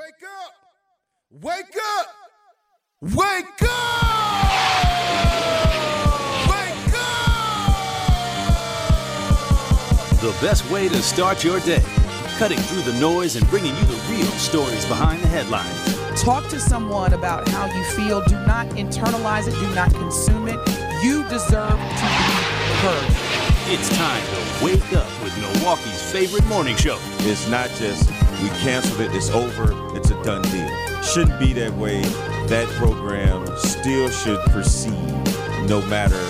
Wake 0.00 0.24
up! 0.24 0.52
Wake 1.42 1.76
up! 1.98 2.06
Wake 3.02 3.62
up! 3.62 4.48
Wake 6.48 6.94
up! 6.94 7.70
The 10.20 10.32
best 10.40 10.70
way 10.70 10.88
to 10.88 11.02
start 11.02 11.44
your 11.44 11.60
day. 11.60 11.82
Cutting 12.38 12.56
through 12.56 12.90
the 12.90 12.98
noise 12.98 13.36
and 13.36 13.46
bringing 13.50 13.76
you 13.76 13.84
the 13.84 14.00
real 14.08 14.30
stories 14.38 14.86
behind 14.86 15.22
the 15.22 15.28
headlines. 15.28 16.22
Talk 16.22 16.48
to 16.48 16.58
someone 16.58 17.12
about 17.12 17.46
how 17.48 17.66
you 17.66 17.84
feel. 17.84 18.22
Do 18.22 18.36
not 18.46 18.68
internalize 18.68 19.48
it. 19.48 19.54
Do 19.54 19.68
not 19.74 19.92
consume 19.92 20.48
it. 20.48 20.58
You 21.04 21.24
deserve 21.24 21.68
to 21.68 21.76
be 21.76 22.40
heard. 22.80 23.40
It's 23.66 23.94
time 23.98 24.22
to 24.22 24.64
wake 24.64 24.92
up 24.94 25.22
with 25.22 25.36
Milwaukee's 25.38 26.10
favorite 26.10 26.46
morning 26.46 26.76
show. 26.76 26.98
It's 27.18 27.46
not 27.48 27.68
just 27.76 28.10
we 28.42 28.48
canceled 28.60 29.00
it, 29.00 29.14
it's 29.14 29.28
over, 29.30 29.64
it's 29.64 29.72
a 29.72 29.89
done 30.22 30.42
deal. 30.42 30.68
Shouldn't 31.02 31.38
be 31.38 31.52
that 31.54 31.72
way. 31.74 32.02
That 32.48 32.68
program 32.78 33.46
still 33.58 34.10
should 34.10 34.40
proceed 34.50 34.92
no 35.68 35.80
matter 35.86 36.20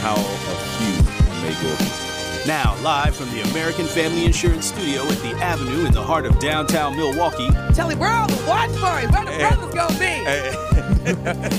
how 0.00 0.14
a 0.14 0.56
few 0.76 1.18
may 1.42 1.54
go. 1.62 2.08
Now, 2.46 2.76
live 2.82 3.14
from 3.14 3.30
the 3.30 3.42
American 3.50 3.86
Family 3.86 4.24
Insurance 4.24 4.66
Studio 4.66 5.02
at 5.02 5.18
the 5.18 5.36
Avenue 5.36 5.86
in 5.86 5.92
the 5.92 6.02
heart 6.02 6.24
of 6.24 6.38
downtown 6.38 6.96
Milwaukee, 6.96 7.50
Tell 7.74 7.88
him 7.88 7.98
where 7.98 8.12
all 8.12 8.26
the 8.26 8.42
watch 8.48 8.74
parties, 8.76 9.10
where 9.10 9.24
the 9.24 9.34
eh. 9.34 9.48
brothers 9.48 9.74
gonna 9.74 9.98
be. 9.98 10.04
Eh. 10.04 10.54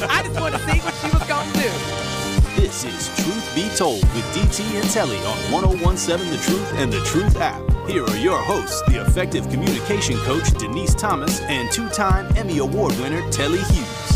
I 0.09 0.23
just 0.23 0.39
want 0.39 0.55
to 0.55 0.61
see 0.61 0.79
what 0.79 0.93
she 0.95 1.09
was 1.11 1.27
gonna 1.27 1.53
do. 1.53 2.61
this 2.61 2.83
is 2.83 3.07
Truth 3.23 3.55
Be 3.55 3.69
Told 3.75 4.01
with 4.15 4.25
DT 4.33 4.81
and 4.81 4.89
Telly 4.89 5.17
on 5.19 5.37
1017 5.51 6.31
The 6.31 6.37
Truth 6.37 6.73
and 6.75 6.91
The 6.91 6.99
Truth 7.01 7.37
app. 7.37 7.78
Here 7.89 8.05
are 8.05 8.17
your 8.17 8.37
hosts, 8.37 8.83
the 8.83 9.01
effective 9.01 9.49
communication 9.49 10.15
coach 10.17 10.51
Denise 10.59 10.93
Thomas 10.93 11.41
and 11.41 11.71
two 11.71 11.89
time 11.89 12.31
Emmy 12.37 12.59
Award 12.59 12.95
winner 12.99 13.27
Telly 13.31 13.57
Hughes. 13.57 14.15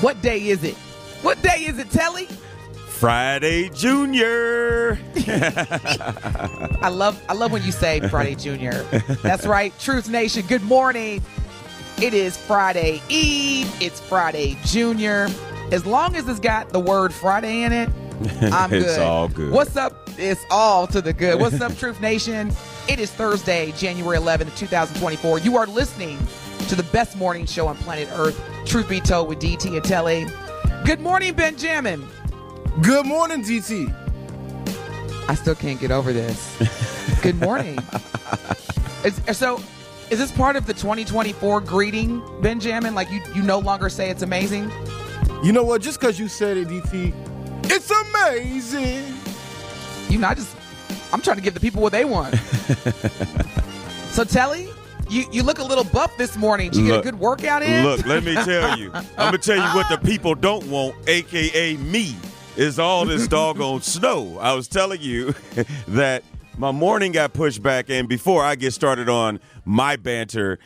What 0.00 0.22
day 0.22 0.48
is 0.48 0.64
it? 0.64 0.76
What 1.20 1.42
day 1.42 1.66
is 1.66 1.78
it, 1.78 1.90
Telly? 1.90 2.26
Friday 2.88 3.68
Junior. 3.68 4.98
I 5.26 6.88
love 6.90 7.22
I 7.28 7.34
love 7.34 7.52
when 7.52 7.62
you 7.62 7.72
say 7.72 8.00
Friday 8.08 8.36
Junior. 8.36 8.84
That's 9.22 9.44
right. 9.44 9.78
Truth 9.78 10.08
Nation, 10.08 10.46
good 10.46 10.62
morning. 10.62 11.22
It 12.02 12.12
is 12.12 12.36
Friday 12.36 13.00
Eve. 13.08 13.72
It's 13.80 14.00
Friday 14.00 14.58
Junior. 14.64 15.28
As 15.70 15.86
long 15.86 16.16
as 16.16 16.28
it's 16.28 16.40
got 16.40 16.70
the 16.70 16.80
word 16.80 17.14
Friday 17.14 17.62
in 17.62 17.72
it, 17.72 17.88
I'm 18.52 18.70
good. 18.70 18.82
It's 18.82 18.98
all 18.98 19.28
good. 19.28 19.52
What's 19.52 19.76
up? 19.76 20.08
It's 20.18 20.44
all 20.50 20.86
to 20.88 21.00
the 21.00 21.12
good. 21.12 21.40
What's 21.40 21.60
up, 21.60 21.76
Truth 21.78 22.00
Nation? 22.00 22.52
It 22.88 22.98
is 22.98 23.10
Thursday, 23.10 23.72
January 23.72 24.18
11th, 24.18 24.56
2024. 24.56 25.38
You 25.40 25.56
are 25.56 25.66
listening 25.66 26.18
to 26.68 26.74
the 26.74 26.82
best 26.84 27.16
morning 27.16 27.46
show 27.46 27.68
on 27.68 27.76
planet 27.76 28.08
Earth, 28.12 28.40
Truth 28.66 28.88
Be 28.88 29.00
Told 29.00 29.28
with 29.28 29.38
DT 29.40 29.76
and 29.76 29.84
Telly. 29.84 30.26
Good 30.84 31.00
morning, 31.00 31.34
Benjamin. 31.34 32.06
Good 32.82 33.06
morning, 33.06 33.42
DT. 33.42 33.94
I 35.28 35.34
still 35.34 35.54
can't 35.54 35.80
get 35.80 35.90
over 35.90 36.12
this. 36.12 37.20
Good 37.22 37.40
morning. 37.40 37.78
Is, 39.04 39.20
so, 39.36 39.60
is 40.14 40.20
this 40.20 40.30
part 40.30 40.54
of 40.54 40.64
the 40.64 40.72
2024 40.72 41.60
greeting, 41.62 42.22
Benjamin? 42.40 42.94
Like 42.94 43.10
you, 43.10 43.20
you 43.34 43.42
no 43.42 43.58
longer 43.58 43.88
say 43.88 44.10
it's 44.10 44.22
amazing? 44.22 44.70
You 45.42 45.50
know 45.50 45.64
what? 45.64 45.82
Just 45.82 45.98
because 45.98 46.20
you 46.20 46.28
said 46.28 46.56
it, 46.56 46.68
DT, 46.68 47.12
it's 47.64 47.90
amazing. 47.90 49.12
You 50.08 50.20
know, 50.20 50.28
I 50.28 50.34
just, 50.34 50.54
I'm 51.12 51.20
trying 51.20 51.38
to 51.38 51.42
give 51.42 51.54
the 51.54 51.58
people 51.58 51.82
what 51.82 51.90
they 51.90 52.04
want. 52.04 52.36
so, 54.10 54.22
Telly, 54.22 54.68
you, 55.10 55.24
you 55.32 55.42
look 55.42 55.58
a 55.58 55.64
little 55.64 55.82
buff 55.82 56.16
this 56.16 56.36
morning. 56.36 56.70
Did 56.70 56.82
you 56.82 56.92
Look, 56.92 57.02
get 57.02 57.08
a 57.08 57.10
good 57.10 57.20
workout 57.20 57.64
in? 57.64 57.82
Look, 57.84 58.06
let 58.06 58.22
me 58.22 58.34
tell 58.34 58.78
you. 58.78 58.92
I'm 58.94 59.04
gonna 59.16 59.38
tell 59.38 59.56
you 59.56 59.74
what 59.74 59.88
the 59.88 59.98
people 59.98 60.36
don't 60.36 60.64
want, 60.68 60.94
aka 61.08 61.76
me, 61.78 62.14
is 62.56 62.78
all 62.78 63.04
this 63.04 63.26
doggone 63.36 63.82
snow. 63.82 64.38
I 64.38 64.52
was 64.52 64.68
telling 64.68 65.00
you 65.00 65.34
that 65.88 66.22
my 66.56 66.70
morning 66.70 67.12
got 67.12 67.32
pushed 67.32 67.62
back, 67.62 67.90
and 67.90 68.08
before 68.08 68.44
I 68.44 68.54
get 68.54 68.72
started 68.72 69.08
on 69.08 69.40
my 69.64 69.96
banter, 69.96 70.58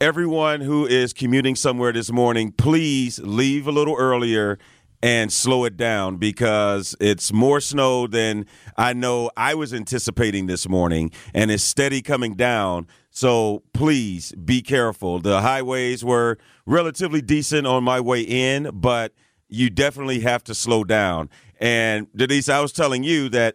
everyone 0.00 0.60
who 0.60 0.86
is 0.86 1.12
commuting 1.12 1.54
somewhere 1.54 1.92
this 1.92 2.10
morning, 2.10 2.52
please 2.52 3.18
leave 3.20 3.68
a 3.68 3.72
little 3.72 3.96
earlier 3.96 4.58
and 5.02 5.32
slow 5.32 5.64
it 5.64 5.76
down 5.76 6.16
because 6.16 6.96
it's 6.98 7.32
more 7.32 7.60
snow 7.60 8.06
than 8.06 8.46
I 8.76 8.92
know 8.92 9.30
I 9.36 9.54
was 9.54 9.72
anticipating 9.72 10.46
this 10.46 10.68
morning, 10.68 11.12
and 11.32 11.50
it's 11.50 11.62
steady 11.62 12.02
coming 12.02 12.34
down. 12.34 12.88
So 13.10 13.62
please 13.72 14.32
be 14.32 14.62
careful. 14.62 15.20
The 15.20 15.42
highways 15.42 16.04
were 16.04 16.38
relatively 16.66 17.22
decent 17.22 17.66
on 17.66 17.84
my 17.84 18.00
way 18.00 18.22
in, 18.22 18.70
but 18.72 19.12
you 19.48 19.70
definitely 19.70 20.20
have 20.20 20.42
to 20.44 20.54
slow 20.54 20.82
down. 20.82 21.30
And 21.60 22.08
Denise, 22.16 22.48
I 22.48 22.60
was 22.60 22.72
telling 22.72 23.04
you 23.04 23.28
that, 23.28 23.54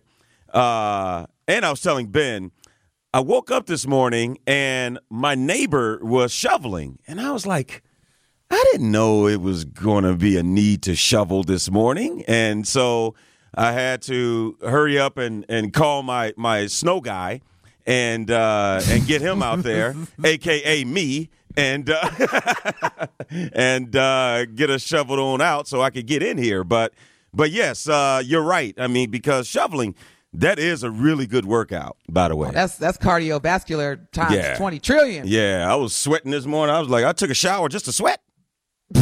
uh, 0.54 1.26
and 1.50 1.66
I 1.66 1.72
was 1.72 1.82
telling 1.82 2.08
Ben, 2.08 2.52
I 3.12 3.22
woke 3.22 3.50
up 3.50 3.66
this 3.66 3.88
morning 3.88 4.38
and 4.46 5.00
my 5.10 5.34
neighbor 5.34 6.00
was 6.04 6.32
shoveling, 6.32 7.00
and 7.08 7.20
I 7.20 7.32
was 7.32 7.48
like, 7.48 7.82
I 8.52 8.64
didn't 8.72 8.92
know 8.92 9.28
it 9.28 9.42
was 9.42 9.66
going 9.66 10.04
to 10.04 10.14
be 10.16 10.38
a 10.38 10.44
need 10.44 10.84
to 10.84 10.96
shovel 10.96 11.44
this 11.44 11.72
morning, 11.72 12.24
and 12.28 12.68
so 12.68 13.16
I 13.56 13.72
had 13.72 14.04
to 14.04 14.58
hurry 14.62 15.00
up 15.00 15.18
and, 15.18 15.44
and 15.50 15.74
call 15.74 16.04
my 16.04 16.34
my 16.38 16.68
snow 16.68 17.02
guy 17.02 17.42
and 17.88 18.30
uh, 18.30 18.82
and 18.88 19.08
get 19.08 19.22
him 19.22 19.42
out 19.42 19.64
there, 19.64 19.96
aka 20.24 20.84
me, 20.84 21.30
and 21.58 21.90
uh, 21.90 23.08
and 23.54 23.96
uh, 23.96 24.46
get 24.46 24.70
us 24.70 24.84
shoveled 24.84 25.20
on 25.20 25.42
out 25.42 25.68
so 25.68 25.82
I 25.82 25.90
could 25.90 26.06
get 26.06 26.22
in 26.22 26.38
here. 26.38 26.64
But 26.64 26.94
but 27.34 27.50
yes, 27.50 27.90
uh, 27.90 28.22
you're 28.24 28.44
right. 28.44 28.76
I 28.78 28.86
mean, 28.86 29.10
because 29.10 29.48
shoveling 29.48 29.96
that 30.34 30.60
is 30.60 30.84
a 30.84 30.92
really 30.92 31.26
good 31.26 31.46
workout, 31.46 31.98
by 32.10 32.28
the 32.28 32.36
way. 32.36 32.52
That's 32.52 32.78
that's 32.78 32.98
cardiovascular 32.98 34.10
times 34.12 34.36
Yeah. 34.36 34.58
20 34.58 34.80
trillion. 34.80 35.28
Yeah, 35.28 35.68
I 35.70 35.76
was 35.76 35.96
sweating 35.96 36.32
this 36.32 36.46
morning. 36.46 36.76
I 36.76 36.80
was 36.80 36.90
like, 36.90 37.06
I 37.06 37.14
took 37.14 37.30
a 37.30 37.34
shower 37.36 37.68
just 37.70 37.86
to 37.86 37.92
sweat. 37.92 38.22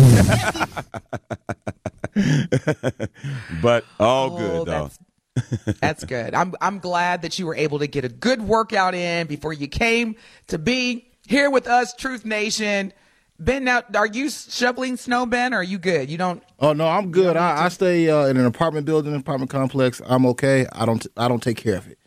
but 3.61 3.85
all 3.99 4.31
Oh, 4.33 4.37
good 4.37 4.67
though. 4.67 4.89
That's, 5.35 5.79
that's 5.79 6.03
good. 6.03 6.33
I'm 6.33 6.53
I'm 6.61 6.79
glad 6.79 7.21
that 7.21 7.37
you 7.37 7.45
were 7.45 7.55
able 7.55 7.79
to 7.79 7.87
get 7.87 8.03
a 8.05 8.09
good 8.09 8.41
workout 8.41 8.95
in 8.95 9.27
before 9.27 9.53
you 9.53 9.67
came 9.67 10.15
to 10.47 10.57
be 10.57 11.11
here 11.27 11.49
with 11.51 11.67
us, 11.67 11.93
Truth 11.93 12.25
Nation. 12.25 12.91
Ben, 13.39 13.63
now 13.65 13.83
are 13.93 14.07
you 14.07 14.29
shoveling 14.29 14.97
snow, 14.97 15.25
Ben? 15.25 15.53
Or 15.53 15.57
are 15.57 15.63
you 15.63 15.77
good? 15.77 16.09
You 16.09 16.17
don't. 16.17 16.41
Oh 16.59 16.73
no, 16.73 16.87
I'm 16.87 17.11
good. 17.11 17.37
I, 17.37 17.65
I 17.65 17.69
stay 17.69 18.09
uh, 18.09 18.25
in 18.25 18.37
an 18.37 18.45
apartment 18.45 18.85
building, 18.85 19.13
apartment 19.15 19.51
complex. 19.51 20.01
I'm 20.05 20.25
okay. 20.27 20.65
I 20.71 20.85
don't. 20.85 21.05
I 21.15 21.27
don't 21.27 21.41
take 21.43 21.57
care 21.57 21.77
of 21.77 21.87
it. 21.87 21.99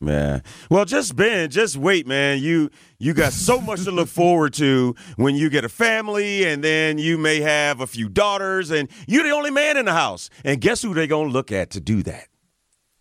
Man. 0.00 0.42
Well, 0.68 0.84
just 0.84 1.14
Ben, 1.16 1.48
just 1.50 1.76
wait, 1.76 2.06
man. 2.06 2.40
You 2.42 2.70
you 2.98 3.14
got 3.14 3.32
so 3.32 3.60
much 3.68 3.84
to 3.84 3.92
look 3.92 4.08
forward 4.08 4.52
to 4.54 4.94
when 5.16 5.36
you 5.36 5.48
get 5.48 5.64
a 5.64 5.68
family 5.68 6.44
and 6.44 6.62
then 6.64 6.98
you 6.98 7.16
may 7.18 7.40
have 7.40 7.80
a 7.80 7.86
few 7.86 8.08
daughters 8.08 8.70
and 8.72 8.88
you're 9.06 9.22
the 9.22 9.30
only 9.30 9.50
man 9.52 9.76
in 9.76 9.84
the 9.86 9.92
house. 9.94 10.28
And 10.44 10.60
guess 10.60 10.82
who 10.82 10.92
they're 10.92 11.06
going 11.06 11.28
to 11.28 11.32
look 11.32 11.52
at 11.52 11.70
to 11.70 11.80
do 11.80 12.02
that? 12.02 12.26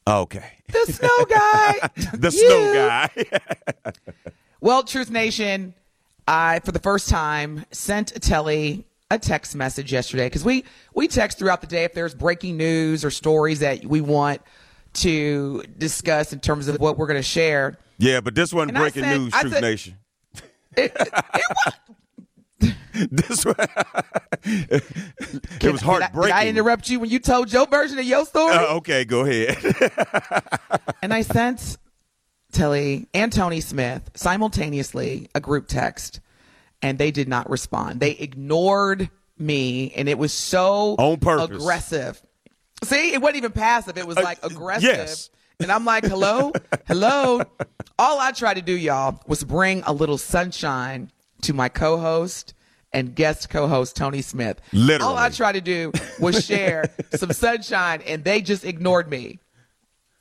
Okay. 0.07 0.51
The 0.67 0.91
snow 0.93 1.25
guy. 1.25 1.89
The 2.19 2.29
You. 2.29 2.47
snow 2.47 2.73
guy. 2.73 3.91
Well, 4.61 4.83
Truth 4.83 5.09
Nation, 5.09 5.73
I 6.27 6.59
for 6.63 6.71
the 6.71 6.79
first 6.79 7.09
time 7.09 7.65
sent 7.71 8.09
Telly 8.21 8.85
a 9.11 9.19
text 9.19 9.55
message 9.55 9.91
yesterday 9.91 10.27
because 10.27 10.43
we 10.45 10.63
we 10.93 11.07
text 11.07 11.37
throughout 11.37 11.61
the 11.61 11.67
day 11.67 11.83
if 11.83 11.93
there's 11.93 12.15
breaking 12.15 12.57
news 12.57 13.03
or 13.05 13.11
stories 13.11 13.59
that 13.59 13.85
we 13.85 14.01
want 14.01 14.41
to 14.93 15.63
discuss 15.77 16.33
in 16.33 16.39
terms 16.39 16.67
of 16.67 16.79
what 16.79 16.97
we're 16.97 17.07
going 17.07 17.19
to 17.19 17.23
share. 17.23 17.77
yeah, 17.97 18.21
but 18.21 18.35
this 18.35 18.53
wasn't 18.53 18.71
And 18.71 18.77
breaking 18.79 19.03
said- 19.03 19.17
news, 19.17 19.33
I 19.33 19.41
Truth 19.41 19.53
said- 19.53 19.61
Nation. 19.61 19.97
It, 20.75 20.91
it, 20.95 20.97
it 21.35 21.43
was. 21.65 21.73
This 23.11 23.45
it 25.61 25.71
was 25.71 25.73
Did 25.73 25.75
I- 25.75 25.77
heartbreaking. 25.85 26.21
Did 26.21 26.31
I 26.31 26.47
interrupt 26.47 26.89
you 26.89 26.99
when 26.99 27.09
you 27.09 27.19
told 27.19 27.51
your 27.51 27.67
version 27.67 27.99
of 27.99 28.05
your 28.05 28.25
story? 28.25 28.53
Uh, 28.53 28.75
okay, 28.77 29.03
go 29.03 29.25
ahead. 29.25 29.57
and 31.01 31.13
I 31.13 31.21
sent 31.23 31.77
Telly 32.53 33.07
and 33.13 33.31
Tony 33.31 33.59
Smith 33.61 34.09
simultaneously 34.15 35.29
a 35.35 35.39
group 35.39 35.67
text, 35.67 36.19
and 36.81 36.97
they 36.97 37.11
did 37.11 37.27
not 37.27 37.49
respond. 37.49 37.99
They 37.99 38.11
ignored 38.11 39.09
me, 39.37 39.91
and 39.95 40.07
it 40.07 40.17
was 40.17 40.31
so 40.33 40.95
On 40.97 41.17
purpose. 41.19 41.57
aggressive. 41.57 42.21
See, 42.83 43.13
it 43.13 43.21
wasn't 43.21 43.37
even 43.37 43.51
passive; 43.51 43.97
it 43.97 44.07
was 44.07 44.17
uh, 44.17 44.21
like 44.23 44.39
aggressive. 44.43 44.83
yes. 44.83 45.29
And 45.59 45.71
I'm 45.71 45.85
like, 45.85 46.03
hello, 46.05 46.51
hello. 46.87 47.41
All 47.99 48.19
I 48.19 48.31
tried 48.31 48.55
to 48.55 48.61
do, 48.61 48.73
y'all, 48.73 49.21
was 49.27 49.43
bring 49.43 49.83
a 49.85 49.93
little 49.93 50.17
sunshine 50.17 51.11
to 51.43 51.53
my 51.53 51.69
co-host 51.69 52.53
and 52.91 53.15
guest 53.15 53.49
co-host 53.49 53.95
Tony 53.95 54.21
Smith. 54.21 54.59
Literally. 54.73 55.11
All 55.11 55.17
I 55.17 55.29
tried 55.29 55.53
to 55.53 55.61
do 55.61 55.91
was 56.19 56.43
share 56.45 56.85
some 57.15 57.31
sunshine, 57.31 58.01
and 58.05 58.23
they 58.23 58.41
just 58.41 58.65
ignored 58.65 59.09
me. 59.09 59.39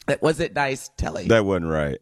That 0.06 0.20
wasn't 0.22 0.54
nice, 0.54 0.90
Telly? 0.96 1.26
That 1.28 1.44
wasn't 1.44 1.70
right. 1.70 1.98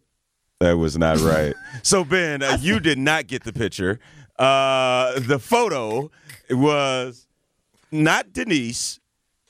That 0.61 0.77
was 0.77 0.97
not 0.99 1.19
right. 1.21 1.55
so 1.83 2.05
Ben, 2.05 2.43
uh, 2.43 2.59
you 2.61 2.81
did 2.81 2.99
not 2.99 3.27
get 3.27 3.45
the 3.45 3.53
picture. 3.53 3.99
Uh, 4.39 5.19
the 5.19 5.39
photo 5.39 6.11
was 6.51 7.27
not 7.91 8.33
Denise, 8.33 9.01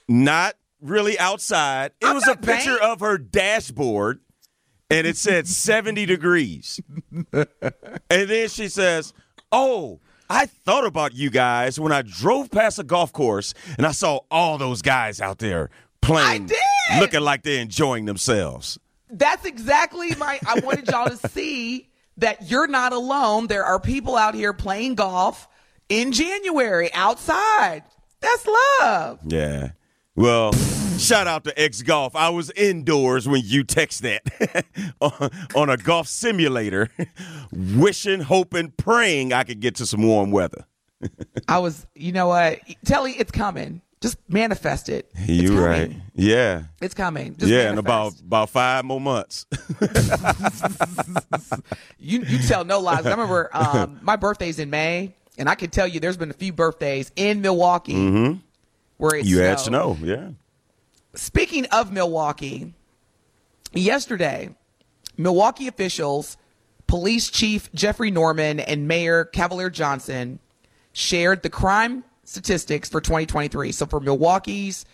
not 0.08 0.54
really 0.80 1.18
outside. 1.18 1.92
It 2.00 2.06
I'm 2.06 2.14
was 2.14 2.26
a 2.28 2.36
picture 2.36 2.78
vain. 2.78 2.90
of 2.90 3.00
her 3.00 3.18
dashboard, 3.18 4.20
and 4.88 5.06
it 5.06 5.16
said 5.16 5.46
70 5.48 6.06
degrees. 6.06 6.80
and 7.32 7.46
then 8.08 8.48
she 8.48 8.68
says, 8.68 9.12
"Oh." 9.52 10.00
I 10.32 10.46
thought 10.46 10.86
about 10.86 11.12
you 11.12 11.28
guys 11.28 11.80
when 11.80 11.90
I 11.90 12.02
drove 12.02 12.52
past 12.52 12.78
a 12.78 12.84
golf 12.84 13.12
course 13.12 13.52
and 13.76 13.84
I 13.84 13.90
saw 13.90 14.20
all 14.30 14.58
those 14.58 14.80
guys 14.80 15.20
out 15.20 15.40
there 15.40 15.70
playing, 16.02 16.46
did. 16.46 16.56
looking 17.00 17.22
like 17.22 17.42
they're 17.42 17.60
enjoying 17.60 18.04
themselves. 18.04 18.78
That's 19.12 19.44
exactly 19.44 20.14
my. 20.16 20.38
I 20.46 20.60
wanted 20.60 20.88
y'all 20.88 21.08
to 21.08 21.28
see 21.28 21.90
that 22.18 22.50
you're 22.50 22.66
not 22.66 22.92
alone. 22.92 23.46
There 23.46 23.64
are 23.64 23.80
people 23.80 24.16
out 24.16 24.34
here 24.34 24.52
playing 24.52 24.94
golf 24.94 25.48
in 25.88 26.12
January 26.12 26.92
outside. 26.92 27.82
That's 28.20 28.46
love. 28.80 29.20
Yeah. 29.26 29.70
Well, 30.14 30.52
shout 30.98 31.26
out 31.26 31.44
to 31.44 31.60
X 31.60 31.82
Golf. 31.82 32.14
I 32.14 32.28
was 32.28 32.50
indoors 32.50 33.26
when 33.26 33.42
you 33.44 33.64
text 33.64 34.02
that 34.02 34.66
on, 35.00 35.30
on 35.54 35.70
a 35.70 35.76
golf 35.76 36.08
simulator, 36.08 36.90
wishing, 37.52 38.20
hoping, 38.20 38.72
praying 38.76 39.32
I 39.32 39.44
could 39.44 39.60
get 39.60 39.76
to 39.76 39.86
some 39.86 40.02
warm 40.02 40.30
weather. 40.30 40.66
I 41.48 41.58
was. 41.58 41.86
You 41.94 42.12
know 42.12 42.28
what? 42.28 42.60
Telly, 42.84 43.12
it's 43.12 43.30
coming. 43.30 43.80
Just 44.00 44.16
manifest 44.28 44.88
it. 44.88 45.10
It's 45.14 45.28
You 45.28 45.62
right? 45.62 45.92
Yeah. 46.14 46.62
It's 46.80 46.94
coming. 46.94 47.36
Just 47.36 47.50
yeah, 47.52 47.70
in 47.70 47.76
about 47.78 48.18
about 48.20 48.48
five 48.48 48.84
more 48.84 49.00
months. 49.00 49.44
you 51.98 52.22
you 52.22 52.38
tell 52.38 52.64
no 52.64 52.80
lies. 52.80 53.04
I 53.06 53.10
remember 53.10 53.50
um, 53.52 53.98
my 54.02 54.16
birthday's 54.16 54.58
in 54.58 54.70
May, 54.70 55.14
and 55.38 55.48
I 55.48 55.54
can 55.54 55.70
tell 55.70 55.86
you 55.86 56.00
there's 56.00 56.16
been 56.16 56.30
a 56.30 56.34
few 56.34 56.52
birthdays 56.52 57.12
in 57.16 57.40
Milwaukee 57.42 57.94
where 58.96 59.14
it's 59.16 59.28
Mm-hmm. 59.28 59.36
you 59.36 59.38
had 59.40 59.60
snow, 59.60 59.98
yeah. 60.02 60.30
Speaking 61.14 61.66
of 61.66 61.92
Milwaukee, 61.92 62.72
yesterday, 63.72 64.50
Milwaukee 65.16 65.66
officials, 65.68 66.36
Police 66.86 67.30
Chief 67.30 67.70
Jeffrey 67.74 68.10
Norman, 68.10 68.60
and 68.60 68.86
Mayor 68.88 69.24
Cavalier 69.24 69.70
Johnson 69.70 70.38
shared 70.92 71.42
the 71.42 71.50
crime 71.50 72.04
statistics 72.30 72.88
for 72.88 73.00
2023. 73.00 73.72
So 73.72 73.86
for 73.86 73.98
Milwaukee's 73.98 74.86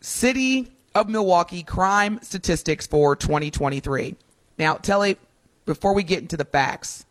City 0.00 0.72
of 0.94 1.08
Milwaukee 1.10 1.62
crime 1.62 2.18
statistics 2.22 2.86
for 2.86 3.14
2023. 3.14 4.16
Now, 4.58 4.76
Telly, 4.76 5.18
before 5.66 5.92
we 5.94 6.02
get 6.02 6.20
into 6.20 6.36
the 6.38 6.44
facts, 6.44 7.04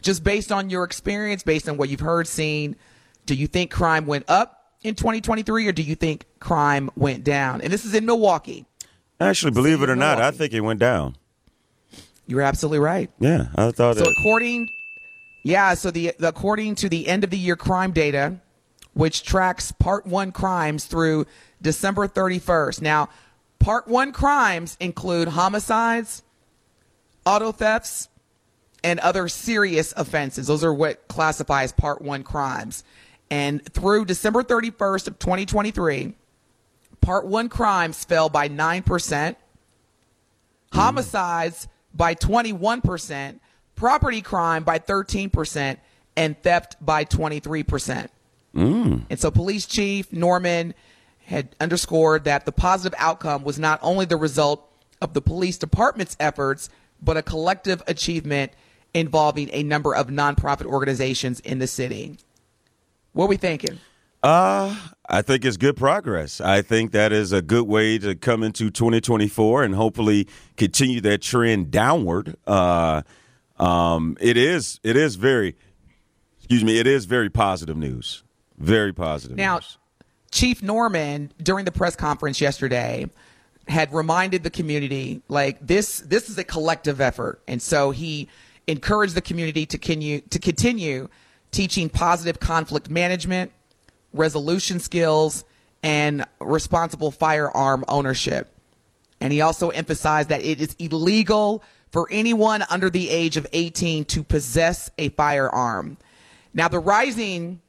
just 0.00 0.22
based 0.22 0.52
on 0.52 0.70
your 0.70 0.84
experience, 0.84 1.42
based 1.42 1.68
on 1.68 1.76
what 1.76 1.88
you've 1.88 2.00
heard, 2.00 2.28
seen, 2.28 2.76
do 3.26 3.34
you 3.34 3.46
think 3.48 3.70
crime 3.72 4.06
went 4.06 4.26
up 4.28 4.72
in 4.82 4.94
2023 4.94 5.66
or 5.66 5.72
do 5.72 5.82
you 5.82 5.94
think 5.96 6.24
crime 6.38 6.88
went 6.94 7.24
down? 7.24 7.62
And 7.62 7.72
this 7.72 7.84
is 7.84 7.94
in 7.94 8.06
Milwaukee. 8.06 8.64
Actually, 9.20 9.52
believe 9.52 9.82
it 9.82 9.90
or 9.90 9.96
not, 9.96 10.20
I 10.20 10.30
think 10.30 10.52
it 10.52 10.60
went 10.60 10.78
down. 10.80 11.16
You're 12.26 12.42
absolutely 12.42 12.78
right. 12.78 13.10
Yeah, 13.18 13.46
I 13.56 13.70
thought 13.70 13.96
So 13.96 14.04
that. 14.04 14.14
according, 14.20 14.68
yeah, 15.42 15.74
so 15.74 15.90
the, 15.90 16.12
the 16.18 16.28
according 16.28 16.74
to 16.76 16.88
the 16.88 17.08
end 17.08 17.24
of 17.24 17.30
the 17.30 17.38
year 17.38 17.56
crime 17.56 17.92
data, 17.92 18.36
which 18.94 19.22
tracks 19.22 19.72
Part 19.72 20.06
One 20.06 20.32
crimes 20.32 20.86
through 20.86 21.26
December 21.60 22.08
31st. 22.08 22.80
Now, 22.80 23.10
Part 23.58 23.86
One 23.86 24.12
crimes 24.12 24.76
include 24.80 25.28
homicides, 25.28 26.22
auto 27.26 27.52
thefts, 27.52 28.08
and 28.82 29.00
other 29.00 29.28
serious 29.28 29.92
offenses. 29.96 30.46
Those 30.46 30.64
are 30.64 30.74
what 30.74 31.06
classify 31.08 31.62
as 31.62 31.72
Part 31.72 32.02
One 32.02 32.22
crimes. 32.22 32.84
And 33.30 33.64
through 33.72 34.04
December 34.04 34.42
31st 34.42 35.08
of 35.08 35.18
2023, 35.18 36.14
Part 37.00 37.26
One 37.26 37.48
crimes 37.48 38.04
fell 38.04 38.28
by 38.28 38.48
nine 38.48 38.82
percent 38.82 39.36
homicides 40.74 41.68
by 41.94 42.14
21%, 42.14 43.38
property 43.76 44.20
crime 44.20 44.64
by 44.64 44.78
13%, 44.78 45.78
and 46.16 46.42
theft 46.42 46.76
by 46.84 47.04
23%. 47.04 48.08
And 48.62 49.18
so 49.18 49.30
Police 49.30 49.66
Chief 49.66 50.12
Norman 50.12 50.74
had 51.24 51.54
underscored 51.60 52.24
that 52.24 52.44
the 52.44 52.52
positive 52.52 52.96
outcome 52.98 53.44
was 53.44 53.58
not 53.58 53.78
only 53.82 54.04
the 54.04 54.16
result 54.16 54.70
of 55.00 55.14
the 55.14 55.22
police 55.22 55.58
department's 55.58 56.16
efforts, 56.20 56.68
but 57.02 57.16
a 57.16 57.22
collective 57.22 57.82
achievement 57.86 58.52
involving 58.92 59.50
a 59.52 59.62
number 59.62 59.94
of 59.94 60.08
nonprofit 60.08 60.66
organizations 60.66 61.40
in 61.40 61.58
the 61.58 61.66
city. 61.66 62.18
What 63.12 63.26
are 63.26 63.28
we 63.28 63.36
thinking? 63.36 63.78
Uh, 64.22 64.74
I 65.06 65.20
think 65.20 65.44
it's 65.44 65.58
good 65.58 65.76
progress. 65.76 66.40
I 66.40 66.62
think 66.62 66.92
that 66.92 67.12
is 67.12 67.32
a 67.32 67.42
good 67.42 67.64
way 67.64 67.98
to 67.98 68.14
come 68.14 68.42
into 68.42 68.70
2024 68.70 69.64
and 69.64 69.74
hopefully 69.74 70.26
continue 70.56 71.00
that 71.02 71.20
trend 71.20 71.70
downward. 71.70 72.36
Uh, 72.46 73.02
um, 73.58 74.16
it 74.20 74.36
is 74.36 74.80
it 74.82 74.96
is 74.96 75.16
very, 75.16 75.56
excuse 76.38 76.64
me, 76.64 76.78
it 76.78 76.86
is 76.86 77.04
very 77.04 77.28
positive 77.28 77.76
news. 77.76 78.23
Very 78.58 78.92
positive. 78.92 79.36
Now, 79.36 79.56
news. 79.56 79.78
Chief 80.30 80.62
Norman 80.62 81.32
during 81.42 81.64
the 81.64 81.72
press 81.72 81.94
conference 81.94 82.40
yesterday 82.40 83.08
had 83.68 83.92
reminded 83.92 84.42
the 84.42 84.50
community 84.50 85.22
like 85.28 85.64
this 85.66 86.00
this 86.00 86.28
is 86.28 86.36
a 86.36 86.44
collective 86.44 87.00
effort 87.00 87.40
and 87.48 87.62
so 87.62 87.92
he 87.92 88.28
encouraged 88.66 89.14
the 89.14 89.22
community 89.22 89.64
to 89.64 89.78
continue 89.78 90.20
to 90.20 90.38
continue 90.38 91.08
teaching 91.50 91.88
positive 91.88 92.40
conflict 92.40 92.90
management, 92.90 93.52
resolution 94.12 94.80
skills 94.80 95.44
and 95.82 96.24
responsible 96.40 97.10
firearm 97.10 97.84
ownership. 97.88 98.50
And 99.20 99.32
he 99.32 99.40
also 99.40 99.70
emphasized 99.70 100.30
that 100.30 100.42
it 100.42 100.60
is 100.60 100.74
illegal 100.78 101.62
for 101.92 102.08
anyone 102.10 102.64
under 102.68 102.90
the 102.90 103.08
age 103.08 103.36
of 103.36 103.46
18 103.52 104.04
to 104.06 104.24
possess 104.24 104.90
a 104.98 105.10
firearm. 105.10 105.96
Now, 106.52 106.68
the 106.68 106.80
rising 106.80 107.60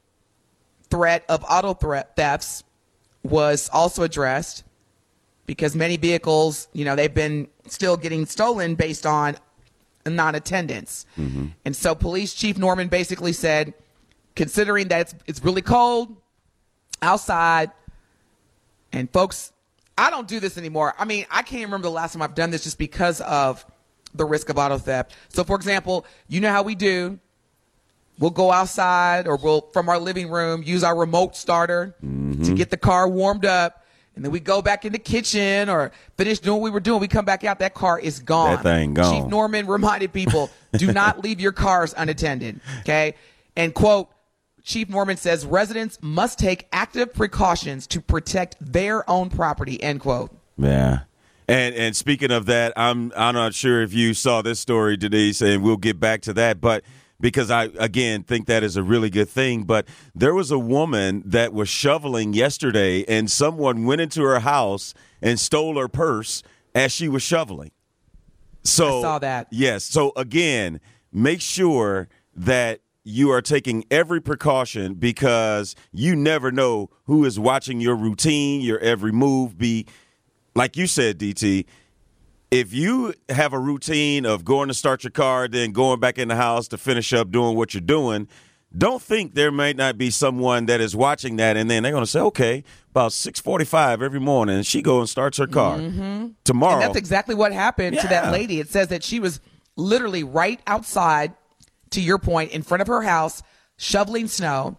threat 0.89 1.25
of 1.29 1.43
auto 1.49 1.73
threat 1.73 2.15
thefts 2.15 2.63
was 3.23 3.69
also 3.73 4.03
addressed 4.03 4.63
because 5.45 5.75
many 5.75 5.97
vehicles, 5.97 6.67
you 6.73 6.85
know, 6.85 6.95
they've 6.95 7.13
been 7.13 7.47
still 7.67 7.97
getting 7.97 8.25
stolen 8.25 8.75
based 8.75 9.05
on 9.05 9.37
non-attendance. 10.05 11.05
Mm-hmm. 11.17 11.47
And 11.65 11.75
so 11.75 11.95
police 11.95 12.33
chief 12.33 12.57
Norman 12.57 12.87
basically 12.87 13.33
said, 13.33 13.73
considering 14.35 14.87
that 14.89 15.01
it's, 15.01 15.15
it's 15.27 15.43
really 15.43 15.61
cold 15.61 16.15
outside 17.01 17.71
and 18.91 19.11
folks, 19.11 19.51
I 19.97 20.09
don't 20.09 20.27
do 20.27 20.39
this 20.39 20.57
anymore. 20.57 20.93
I 20.97 21.05
mean, 21.05 21.25
I 21.31 21.41
can't 21.41 21.63
remember 21.63 21.87
the 21.87 21.93
last 21.93 22.13
time 22.13 22.21
I've 22.21 22.35
done 22.35 22.51
this 22.51 22.63
just 22.63 22.77
because 22.77 23.21
of 23.21 23.65
the 24.13 24.25
risk 24.25 24.49
of 24.49 24.57
auto 24.57 24.77
theft. 24.77 25.13
So 25.29 25.43
for 25.43 25.55
example, 25.55 26.05
you 26.27 26.41
know 26.41 26.51
how 26.51 26.63
we 26.63 26.75
do 26.75 27.19
we'll 28.19 28.31
go 28.31 28.51
outside 28.51 29.27
or 29.27 29.37
we'll 29.37 29.61
from 29.73 29.89
our 29.89 29.99
living 29.99 30.29
room 30.29 30.63
use 30.63 30.83
our 30.83 30.95
remote 30.95 31.35
starter 31.35 31.95
to 31.99 32.05
mm-hmm. 32.05 32.55
get 32.55 32.69
the 32.69 32.77
car 32.77 33.07
warmed 33.07 33.45
up. 33.45 33.81
And 34.15 34.23
then 34.23 34.31
we 34.31 34.39
go 34.39 34.61
back 34.61 34.85
in 34.85 34.93
the 34.93 34.99
kitchen 34.99 35.69
or 35.69 35.91
finish 36.15 36.39
doing 36.39 36.61
what 36.61 36.63
we 36.63 36.69
were 36.69 36.79
doing. 36.79 37.01
We 37.01 37.09
come 37.09 37.25
back 37.25 37.43
out 37.43 37.59
that 37.59 37.73
car 37.73 37.99
is 37.99 38.19
gone. 38.19 38.55
That 38.55 38.63
thing 38.63 38.93
gone. 38.93 39.13
chief 39.13 39.29
norman 39.29 39.67
reminded 39.67 40.13
people 40.13 40.49
do 40.77 40.93
not 40.93 41.19
leave 41.23 41.41
your 41.41 41.51
cars 41.51 41.93
unattended 41.97 42.61
okay? 42.81 43.15
And 43.57 43.73
quote 43.73 44.09
chief 44.63 44.89
norman 44.89 45.17
says 45.17 45.45
residents 45.45 45.99
must 46.01 46.39
take 46.39 46.67
active 46.71 47.13
precautions 47.13 47.87
to 47.87 48.01
protect 48.01 48.55
their 48.59 49.09
own 49.09 49.29
property 49.29 49.81
end 49.81 49.99
quote. 49.99 50.35
Yeah. 50.57 51.01
And 51.47 51.75
and 51.75 51.95
speaking 51.95 52.31
of 52.31 52.47
that, 52.47 52.73
I'm 52.75 53.11
I'm 53.15 53.35
not 53.35 53.53
sure 53.53 53.81
if 53.81 53.93
you 53.93 54.13
saw 54.13 54.41
this 54.41 54.59
story, 54.59 54.97
Denise, 54.97 55.41
and 55.41 55.61
we'll 55.61 55.77
get 55.77 55.99
back 55.99 56.21
to 56.23 56.33
that, 56.33 56.59
but 56.59 56.83
because 57.19 57.49
I 57.49 57.65
again 57.79 58.23
think 58.23 58.47
that 58.47 58.63
is 58.63 58.77
a 58.77 58.83
really 58.83 59.09
good 59.09 59.29
thing. 59.29 59.63
But 59.63 59.87
there 60.13 60.33
was 60.33 60.51
a 60.51 60.59
woman 60.59 61.23
that 61.25 61.53
was 61.53 61.69
shoveling 61.69 62.33
yesterday, 62.33 63.03
and 63.07 63.29
someone 63.29 63.85
went 63.85 64.01
into 64.01 64.21
her 64.23 64.39
house 64.39 64.93
and 65.21 65.39
stole 65.39 65.77
her 65.77 65.87
purse 65.87 66.43
as 66.73 66.91
she 66.91 67.07
was 67.07 67.23
shoveling. 67.23 67.71
So 68.63 68.99
I 68.99 69.01
saw 69.01 69.19
that. 69.19 69.47
Yes. 69.51 69.83
So 69.83 70.11
again, 70.15 70.79
make 71.11 71.41
sure 71.41 72.09
that 72.35 72.81
you 73.03 73.31
are 73.31 73.41
taking 73.41 73.85
every 73.91 74.19
precaution 74.19 74.95
because 74.95 75.75
you 75.91 76.15
never 76.15 76.51
know 76.51 76.89
who 77.03 77.23
is 77.23 77.39
watching 77.39 77.79
your 77.79 77.95
routine, 77.95 78.61
your 78.61 78.79
every 78.79 79.11
move. 79.11 79.57
Be 79.57 79.85
like 80.55 80.75
you 80.75 80.87
said, 80.87 81.19
DT. 81.19 81.65
If 82.51 82.73
you 82.73 83.13
have 83.29 83.53
a 83.53 83.59
routine 83.59 84.25
of 84.25 84.45
going 84.45 84.67
to 84.67 84.73
start 84.73 85.03
your 85.03 85.11
car, 85.11 85.47
then 85.47 85.71
going 85.71 85.99
back 85.99 86.17
in 86.17 86.27
the 86.27 86.35
house 86.35 86.67
to 86.69 86.77
finish 86.77 87.11
up 87.11 87.31
doing 87.31 87.57
what 87.57 87.73
you're 87.73 87.81
doing, 87.81 88.27
don't 88.77 89.01
think 89.01 89.35
there 89.35 89.51
might 89.51 89.75
not 89.75 89.97
be 89.97 90.09
someone 90.09 90.65
that 90.67 90.81
is 90.81 90.95
watching 90.95 91.37
that, 91.37 91.57
and 91.57 91.69
then 91.69 91.83
they're 91.83 91.91
going 91.91 92.03
to 92.03 92.09
say, 92.09 92.19
"Okay, 92.19 92.63
about 92.91 93.13
six 93.13 93.39
forty-five 93.39 94.01
every 94.01 94.19
morning, 94.19 94.63
she 94.63 94.81
go 94.81 94.99
and 94.99 95.09
starts 95.09 95.37
her 95.37 95.47
car 95.47 95.77
tomorrow." 96.43 96.75
And 96.75 96.81
that's 96.81 96.97
exactly 96.97 97.35
what 97.35 97.53
happened 97.53 97.99
to 97.99 98.07
that 98.07 98.31
lady. 98.31 98.59
It 98.59 98.69
says 98.69 98.89
that 98.89 99.03
she 99.03 99.19
was 99.19 99.39
literally 99.75 100.23
right 100.23 100.59
outside, 100.67 101.33
to 101.91 102.01
your 102.01 102.17
point, 102.17 102.51
in 102.51 102.63
front 102.63 102.81
of 102.81 102.87
her 102.87 103.01
house, 103.01 103.41
shoveling 103.77 104.27
snow. 104.27 104.77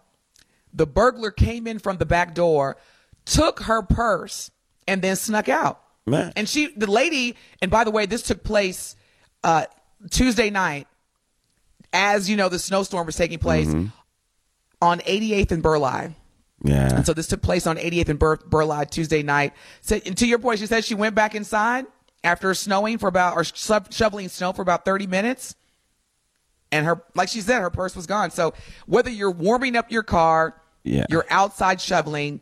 The 0.73 0.87
burglar 0.87 1.31
came 1.31 1.67
in 1.67 1.79
from 1.79 1.97
the 1.97 2.07
back 2.07 2.35
door, 2.35 2.77
took 3.25 3.61
her 3.61 3.83
purse, 3.83 4.51
and 4.87 5.01
then 5.01 5.17
snuck 5.17 5.49
out. 5.49 5.81
Man. 6.07 6.33
And 6.37 6.49
she, 6.49 6.69
the 6.77 6.91
lady, 6.91 7.37
and 7.61 7.71
by 7.71 7.85
the 7.85 7.91
way, 7.91 8.07
this 8.07 8.23
took 8.23 8.45
place 8.45 8.95
uh, 9.43 9.67
Tuesday 10.11 10.51
night, 10.51 10.87
as 11.93 12.29
you 12.31 12.37
know, 12.37 12.49
the 12.49 12.59
snowstorm 12.59 13.07
was 13.07 13.17
taking 13.17 13.39
place 13.39 13.69
on 14.83 14.99
88th 15.01 15.51
and 15.53 15.63
Burleigh. 15.63 16.15
yeah, 16.63 16.95
And 16.95 17.07
so 17.07 17.13
this 17.13 17.27
took 17.27 17.43
place 17.43 17.67
on 17.67 17.77
88th 17.77 18.09
and 18.11 18.19
Bur- 18.19 18.37
Burleigh 18.47 18.85
Tuesday 18.87 19.23
night. 19.23 19.53
So, 19.81 19.99
and 20.05 20.17
to 20.19 20.27
your 20.27 20.39
point, 20.39 20.61
she 20.61 20.67
said 20.67 20.85
she 20.85 20.95
went 20.95 21.15
back 21.15 21.35
inside 21.35 21.87
after 22.23 22.53
snowing 22.55 22.99
for 22.99 23.09
about, 23.09 23.37
or 23.37 23.45
sho- 23.45 23.85
shoveling 23.91 24.29
snow 24.29 24.53
for 24.53 24.63
about 24.63 24.85
30 24.85 25.07
minutes. 25.07 25.55
And 26.73 26.85
her, 26.87 27.03
like 27.15 27.29
she 27.29 27.41
said, 27.41 27.61
her 27.61 27.71
purse 27.71 27.97
was 27.97 28.07
gone. 28.07 28.31
So 28.31 28.53
whether 28.87 29.11
you're 29.11 29.31
warming 29.31 29.77
up 29.77 29.91
your 29.91 30.03
car, 30.03 30.61
Yeah. 30.85 31.07
you're 31.09 31.27
outside 31.31 31.81
shoveling, 31.81 32.41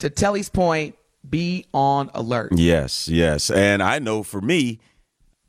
to 0.00 0.10
Telly's 0.10 0.48
point, 0.48 0.96
be 1.30 1.66
on 1.72 2.10
alert. 2.14 2.52
Yes, 2.54 3.08
yes. 3.08 3.50
And 3.50 3.82
I 3.82 3.98
know 3.98 4.22
for 4.22 4.40
me, 4.40 4.78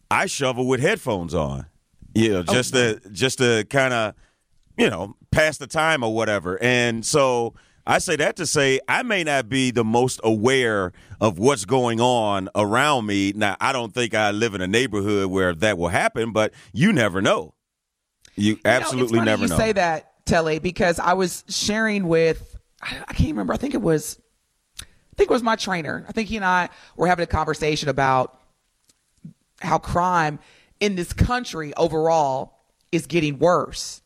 I 0.09 0.25
shovel 0.25 0.67
with 0.67 0.79
headphones 0.79 1.33
on. 1.33 1.67
You 2.13 2.29
know, 2.33 2.43
oh, 2.47 2.53
just 2.53 2.73
to 2.73 2.99
just 3.11 3.37
to 3.39 3.65
kind 3.69 3.93
of, 3.93 4.15
you 4.77 4.89
know, 4.89 5.15
pass 5.31 5.57
the 5.57 5.67
time 5.67 6.03
or 6.03 6.13
whatever. 6.13 6.61
And 6.61 7.05
so 7.05 7.53
I 7.85 7.99
say 7.99 8.15
that 8.15 8.35
to 8.37 8.45
say 8.45 8.79
I 8.87 9.03
may 9.03 9.23
not 9.23 9.49
be 9.49 9.71
the 9.71 9.83
most 9.83 10.19
aware 10.23 10.93
of 11.21 11.37
what's 11.37 11.65
going 11.65 12.01
on 12.01 12.49
around 12.55 13.05
me. 13.05 13.33
Now, 13.35 13.55
I 13.61 13.71
don't 13.71 13.93
think 13.93 14.15
I 14.15 14.31
live 14.31 14.55
in 14.55 14.61
a 14.61 14.67
neighborhood 14.67 15.27
where 15.27 15.53
that 15.55 15.77
will 15.77 15.89
happen, 15.89 16.31
but 16.31 16.53
you 16.73 16.91
never 16.91 17.21
know. 17.21 17.53
You 18.35 18.53
You 18.53 18.59
absolutely 18.65 19.21
never 19.21 19.43
you 19.43 19.49
know. 19.49 19.57
say 19.57 19.73
that, 19.73 20.25
Telly, 20.25 20.59
because 20.59 20.99
I 20.99 21.13
was 21.13 21.43
sharing 21.49 22.07
with 22.07 22.57
I, 22.81 23.13
can't 23.13 23.29
remember. 23.29 23.53
I 23.53 23.57
think 23.57 23.73
it 23.73 23.81
was 23.81 24.19
think 25.17 25.29
it 25.29 25.33
was 25.33 25.43
my 25.43 25.55
trainer. 25.55 26.05
I 26.07 26.11
think 26.11 26.29
he 26.29 26.35
and 26.35 26.45
I 26.45 26.69
were 26.95 27.07
having 27.07 27.23
a 27.23 27.27
conversation 27.27 27.89
about 27.89 28.39
how 29.59 29.79
crime 29.79 30.39
in 30.79 30.95
this 30.95 31.11
country 31.11 31.73
overall 31.75 32.59
is 32.91 33.07
getting 33.07 33.39
worse. 33.39 34.01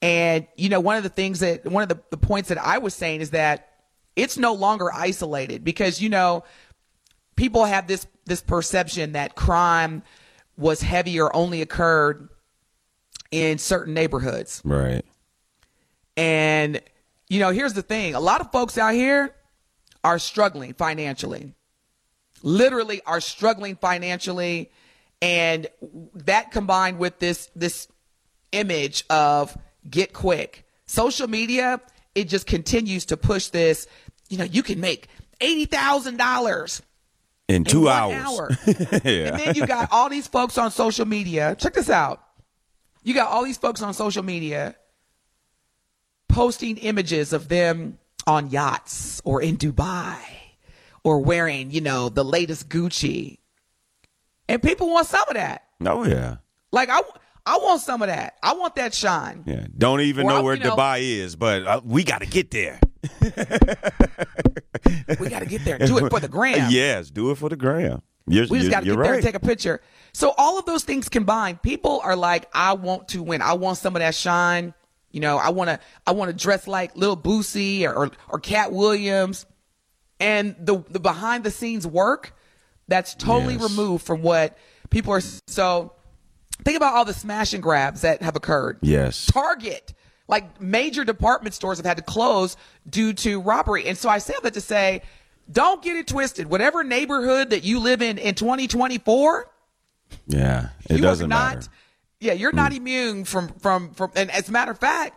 And 0.00 0.46
you 0.56 0.68
know, 0.68 0.80
one 0.80 0.96
of 0.96 1.04
the 1.04 1.08
things 1.08 1.40
that 1.40 1.64
one 1.64 1.82
of 1.82 1.88
the, 1.88 2.00
the 2.10 2.16
points 2.16 2.48
that 2.48 2.58
I 2.58 2.78
was 2.78 2.92
saying 2.94 3.20
is 3.20 3.30
that 3.30 3.68
it's 4.16 4.36
no 4.36 4.52
longer 4.52 4.92
isolated 4.92 5.64
because 5.64 6.02
you 6.02 6.08
know 6.08 6.44
people 7.36 7.64
have 7.64 7.86
this 7.86 8.06
this 8.26 8.42
perception 8.42 9.12
that 9.12 9.36
crime 9.36 10.02
was 10.56 10.82
heavy 10.82 11.20
or 11.20 11.34
only 11.34 11.62
occurred 11.62 12.28
in 13.30 13.58
certain 13.58 13.94
neighborhoods. 13.94 14.60
Right. 14.64 15.04
And, 16.16 16.80
you 17.28 17.40
know, 17.40 17.50
here's 17.50 17.72
the 17.72 17.82
thing 17.82 18.14
a 18.14 18.20
lot 18.20 18.40
of 18.40 18.52
folks 18.52 18.76
out 18.76 18.94
here 18.94 19.34
are 20.04 20.18
struggling 20.18 20.74
financially, 20.74 21.54
literally 22.42 23.00
are 23.06 23.20
struggling 23.20 23.76
financially. 23.76 24.70
And 25.20 25.68
that 26.14 26.50
combined 26.50 26.98
with 26.98 27.18
this, 27.20 27.48
this 27.54 27.86
image 28.50 29.04
of 29.08 29.56
get 29.88 30.12
quick, 30.12 30.66
social 30.86 31.28
media, 31.28 31.80
it 32.14 32.28
just 32.28 32.46
continues 32.46 33.06
to 33.06 33.16
push 33.16 33.48
this. 33.48 33.86
You 34.28 34.38
know, 34.38 34.44
you 34.44 34.62
can 34.64 34.80
make 34.80 35.08
$80,000 35.40 36.82
In 37.48 37.54
in 37.56 37.64
two 37.64 37.82
one 37.82 37.92
hours. 38.12 38.38
hour. 38.38 38.50
yeah. 39.04 39.30
And 39.30 39.38
then 39.40 39.54
you 39.54 39.66
got 39.66 39.88
all 39.92 40.08
these 40.08 40.26
folks 40.26 40.58
on 40.58 40.70
social 40.72 41.06
media. 41.06 41.54
Check 41.56 41.74
this 41.74 41.90
out. 41.90 42.20
You 43.04 43.14
got 43.14 43.28
all 43.30 43.44
these 43.44 43.58
folks 43.58 43.82
on 43.82 43.94
social 43.94 44.22
media 44.22 44.74
posting 46.28 46.78
images 46.78 47.32
of 47.32 47.48
them 47.48 47.98
on 48.26 48.50
yachts 48.50 49.20
or 49.24 49.42
in 49.42 49.56
Dubai 49.56 50.16
or 51.04 51.20
wearing, 51.20 51.70
you 51.70 51.80
know, 51.80 52.08
the 52.08 52.24
latest 52.24 52.68
Gucci. 52.68 53.38
And 54.48 54.62
people 54.62 54.90
want 54.90 55.06
some 55.06 55.24
of 55.28 55.34
that. 55.34 55.64
Oh 55.84 56.04
yeah. 56.04 56.36
Like 56.72 56.88
I 56.90 57.00
I 57.44 57.58
want 57.58 57.80
some 57.80 58.02
of 58.02 58.08
that. 58.08 58.36
I 58.42 58.54
want 58.54 58.76
that 58.76 58.94
shine. 58.94 59.42
Yeah. 59.46 59.66
Don't 59.76 60.00
even 60.02 60.26
Or, 60.26 60.30
know 60.30 60.36
I- 60.36 60.40
where 60.42 60.54
you 60.54 60.62
know- 60.64 60.76
Dubai 60.76 61.00
is, 61.00 61.34
but 61.36 61.66
uh, 61.66 61.80
we 61.84 62.04
got 62.04 62.20
to 62.20 62.26
get 62.26 62.50
there. 62.50 62.78
We 65.20 65.28
got 65.28 65.40
to 65.40 65.46
get 65.46 65.64
there. 65.64 65.78
Do 65.78 65.98
it 66.04 66.10
for 66.10 66.20
the 66.20 66.28
gram. 66.28 66.70
Yes, 66.70 67.10
do 67.10 67.30
it 67.30 67.38
for 67.38 67.48
the 67.48 67.56
gram. 67.56 68.02
You're, 68.26 68.46
We 68.48 68.58
just 68.60 68.70
got 68.70 68.80
to 68.80 68.86
get 68.86 68.98
there 68.98 69.14
and 69.14 69.22
take 69.22 69.34
a 69.34 69.40
picture. 69.40 69.80
So 70.12 70.32
all 70.38 70.58
of 70.58 70.64
those 70.64 70.84
things 70.84 71.08
combined, 71.08 71.62
people 71.62 72.00
are 72.02 72.16
like, 72.16 72.48
I 72.54 72.72
want 72.74 73.08
to 73.08 73.22
win. 73.22 73.42
I 73.42 73.54
want 73.54 73.78
some 73.78 73.94
of 73.96 74.00
that 74.00 74.14
shine. 74.14 74.74
You 75.12 75.20
know, 75.20 75.36
I 75.38 75.50
want 75.50 75.68
to, 75.68 75.78
I 76.06 76.12
want 76.12 76.30
to 76.30 76.36
dress 76.36 76.66
like 76.66 76.96
Little 76.96 77.16
Boosie 77.16 77.84
or, 77.84 77.94
or, 77.94 78.10
or 78.28 78.40
Katt 78.40 78.72
Williams. 78.72 79.46
And 80.18 80.54
the, 80.58 80.82
the 80.88 81.00
behind 81.00 81.44
the 81.44 81.50
scenes 81.50 81.86
work 81.86 82.34
that's 82.88 83.14
totally 83.14 83.54
Yes. 83.54 83.62
removed 83.70 84.04
from 84.04 84.22
what 84.22 84.56
people 84.90 85.12
are. 85.14 85.20
So 85.46 85.92
think 86.64 86.76
about 86.76 86.94
all 86.94 87.04
the 87.04 87.14
smash 87.14 87.52
and 87.54 87.62
grabs 87.62 88.02
that 88.02 88.22
have 88.22 88.36
occurred. 88.36 88.78
Yes. 88.82 89.26
Target, 89.26 89.94
like 90.28 90.60
major 90.60 91.04
department 91.04 91.54
stores 91.54 91.78
have 91.78 91.86
had 91.86 91.96
to 91.96 92.02
close 92.02 92.56
due 92.88 93.12
to 93.14 93.40
robbery. 93.40 93.86
And 93.86 93.98
so 93.98 94.08
I 94.08 94.18
say 94.18 94.34
that 94.42 94.54
to 94.54 94.60
say, 94.60 95.02
don't 95.50 95.82
get 95.82 95.96
it 95.96 96.06
twisted. 96.06 96.46
Whatever 96.48 96.84
neighborhood 96.84 97.50
that 97.50 97.64
you 97.64 97.80
live 97.80 98.00
in 98.00 98.16
in 98.18 98.34
2024, 98.36 99.50
Yeah. 100.28 100.68
It 100.88 100.98
doesn't 101.00 101.28
not, 101.28 101.56
matter. 101.56 101.68
Yeah, 102.22 102.34
you're 102.34 102.52
not 102.52 102.72
immune 102.72 103.24
from, 103.24 103.48
from, 103.60 103.90
from, 103.94 104.12
and 104.14 104.30
as 104.30 104.48
a 104.48 104.52
matter 104.52 104.70
of 104.70 104.78
fact, 104.78 105.14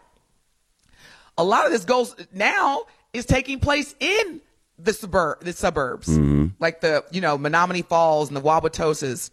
a 1.37 1.43
lot 1.43 1.65
of 1.65 1.71
this 1.71 1.85
goes 1.85 2.15
now 2.33 2.83
is 3.13 3.25
taking 3.25 3.59
place 3.59 3.93
in 3.99 4.41
the 4.79 4.91
suburb, 4.91 5.41
the 5.43 5.53
suburbs, 5.53 6.07
Mm-hmm. 6.07 6.47
like 6.59 6.81
the, 6.81 7.03
you 7.11 7.21
know, 7.21 7.37
Menomonee 7.37 7.85
Falls 7.85 8.29
and 8.29 8.35
the 8.35 8.41
Wauwatosas. 8.41 9.29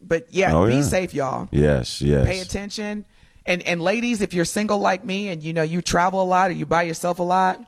But 0.00 0.28
yeah, 0.30 0.54
Oh, 0.56 0.66
be 0.66 0.74
yeah. 0.76 0.82
safe, 0.82 1.12
y'all 1.12 1.48
Yes, 1.50 2.00
yes. 2.00 2.26
pay 2.26 2.40
attention. 2.40 3.04
And 3.46 3.62
and 3.62 3.82
ladies, 3.82 4.20
if 4.20 4.32
you're 4.32 4.44
single 4.44 4.78
like 4.78 5.04
me 5.04 5.28
and 5.28 5.42
you 5.42 5.52
know 5.52 5.62
you 5.62 5.82
travel 5.82 6.22
a 6.22 6.24
lot 6.24 6.50
or 6.50 6.54
you 6.54 6.66
by 6.66 6.82
yourself 6.84 7.18
a 7.18 7.22
lot, 7.22 7.58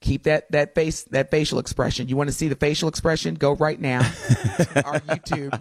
keep 0.00 0.24
that 0.24 0.50
that 0.52 0.74
face 0.74 1.04
that 1.04 1.30
facial 1.30 1.58
expression. 1.58 2.08
You 2.08 2.16
want 2.16 2.28
to 2.28 2.34
see 2.34 2.48
the 2.48 2.54
facial 2.56 2.88
expression? 2.88 3.34
Go 3.34 3.54
right 3.54 3.80
now 3.80 4.00
to 4.58 4.82
our 4.86 5.00
YouTube. 5.00 5.60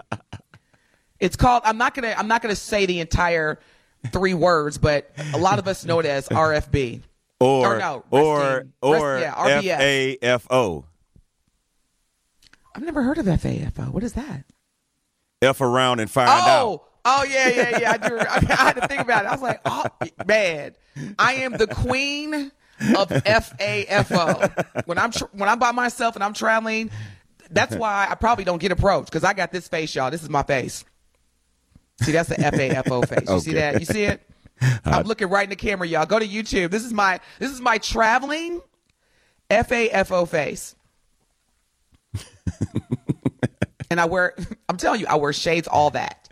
It's 1.20 1.36
called. 1.36 1.64
I'm 1.66 1.78
not 1.78 1.94
gonna. 1.96 2.14
I'm 2.18 2.28
not 2.28 2.42
gonna 2.42 2.56
say 2.56 2.86
the 2.86 3.00
entire 3.00 3.60
three 4.12 4.34
words, 4.34 4.78
but 4.78 5.12
a 5.34 5.38
lot 5.38 5.60
of 5.60 5.68
us 5.68 5.86
know 5.86 6.00
it 6.00 6.06
as 6.06 6.28
RFB. 6.30 7.02
Or 7.40 7.76
Or 7.76 7.80
no, 7.80 8.04
or 8.12 8.66
or 8.82 9.20
yeah, 9.20 9.34
F. 9.38 9.64
A 9.82 10.18
F 10.22 10.48
O. 10.52 10.86
I've 12.76 12.84
never 12.84 13.04
heard 13.04 13.18
of 13.18 13.26
FAFO. 13.26 13.90
What 13.92 14.04
is 14.04 14.14
that? 14.14 14.44
F 15.42 15.62
around 15.62 16.00
and 16.00 16.10
find 16.10 16.30
Oh, 16.30 16.34
out. 16.74 16.84
oh 17.06 17.24
yeah, 17.24 17.48
yeah, 17.50 17.80
yeah. 17.80 17.92
I, 17.92 17.98
do, 17.98 18.18
I 18.20 18.40
had 18.64 18.74
to 18.82 18.88
think 18.88 19.02
about 19.02 19.26
it. 19.26 19.28
I 19.28 19.32
was 19.32 19.42
like, 19.42 19.62
oh 19.66 19.86
man, 20.26 20.76
I 21.20 21.36
am 21.36 21.54
the 21.54 21.68
queen 21.68 22.52
of 22.98 23.10
FAFO. 23.10 24.86
When 24.88 24.98
I'm 24.98 25.12
tr- 25.12 25.26
when 25.34 25.48
I'm 25.50 25.60
by 25.60 25.72
myself 25.72 26.16
and 26.16 26.24
I'm 26.24 26.34
traveling, 26.34 26.90
that's 27.52 27.76
why 27.76 28.08
I 28.10 28.16
probably 28.16 28.44
don't 28.46 28.60
get 28.60 28.72
approached 28.72 29.08
because 29.08 29.24
I 29.24 29.34
got 29.34 29.52
this 29.52 29.68
face, 29.68 29.94
y'all. 29.96 30.12
This 30.12 30.24
is 30.24 30.30
my 30.30 30.44
face. 30.44 30.84
See, 32.02 32.12
that's 32.12 32.30
the 32.30 32.36
FAFO 32.36 33.08
face. 33.08 33.30
You 33.30 33.40
see 33.40 33.54
that? 33.54 33.80
You 33.80 33.86
see 33.86 34.04
it? 34.04 34.22
I'm 34.86 35.06
looking 35.06 35.30
right 35.30 35.44
in 35.44 35.50
the 35.50 35.56
camera, 35.56 35.88
y'all. 35.88 36.06
Go 36.06 36.20
to 36.20 36.28
YouTube. 36.28 36.72
This 36.72 36.84
is 36.84 36.94
my 36.94 37.20
this 37.40 37.52
is 37.52 37.62
my 37.62 37.78
traveling 37.78 38.62
FAFO 39.50 40.28
face. 40.28 40.76
and 43.90 44.00
I 44.00 44.06
wear 44.06 44.36
I'm 44.70 44.78
telling 44.78 45.02
you, 45.02 45.08
I 45.08 45.16
wear 45.16 45.34
shades, 45.34 45.68
all 45.68 45.90
that. 45.92 46.28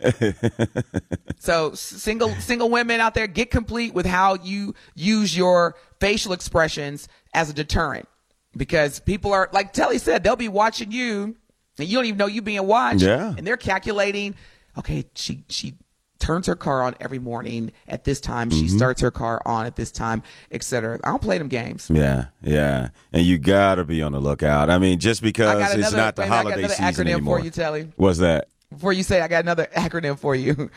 so 1.38 1.74
single 1.74 2.30
single 2.36 2.70
women 2.70 3.00
out 3.00 3.14
there, 3.14 3.26
get 3.26 3.50
complete 3.50 3.94
with 3.94 4.06
how 4.06 4.34
you 4.36 4.74
use 4.94 5.36
your 5.36 5.76
facial 6.00 6.32
expressions 6.32 7.08
as 7.32 7.50
a 7.50 7.52
deterrent. 7.52 8.08
Because 8.56 9.00
people 9.00 9.32
are 9.32 9.50
like 9.52 9.72
Telly 9.72 9.98
said, 9.98 10.22
they'll 10.22 10.36
be 10.36 10.48
watching 10.48 10.92
you 10.92 11.36
and 11.78 11.88
you 11.88 11.96
don't 11.96 12.06
even 12.06 12.18
know 12.18 12.26
you 12.26 12.42
being 12.42 12.66
watched. 12.66 13.02
Yeah. 13.02 13.34
And 13.36 13.46
they're 13.46 13.56
calculating, 13.56 14.36
okay, 14.78 15.04
she 15.14 15.44
she 15.48 15.74
turns 16.20 16.46
her 16.46 16.54
car 16.56 16.82
on 16.82 16.94
every 17.00 17.18
morning 17.18 17.70
at 17.86 18.04
this 18.04 18.20
time, 18.20 18.48
she 18.48 18.64
Mm-hmm. 18.64 18.76
starts 18.78 19.00
her 19.02 19.10
car 19.10 19.42
on 19.44 19.66
at 19.66 19.76
this 19.76 19.90
time, 19.90 20.22
etc. 20.50 20.98
I 21.04 21.08
don't 21.10 21.20
play 21.20 21.36
them 21.38 21.48
games. 21.48 21.90
Yeah, 21.92 22.26
yeah. 22.40 22.88
And 23.12 23.22
you 23.26 23.36
got 23.36 23.74
to 23.74 23.84
be 23.84 24.00
on 24.00 24.12
the 24.12 24.20
lookout. 24.20 24.70
I 24.70 24.78
mean, 24.78 25.00
just 25.00 25.20
because 25.22 25.58
got 25.58 25.78
it's 25.78 25.92
not 25.92 26.16
the 26.16 26.22
minute, 26.22 26.34
I 26.34 26.42
got 26.42 26.52
holiday 26.52 26.68
season 26.68 26.84
acronym 27.06 27.10
anymore. 27.12 27.38
for 27.40 27.44
you, 27.44 27.50
Telly. 27.50 27.92
What's 27.96 28.18
that? 28.20 28.48
Before 28.70 28.92
you 28.92 29.02
say, 29.02 29.20
I 29.20 29.28
got 29.28 29.42
another 29.44 29.66
acronym 29.76 30.18
for 30.18 30.34
you. 30.34 30.70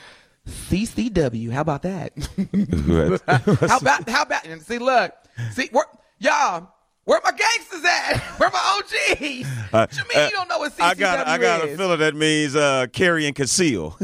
CCW. 0.48 1.52
How 1.52 1.62
about 1.62 1.82
that? 1.84 2.14
how 3.70 3.78
about 3.78 4.10
how 4.10 4.24
about 4.24 4.46
see 4.62 4.80
look 4.80 5.12
see 5.52 5.70
where 5.72 5.86
y'all 6.20 6.70
where 7.08 7.22
my 7.24 7.32
gangsters 7.32 7.84
at? 7.86 8.18
Where 8.38 8.50
my 8.52 8.78
OGs? 8.80 9.48
what 9.72 9.96
you 9.98 10.04
mean 10.14 10.26
you 10.30 10.36
don't 10.36 10.48
know 10.50 10.60
what 10.60 10.74
CCW 10.78 10.82
Uh, 10.82 10.86
I 10.86 10.94
got 10.96 11.28
I 11.28 11.38
got 11.40 11.66
is? 11.66 11.74
a 11.74 11.78
feeling 11.78 12.00
that 12.00 12.16
means 12.16 12.56
uh, 12.56 12.86
carry 12.94 13.26
and 13.26 13.36
conceal. 13.36 13.98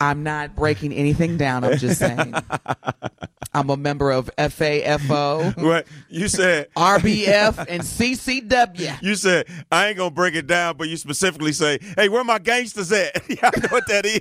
I'm 0.00 0.22
not 0.22 0.56
breaking 0.56 0.92
anything 0.94 1.36
down. 1.36 1.62
I'm 1.62 1.76
just 1.76 1.98
saying. 1.98 2.34
I'm 3.52 3.68
a 3.68 3.76
member 3.76 4.10
of 4.12 4.30
FAFO, 4.38 5.56
what 5.62 5.86
you 6.08 6.28
said? 6.28 6.68
RBF, 6.76 7.66
and 7.68 7.82
CCW. 7.82 9.02
You 9.02 9.14
said 9.16 9.46
I 9.70 9.88
ain't 9.88 9.98
gonna 9.98 10.10
break 10.10 10.34
it 10.36 10.46
down, 10.46 10.76
but 10.76 10.88
you 10.88 10.96
specifically 10.96 11.52
say, 11.52 11.78
"Hey, 11.96 12.08
where 12.08 12.24
my 12.24 12.38
gangsters 12.38 12.90
at?" 12.92 13.28
Y'all 13.28 13.50
know 13.60 13.68
what 13.70 13.86
that 13.88 14.06
is. 14.06 14.20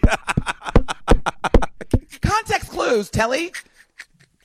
Context 2.21 2.69
clues, 2.71 3.09
Telly. 3.09 3.51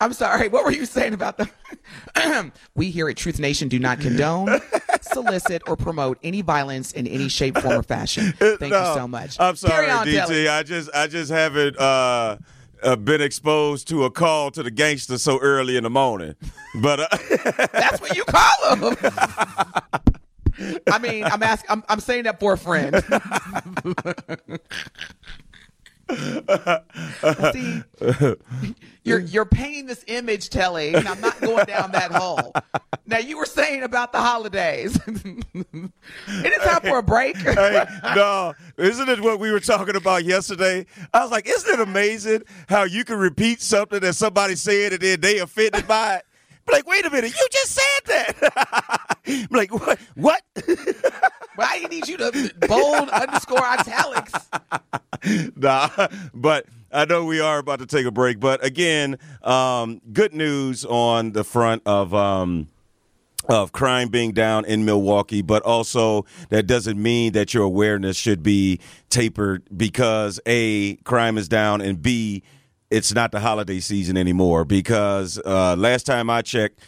I'm 0.01 0.13
sorry. 0.13 0.49
What 0.49 0.65
were 0.65 0.73
you 0.73 0.87
saying 0.87 1.15
about 1.15 1.39
them? 1.39 2.53
we 2.75 2.91
here 2.91 3.09
at 3.09 3.17
Truth 3.17 3.39
Nation 3.39 3.69
do 3.69 3.79
not 3.79 4.01
condone, 4.01 4.61
solicit, 5.01 5.63
or 5.69 5.77
promote 5.77 6.19
any 6.23 6.43
violence 6.43 6.93
in 6.93 7.07
any 7.07 7.29
shape, 7.29 7.57
form, 7.59 7.79
or 7.79 7.83
fashion. 7.83 8.33
Thank 8.39 8.61
you 8.63 8.71
No, 8.71 8.95
so 8.95 9.09
much. 9.09 9.39
I'm 9.39 9.57
sorry, 9.57 9.89
on, 9.91 10.07
DT. 10.07 10.15
Telly. 10.15 10.49
I 10.49 10.63
just 10.63 10.91
I 10.95 11.07
just 11.07 11.31
haven't 11.31 11.79
uh, 11.79 12.39
uh, 12.83 12.97
been 12.97 13.21
exposed 13.23 13.89
to 13.89 14.05
a 14.05 14.11
call 14.11 14.51
to 14.51 14.63
the 14.63 14.71
gangster 14.71 15.17
so 15.17 15.39
early 15.41 15.77
in 15.77 15.85
the 15.85 15.91
morning. 15.91 16.35
But 16.83 17.01
uh, 17.01 17.09
That's 17.73 18.01
what 18.01 18.17
you 18.17 18.25
call 18.25 18.77
them. 18.77 18.97
I 20.91 20.99
mean, 20.99 21.25
I'm 21.25 21.43
asking. 21.43 21.71
I'm, 21.71 21.85
I'm 21.89 22.01
saying 22.01 22.25
that 22.25 22.41
for 22.41 22.53
a 22.53 22.59
friend. 22.59 22.95
See, 26.11 27.83
you're 29.05 29.21
you're 29.21 29.45
painting 29.45 29.87
this 29.87 30.05
image, 30.07 30.51
Telly, 30.51 30.95
and 30.95 31.07
I'm 31.07 31.21
not 31.21 31.41
going 31.41 31.67
down 31.67 31.93
that 31.93 32.11
hole. 32.13 32.53
Now 33.07 33.19
you 33.19 33.39
were 33.39 33.47
saying 33.47 33.83
about 33.83 34.13
the 34.13 34.21
holidays. 34.21 34.99
it 35.07 36.53
is 36.53 36.63
time 36.63 36.81
for 36.83 36.99
a 36.99 37.03
break. 37.03 37.37
hey, 37.39 37.85
no, 38.15 38.55
isn't 38.77 39.09
it 39.09 39.21
what 39.21 39.41
we 39.41 39.51
were 39.51 39.61
talking 39.61 39.97
about 39.97 40.25
yesterday? 40.25 40.87
I 41.13 41.23
was 41.23 41.31
like, 41.31 41.49
isn't 41.49 41.73
it 41.73 41.81
amazing 41.81 42.43
how 42.69 42.85
you 42.85 43.05
can 43.05 43.19
repeat 43.19 43.61
something 43.61 44.01
that 44.01 44.15
somebody 44.15 44.57
said 44.57 44.95
and 44.95 45.03
then 45.03 45.21
they 45.21 45.39
offended 45.39 45.87
by 45.87 46.17
it? 46.17 46.27
Like, 46.71 46.87
wait 46.87 47.05
a 47.07 47.11
minute, 47.11 47.33
you 47.39 47.49
just 47.53 47.73
said 47.73 48.07
that. 48.07 49.17
I'm 49.27 49.49
like, 49.51 49.73
what? 49.73 49.99
What? 50.15 50.43
But 51.57 51.67
I 51.71 51.79
need 51.85 52.09
you 52.09 52.17
to 52.17 52.53
bold 52.67 53.09
underscore 53.11 53.65
italics. 53.65 54.33
nah, 55.57 55.89
but 56.35 56.67
I 56.93 57.05
know 57.05 57.25
we 57.25 57.41
are 57.41 57.59
about 57.59 57.79
to 57.79 57.87
take 57.87 58.07
a 58.07 58.11
break. 58.11 58.41
But 58.41 58.65
again, 58.65 59.19
um, 59.43 60.01
good 60.13 60.35
news 60.35 60.85
on 60.85 61.33
the 61.33 61.45
front 61.45 61.83
of. 61.87 62.15
Um, 62.15 62.69
of 63.47 63.73
crime 63.73 64.09
being 64.09 64.33
down 64.33 64.65
in 64.65 64.87
Milwaukee, 64.87 65.43
but 65.43 65.63
also 65.65 66.25
that 66.49 66.67
doesn't 66.67 67.01
mean 67.01 67.33
that 67.33 67.53
your 67.53 67.65
awareness 67.65 68.17
should 68.17 68.43
be 68.43 68.81
tapered 69.11 69.63
because 69.77 70.41
A, 70.47 70.97
crime 71.05 71.37
is 71.37 71.47
down, 71.47 71.83
and 71.83 72.01
B, 72.01 72.43
it's 72.95 73.13
not 73.15 73.33
the 73.33 73.41
holiday 73.41 73.81
season 73.81 74.17
anymore. 74.17 74.65
Because 74.65 75.41
uh, 75.45 75.75
last 75.77 76.05
time 76.05 76.31
I 76.31 76.43
checked, 76.43 76.81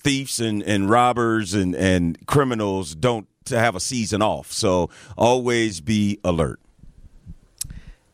thieves 0.00 0.40
and, 0.40 0.62
and 0.62 0.88
robbers 0.88 1.54
and, 1.54 1.74
and 1.74 2.26
criminals 2.26 2.94
don't 2.94 3.26
have 3.50 3.74
a 3.76 3.80
season 3.80 4.22
off. 4.22 4.52
So 4.52 4.90
always 5.16 5.80
be 5.80 6.18
alert. 6.24 6.60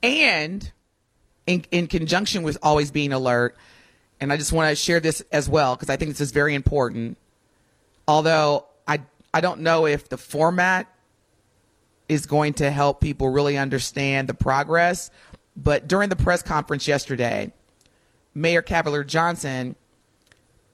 and 0.03 0.71
in, 1.47 1.65
in 1.71 1.87
conjunction 1.87 2.43
with 2.43 2.59
always 2.63 2.91
being 2.91 3.13
alert 3.13 3.57
and 4.21 4.33
i 4.33 4.37
just 4.37 4.53
want 4.53 4.69
to 4.71 4.77
share 4.77 5.01
this 5.01 5.23
as 5.33 5.49
well 5.49 5.75
because 5.75 5.91
i 5.91 5.97
think 5.97 6.11
this 6.11 6.21
is 6.21 6.31
very 6.31 6.55
important 6.55 7.17
although 8.07 8.65
i 8.87 9.01
i 9.35 9.41
don't 9.41 9.61
know 9.61 9.87
if 9.87 10.09
the 10.09 10.17
format 10.19 10.87
is 12.09 12.27
going 12.27 12.53
to 12.55 12.71
help 12.71 13.01
people 13.01 13.29
really 13.29 13.57
understand 13.59 14.29
the 14.29 14.35
progress 14.35 15.11
but 15.59 15.89
during 15.89 16.09
the 16.09 16.17
press 16.17 16.43
conference 16.43 16.87
yesterday 16.87 17.53
mayor 18.35 18.63
cavalier 18.63 19.05
johnson 19.05 19.75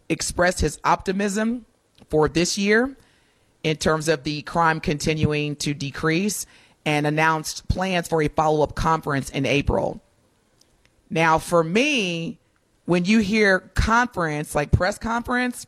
expressed 0.09 0.61
his 0.61 0.79
optimism 0.85 1.65
for 2.09 2.29
this 2.29 2.59
year 2.59 2.97
in 3.63 3.77
terms 3.77 4.09
of 4.09 4.23
the 4.25 4.43
crime 4.43 4.79
continuing 4.79 5.57
to 5.57 5.75
decrease 5.75 6.47
and 6.85 7.07
announced 7.07 7.67
plans 7.69 8.07
for 8.07 8.23
a 8.23 8.29
follow 8.29 8.63
up 8.63 8.75
conference 8.75 9.31
in 9.31 9.47
April. 9.47 10.03
Now, 11.09 11.39
for 11.39 11.65
me, 11.65 12.39
when 12.85 13.07
you 13.07 13.21
hear 13.21 13.61
conference, 13.75 14.55
like 14.55 14.71
press 14.71 14.99
conference, 14.99 15.67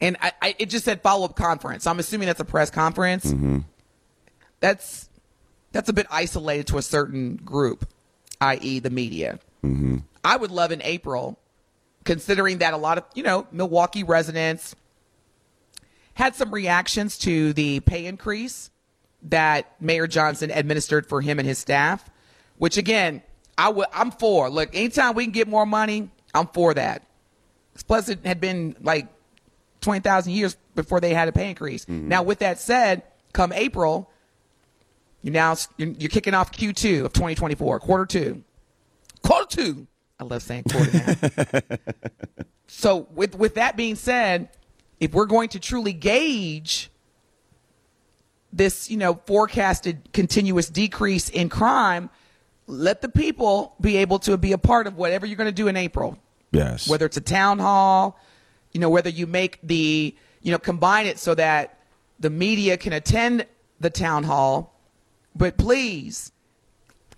and 0.00 0.16
I, 0.20 0.32
I, 0.42 0.54
it 0.58 0.68
just 0.70 0.84
said 0.84 1.02
follow 1.02 1.24
up 1.24 1.36
conference, 1.36 1.86
I'm 1.86 2.00
assuming 2.00 2.26
that's 2.26 2.40
a 2.40 2.44
press 2.44 2.70
conference. 2.70 3.26
Mm-hmm. 3.26 3.58
That's 4.58 5.08
that's 5.70 5.88
a 5.88 5.92
bit 5.92 6.06
isolated 6.10 6.66
to 6.68 6.78
a 6.78 6.82
certain 6.82 7.36
group, 7.36 7.88
i.e., 8.42 8.80
the 8.80 8.90
media. 8.90 9.38
Mm-hmm. 9.64 9.98
I 10.24 10.36
would 10.36 10.50
love 10.50 10.72
in 10.72 10.82
April, 10.82 11.38
considering 12.04 12.58
that 12.58 12.74
a 12.74 12.76
lot 12.76 12.98
of 12.98 13.04
you 13.14 13.22
know 13.22 13.46
Milwaukee 13.52 14.02
residents 14.04 14.74
had 16.14 16.34
some 16.34 16.52
reactions 16.52 17.16
to 17.18 17.52
the 17.54 17.80
pay 17.80 18.06
increase 18.06 18.70
that 19.22 19.80
Mayor 19.80 20.06
Johnson 20.06 20.50
administered 20.50 21.06
for 21.06 21.20
him 21.20 21.38
and 21.38 21.48
his 21.48 21.58
staff, 21.58 22.10
which 22.58 22.76
again, 22.76 23.22
I 23.56 23.68
would 23.68 23.86
I'm 23.92 24.10
for. 24.10 24.50
Look, 24.50 24.74
anytime 24.74 25.14
we 25.14 25.24
can 25.24 25.32
get 25.32 25.48
more 25.48 25.64
money, 25.64 26.10
I'm 26.34 26.48
for 26.48 26.74
that. 26.74 27.06
Plus, 27.86 28.08
it 28.08 28.26
had 28.26 28.40
been 28.40 28.76
like 28.80 29.06
twenty 29.80 30.00
thousand 30.00 30.32
years 30.32 30.56
before 30.74 31.00
they 31.00 31.14
had 31.14 31.28
a 31.28 31.32
pay 31.32 31.48
increase. 31.48 31.84
Mm-hmm. 31.84 32.08
Now, 32.08 32.22
with 32.22 32.40
that 32.40 32.58
said, 32.60 33.02
come 33.32 33.52
April, 33.52 34.10
you 35.22 35.30
now 35.30 35.56
you're, 35.76 35.88
you're 35.90 36.10
kicking 36.10 36.34
off 36.34 36.52
Q2 36.52 37.04
of 37.04 37.12
2024, 37.12 37.80
quarter 37.80 38.06
two, 38.06 38.42
quarter 39.22 39.46
two. 39.46 39.86
I 40.20 40.24
love 40.24 40.42
saying 40.42 40.64
quarter 40.70 40.92
now. 40.92 41.60
so, 42.66 43.08
with 43.14 43.34
with 43.34 43.54
that 43.54 43.76
being 43.76 43.96
said, 43.96 44.50
if 45.00 45.12
we're 45.12 45.26
going 45.26 45.48
to 45.50 45.60
truly 45.60 45.92
gauge 45.92 46.90
this, 48.52 48.90
you 48.90 48.96
know, 48.96 49.14
forecasted 49.26 50.12
continuous 50.12 50.68
decrease 50.68 51.28
in 51.28 51.48
crime, 51.48 52.10
let 52.66 53.00
the 53.00 53.08
people 53.08 53.74
be 53.80 53.96
able 53.98 54.18
to 54.20 54.36
be 54.36 54.52
a 54.52 54.58
part 54.58 54.86
of 54.86 54.96
whatever 54.96 55.26
you're 55.26 55.36
going 55.36 55.48
to 55.48 55.52
do 55.52 55.68
in 55.68 55.76
April. 55.76 56.18
Yes. 56.52 56.88
Whether 56.88 57.06
it's 57.06 57.16
a 57.16 57.22
town 57.22 57.58
hall, 57.58 58.20
you 58.72 58.80
know, 58.80 58.90
whether 58.90 59.08
you 59.08 59.26
make 59.26 59.58
the, 59.62 60.14
you 60.42 60.52
know, 60.52 60.58
combine 60.58 61.06
it 61.06 61.18
so 61.18 61.34
that 61.34 61.78
the 62.20 62.30
media 62.30 62.76
can 62.76 62.92
attend 62.92 63.46
the 63.80 63.90
town 63.90 64.24
hall, 64.24 64.71
but 65.34 65.56
please 65.56 66.32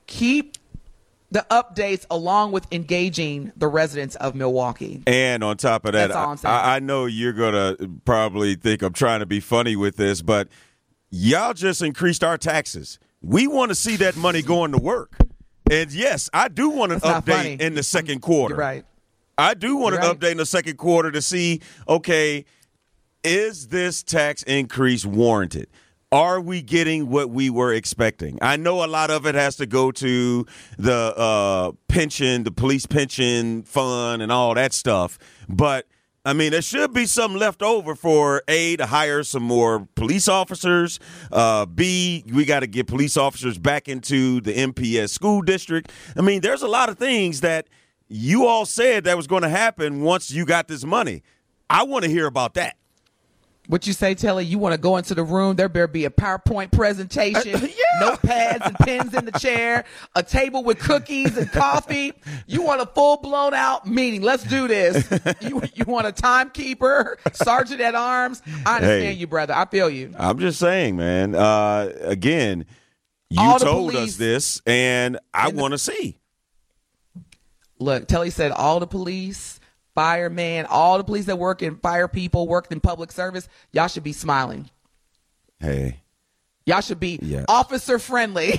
keep 0.06 0.58
the 1.30 1.44
updates 1.50 2.06
along 2.10 2.52
with 2.52 2.66
engaging 2.72 3.50
the 3.56 3.66
residents 3.66 4.14
of 4.16 4.34
Milwaukee. 4.34 5.02
And 5.06 5.42
on 5.42 5.56
top 5.56 5.84
of 5.84 5.92
that. 5.92 6.12
I, 6.12 6.76
I 6.76 6.78
know 6.78 7.06
you're 7.06 7.32
gonna 7.32 7.76
probably 8.04 8.54
think 8.54 8.82
I'm 8.82 8.92
trying 8.92 9.20
to 9.20 9.26
be 9.26 9.40
funny 9.40 9.74
with 9.74 9.96
this, 9.96 10.22
but 10.22 10.48
y'all 11.10 11.54
just 11.54 11.82
increased 11.82 12.22
our 12.22 12.38
taxes. 12.38 12.98
We 13.20 13.46
want 13.46 13.70
to 13.70 13.74
see 13.74 13.96
that 13.96 14.16
money 14.16 14.42
going 14.42 14.72
to 14.72 14.78
work. 14.78 15.16
And 15.70 15.90
yes, 15.90 16.28
I 16.32 16.48
do 16.48 16.68
want 16.68 16.92
an 16.92 17.00
That's 17.02 17.26
update 17.26 17.60
in 17.60 17.74
the 17.74 17.82
second 17.82 18.20
quarter. 18.20 18.54
You're 18.54 18.60
right. 18.60 18.84
I 19.36 19.54
do 19.54 19.76
want 19.76 19.94
You're 19.94 20.02
an 20.02 20.08
right. 20.08 20.20
update 20.20 20.30
in 20.32 20.36
the 20.36 20.46
second 20.46 20.76
quarter 20.76 21.10
to 21.10 21.22
see, 21.22 21.60
okay, 21.88 22.44
is 23.24 23.68
this 23.68 24.02
tax 24.02 24.42
increase 24.44 25.04
warranted? 25.04 25.68
Are 26.14 26.40
we 26.40 26.62
getting 26.62 27.08
what 27.10 27.30
we 27.30 27.50
were 27.50 27.72
expecting? 27.72 28.38
I 28.40 28.56
know 28.56 28.84
a 28.84 28.86
lot 28.86 29.10
of 29.10 29.26
it 29.26 29.34
has 29.34 29.56
to 29.56 29.66
go 29.66 29.90
to 29.90 30.46
the 30.78 30.94
uh, 31.16 31.72
pension, 31.88 32.44
the 32.44 32.52
police 32.52 32.86
pension 32.86 33.64
fund, 33.64 34.22
and 34.22 34.30
all 34.30 34.54
that 34.54 34.72
stuff. 34.72 35.18
But 35.48 35.88
I 36.24 36.32
mean, 36.32 36.52
there 36.52 36.62
should 36.62 36.92
be 36.92 37.06
some 37.06 37.34
left 37.34 37.62
over 37.62 37.96
for 37.96 38.44
A, 38.46 38.76
to 38.76 38.86
hire 38.86 39.24
some 39.24 39.42
more 39.42 39.88
police 39.96 40.28
officers. 40.28 41.00
Uh, 41.32 41.66
B, 41.66 42.22
we 42.32 42.44
got 42.44 42.60
to 42.60 42.68
get 42.68 42.86
police 42.86 43.16
officers 43.16 43.58
back 43.58 43.88
into 43.88 44.40
the 44.40 44.54
MPS 44.54 45.10
school 45.10 45.42
district. 45.42 45.90
I 46.16 46.20
mean, 46.20 46.42
there's 46.42 46.62
a 46.62 46.68
lot 46.68 46.88
of 46.90 46.96
things 46.96 47.40
that 47.40 47.66
you 48.06 48.46
all 48.46 48.66
said 48.66 49.02
that 49.02 49.16
was 49.16 49.26
going 49.26 49.42
to 49.42 49.48
happen 49.48 50.02
once 50.02 50.30
you 50.30 50.46
got 50.46 50.68
this 50.68 50.84
money. 50.84 51.24
I 51.68 51.82
want 51.82 52.04
to 52.04 52.08
hear 52.08 52.26
about 52.26 52.54
that. 52.54 52.76
What 53.66 53.86
you 53.86 53.94
say, 53.94 54.14
Telly? 54.14 54.44
You 54.44 54.58
want 54.58 54.74
to 54.74 54.78
go 54.78 54.98
into 54.98 55.14
the 55.14 55.24
room? 55.24 55.56
There 55.56 55.70
better 55.70 55.86
be 55.88 56.04
a 56.04 56.10
PowerPoint 56.10 56.70
presentation, 56.70 57.52
Yeah. 57.62 58.02
notepads 58.02 58.66
and 58.66 58.74
pens 58.76 59.14
in 59.14 59.24
the 59.24 59.32
chair, 59.32 59.86
a 60.14 60.22
table 60.22 60.62
with 60.62 60.78
cookies 60.78 61.38
and 61.38 61.50
coffee. 61.50 62.12
You 62.46 62.60
want 62.60 62.82
a 62.82 62.86
full 62.86 63.16
blown 63.16 63.54
out 63.54 63.86
meeting? 63.86 64.20
Let's 64.20 64.44
do 64.44 64.68
this. 64.68 65.08
You 65.40 65.62
you 65.74 65.84
want 65.86 66.06
a 66.06 66.12
timekeeper, 66.12 67.18
sergeant 67.32 67.80
at 67.80 67.94
arms? 67.94 68.42
I 68.66 68.76
understand 68.76 69.02
Hey. 69.04 69.12
you, 69.12 69.26
brother. 69.26 69.54
I 69.54 69.64
feel 69.64 69.88
you. 69.88 70.12
I'm 70.18 70.38
just 70.38 70.58
saying, 70.58 70.96
man. 70.96 71.34
Uh, 71.34 71.90
again, 72.02 72.66
You 73.30 73.40
All 73.40 73.58
told 73.58 73.94
us 73.96 74.16
this, 74.16 74.60
and 74.66 75.18
I 75.32 75.48
want 75.48 75.72
to 75.72 75.78
see. 75.78 76.18
Look, 77.78 78.06
Telly 78.08 78.30
said 78.30 78.52
all 78.52 78.78
the 78.80 78.86
police, 78.86 79.58
firemen, 79.94 80.66
all 80.68 80.98
the 80.98 81.04
police 81.04 81.26
that 81.26 81.38
work 81.38 81.62
in 81.62 81.76
fire 81.76 82.08
people, 82.08 82.48
work 82.48 82.66
in 82.70 82.80
public 82.80 83.12
service, 83.12 83.48
y'all 83.72 83.88
should 83.88 84.04
be 84.04 84.12
smiling. 84.12 84.68
Hey, 85.60 86.00
Y'all 86.66 86.80
should 86.80 86.98
be 87.00 87.18
Yeah. 87.20 87.44
officer 87.46 87.98
friendly. 87.98 88.52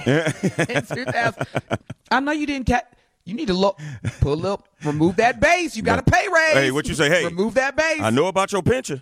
I 2.12 2.19
know 2.21 2.32
you 2.32 2.45
didn't 2.45 2.67
catch. 2.67 2.86
You 3.26 3.34
need 3.34 3.48
to 3.48 3.56
look, 3.56 3.80
pull 4.21 4.45
up, 4.45 4.67
remove 4.84 5.15
that 5.15 5.39
base. 5.39 5.76
You 5.76 5.82
got 5.82 5.98
a 5.98 6.04
pay 6.04 6.28
raise. 6.28 6.54
Hey, 6.54 6.71
what 6.71 6.88
you 6.88 6.93
say? 6.93 7.10
Hey, 7.10 7.26
remove 7.26 7.56
that 7.56 7.76
base. 7.76 8.02
I 8.02 8.12
know 8.12 8.28
about 8.28 8.52
your 8.52 8.62
pension. 8.62 9.02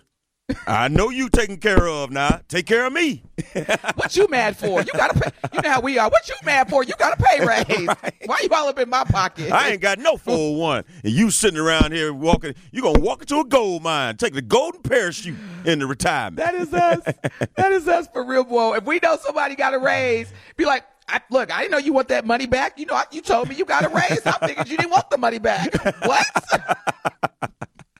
I 0.66 0.88
know 0.88 1.08
you 1.08 1.30
taken 1.30 1.56
care 1.56 1.88
of 1.88 2.10
now. 2.10 2.40
Take 2.48 2.66
care 2.66 2.86
of 2.86 2.92
me. 2.92 3.22
What 3.94 4.16
you 4.16 4.26
mad 4.28 4.56
for? 4.56 4.82
You 4.82 4.92
got 4.92 5.14
to 5.14 5.20
pay. 5.20 5.30
You 5.54 5.62
know 5.62 5.70
how 5.70 5.80
we 5.80 5.98
are. 5.98 6.10
What 6.10 6.28
you 6.28 6.34
mad 6.44 6.68
for? 6.68 6.82
You 6.84 6.92
gotta 6.98 7.16
pay 7.22 7.44
raise. 7.46 7.88
Why 8.26 8.40
you 8.42 8.48
all 8.52 8.68
up 8.68 8.78
in 8.78 8.90
my 8.90 9.04
pocket? 9.04 9.52
I 9.52 9.70
ain't 9.70 9.80
got 9.80 9.98
no 9.98 10.16
401. 10.16 10.84
And 11.04 11.12
you 11.12 11.30
sitting 11.30 11.58
around 11.58 11.92
here 11.92 12.12
walking, 12.12 12.54
you 12.72 12.82
going 12.82 12.96
to 12.96 13.00
walk 13.00 13.22
into 13.22 13.38
a 13.38 13.44
gold 13.44 13.82
mine, 13.82 14.16
take 14.16 14.34
the 14.34 14.42
golden 14.42 14.82
parachute 14.82 15.36
into 15.64 15.86
retirement. 15.86 16.36
That 16.36 16.54
is 16.54 16.74
us. 16.74 17.00
that 17.56 17.72
is 17.72 17.88
us 17.88 18.08
for 18.12 18.24
real, 18.24 18.44
boy. 18.44 18.76
If 18.76 18.84
we 18.84 18.98
know 19.02 19.16
somebody 19.16 19.54
got 19.54 19.72
a 19.74 19.78
raise, 19.78 20.32
be 20.56 20.64
like, 20.64 20.84
I, 21.08 21.20
look, 21.30 21.52
I 21.52 21.60
didn't 21.60 21.72
know 21.72 21.78
you 21.78 21.92
want 21.92 22.08
that 22.08 22.26
money 22.26 22.46
back. 22.46 22.78
You 22.78 22.86
know, 22.86 22.94
I, 22.94 23.04
you 23.10 23.22
told 23.22 23.48
me 23.48 23.54
you 23.54 23.64
got 23.64 23.84
a 23.84 23.88
raise. 23.88 24.26
I 24.26 24.46
figured 24.46 24.68
you 24.68 24.76
didn't 24.76 24.90
want 24.90 25.10
the 25.10 25.18
money 25.18 25.38
back. 25.38 25.72
what? 26.04 26.26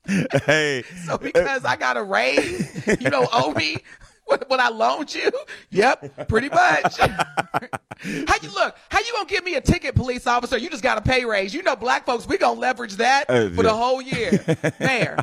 hey, 0.47 0.83
So 1.07 1.19
because 1.19 1.65
I 1.65 1.77
got 1.77 1.97
a 1.97 2.03
raise, 2.03 2.87
you 2.87 3.11
don't 3.11 3.29
owe 3.33 3.53
me 3.53 3.79
what, 4.27 4.49
what 4.49 4.59
I 4.61 4.69
loaned 4.71 5.15
you? 5.15 5.31
Yep, 5.71 6.29
pretty 6.29 6.49
much. 6.49 6.97
how 6.99 8.35
you 8.43 8.51
look? 8.55 8.77
How 8.89 9.01
you 9.01 9.13
gonna 9.13 9.29
give 9.29 9.45
me 9.45 9.55
a 9.55 9.61
ticket, 9.61 9.95
police 9.95 10.27
officer? 10.27 10.57
You 10.57 10.71
just 10.71 10.83
got 10.83 10.97
a 10.99 11.03
pay 11.03 11.25
raise. 11.25 11.53
You 11.55 11.63
know, 11.63 11.77
black 11.77 12.07
folks, 12.07 12.27
we 12.27 12.39
gonna 12.39 12.59
leverage 12.59 12.95
that 12.97 13.29
Uh, 13.29 13.49
for 13.51 13.57
yeah. 13.57 13.63
the 13.63 13.75
whole 13.75 14.01
year. 14.01 14.73
Mayor, 14.81 15.19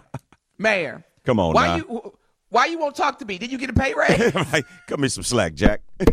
mayor, 0.57 1.03
Come 1.25 1.39
on 1.39 1.53
why 1.53 1.67
now. 1.67 1.75
you? 1.77 2.13
Why 2.51 2.65
you 2.65 2.77
won't 2.77 2.95
talk 2.97 3.17
to 3.19 3.25
me? 3.25 3.37
Did 3.37 3.49
you 3.49 3.57
get 3.57 3.69
a 3.69 3.73
pay 3.73 3.93
raise? 3.93 4.33
Like, 4.51 4.65
cut 4.87 4.99
me 4.99 5.07
some 5.07 5.23
slack, 5.23 5.53
Jack. 5.53 5.79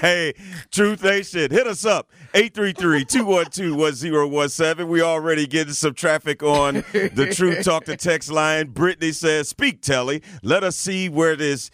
hey, 0.00 0.34
Truth 0.72 1.04
Nation, 1.04 1.52
hit 1.52 1.68
us 1.68 1.84
up. 1.86 2.10
833-212-1017. 2.34 4.88
We 4.88 5.02
already 5.02 5.46
getting 5.46 5.72
some 5.72 5.94
traffic 5.94 6.42
on 6.42 6.82
the 6.92 7.32
Truth 7.34 7.64
Talk 7.64 7.84
to 7.84 7.96
text 7.96 8.28
line. 8.30 8.70
Brittany 8.70 9.12
says, 9.12 9.48
speak, 9.48 9.82
Telly. 9.82 10.20
Let 10.42 10.64
us 10.64 10.74
see 10.76 11.08
where 11.08 11.36
this 11.36 11.70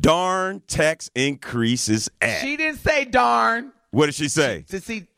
darn 0.00 0.62
tax 0.68 1.10
increase 1.16 1.88
is 1.88 2.08
at. 2.20 2.40
she 2.42 2.56
didn't 2.56 2.78
say 2.78 3.04
darn. 3.04 3.72
what 3.90 4.06
did 4.06 4.14
she 4.14 4.28
say? 4.28 4.64
to 4.68 4.80
see 4.80 5.08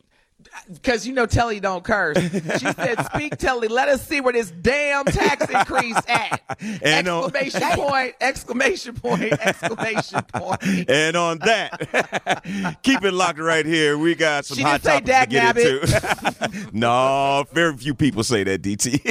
because 0.73 1.05
you 1.07 1.13
know 1.13 1.25
Telly 1.25 1.59
don't 1.59 1.83
curse. 1.83 2.17
She 2.19 2.65
said, 2.73 3.05
"Speak, 3.13 3.37
Telly. 3.37 3.67
Let 3.67 3.89
us 3.89 4.05
see 4.05 4.21
where 4.21 4.33
this 4.33 4.51
damn 4.51 5.05
tax 5.05 5.49
increase 5.49 5.97
at." 6.07 6.41
And 6.83 7.07
uh, 7.07 7.23
on- 7.23 7.31
exclamation 7.35 7.61
point! 7.75 8.15
Exclamation 8.21 8.93
point! 8.95 9.33
Exclamation 9.33 10.21
point! 10.33 10.89
And 10.89 11.15
on 11.15 11.39
that, 11.39 12.79
keep 12.83 13.03
it 13.03 13.13
locked 13.13 13.39
right 13.39 13.65
here. 13.65 13.97
We 13.97 14.13
got 14.15 14.45
some 14.45 14.57
She 14.57 14.63
hot 14.63 14.83
topics 14.83 15.09
to 15.09 15.25
get 15.27 15.57
into. 15.57 16.69
no, 16.73 17.45
very 17.51 17.75
few 17.77 17.95
people 17.95 18.23
say 18.23 18.43
that, 18.43 18.61
DT. 18.61 19.01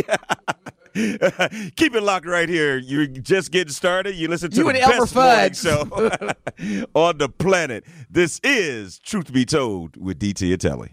Keep 1.77 1.95
it 1.95 2.03
locked 2.03 2.27
right 2.27 2.49
here. 2.49 2.77
You're 2.77 3.07
just 3.07 3.51
getting 3.53 3.73
started. 3.73 4.15
You 4.17 4.29
listen 4.29 4.51
to 4.51 4.57
You 4.57 4.65
the 4.65 4.83
and 4.83 4.91
best 4.91 5.15
morning 5.15 5.53
show 5.55 6.87
on 6.95 7.19
the 7.19 7.29
planet. 7.29 7.85
This 8.11 8.41
is 8.43 8.99
Truth 8.99 9.27
to 9.27 9.33
Be 9.33 9.45
Told 9.45 9.97
with 9.97 10.19
DT 10.19 10.53
and 10.53 10.61
Telly. 10.61 10.93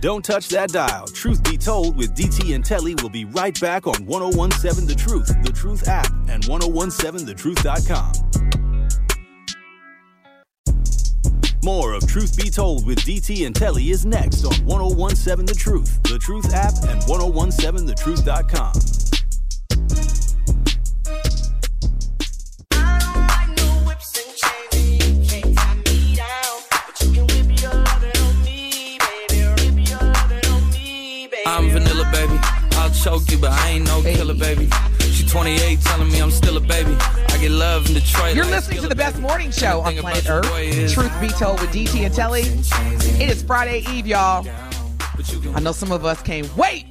Don't 0.00 0.24
touch 0.24 0.48
that 0.50 0.70
dial. 0.70 1.08
Truth 1.08 1.42
be 1.42 1.58
told, 1.58 1.96
with 1.96 2.14
DT 2.14 2.54
and 2.54 2.64
Telly, 2.64 2.94
we'll 2.96 3.08
be 3.08 3.24
right 3.24 3.58
back 3.60 3.86
on 3.86 4.06
1017 4.06 4.86
The 4.86 4.94
Truth, 4.94 5.34
The 5.42 5.52
Truth 5.52 5.88
app, 5.88 6.06
and 6.28 6.44
1017thetruth.com. 6.44 8.12
More 11.64 11.94
of 11.94 12.06
Truth 12.06 12.36
Be 12.36 12.50
Told 12.50 12.86
with 12.86 13.00
DT 13.00 13.44
and 13.44 13.54
Telly 13.54 13.90
is 13.90 14.06
next 14.06 14.44
on 14.44 14.54
1017 14.64 15.46
The 15.46 15.54
Truth, 15.54 16.02
The 16.04 16.18
Truth 16.18 16.54
app, 16.54 16.74
and 16.88 17.02
1017thetruth.com. 17.02 19.07
but 33.40 33.50
I 33.52 33.68
ain't 33.70 33.86
no 33.86 34.02
killer, 34.02 34.34
baby. 34.34 34.68
She 35.00 35.26
28, 35.26 35.80
telling 35.80 36.10
me 36.10 36.20
I'm 36.20 36.30
still 36.30 36.56
a 36.56 36.60
baby. 36.60 36.94
I 37.00 37.38
get 37.40 37.50
love 37.50 37.86
in 37.88 37.94
Detroit. 37.94 38.34
You're 38.34 38.44
like 38.44 38.54
listening 38.54 38.78
to 38.78 38.86
Skilla, 38.86 38.88
the 38.90 38.96
best 38.96 39.18
morning 39.20 39.50
show 39.50 39.80
on 39.80 39.92
Thing 39.92 40.00
planet 40.00 40.28
Earth. 40.28 40.50
is- 40.58 40.92
Truth 40.92 41.12
be 41.20 41.28
told 41.28 41.60
with 41.60 41.70
DT 41.70 42.04
and 42.04 42.14
Telly. 42.14 42.42
It 43.22 43.30
is 43.30 43.42
Friday 43.42 43.84
Eve, 43.90 44.06
y'all. 44.06 44.46
But 45.16 45.32
you 45.32 45.40
can 45.40 45.54
I 45.56 45.60
know 45.60 45.72
some 45.72 45.90
of 45.92 46.04
us 46.04 46.22
can't 46.22 46.54
wait 46.56 46.86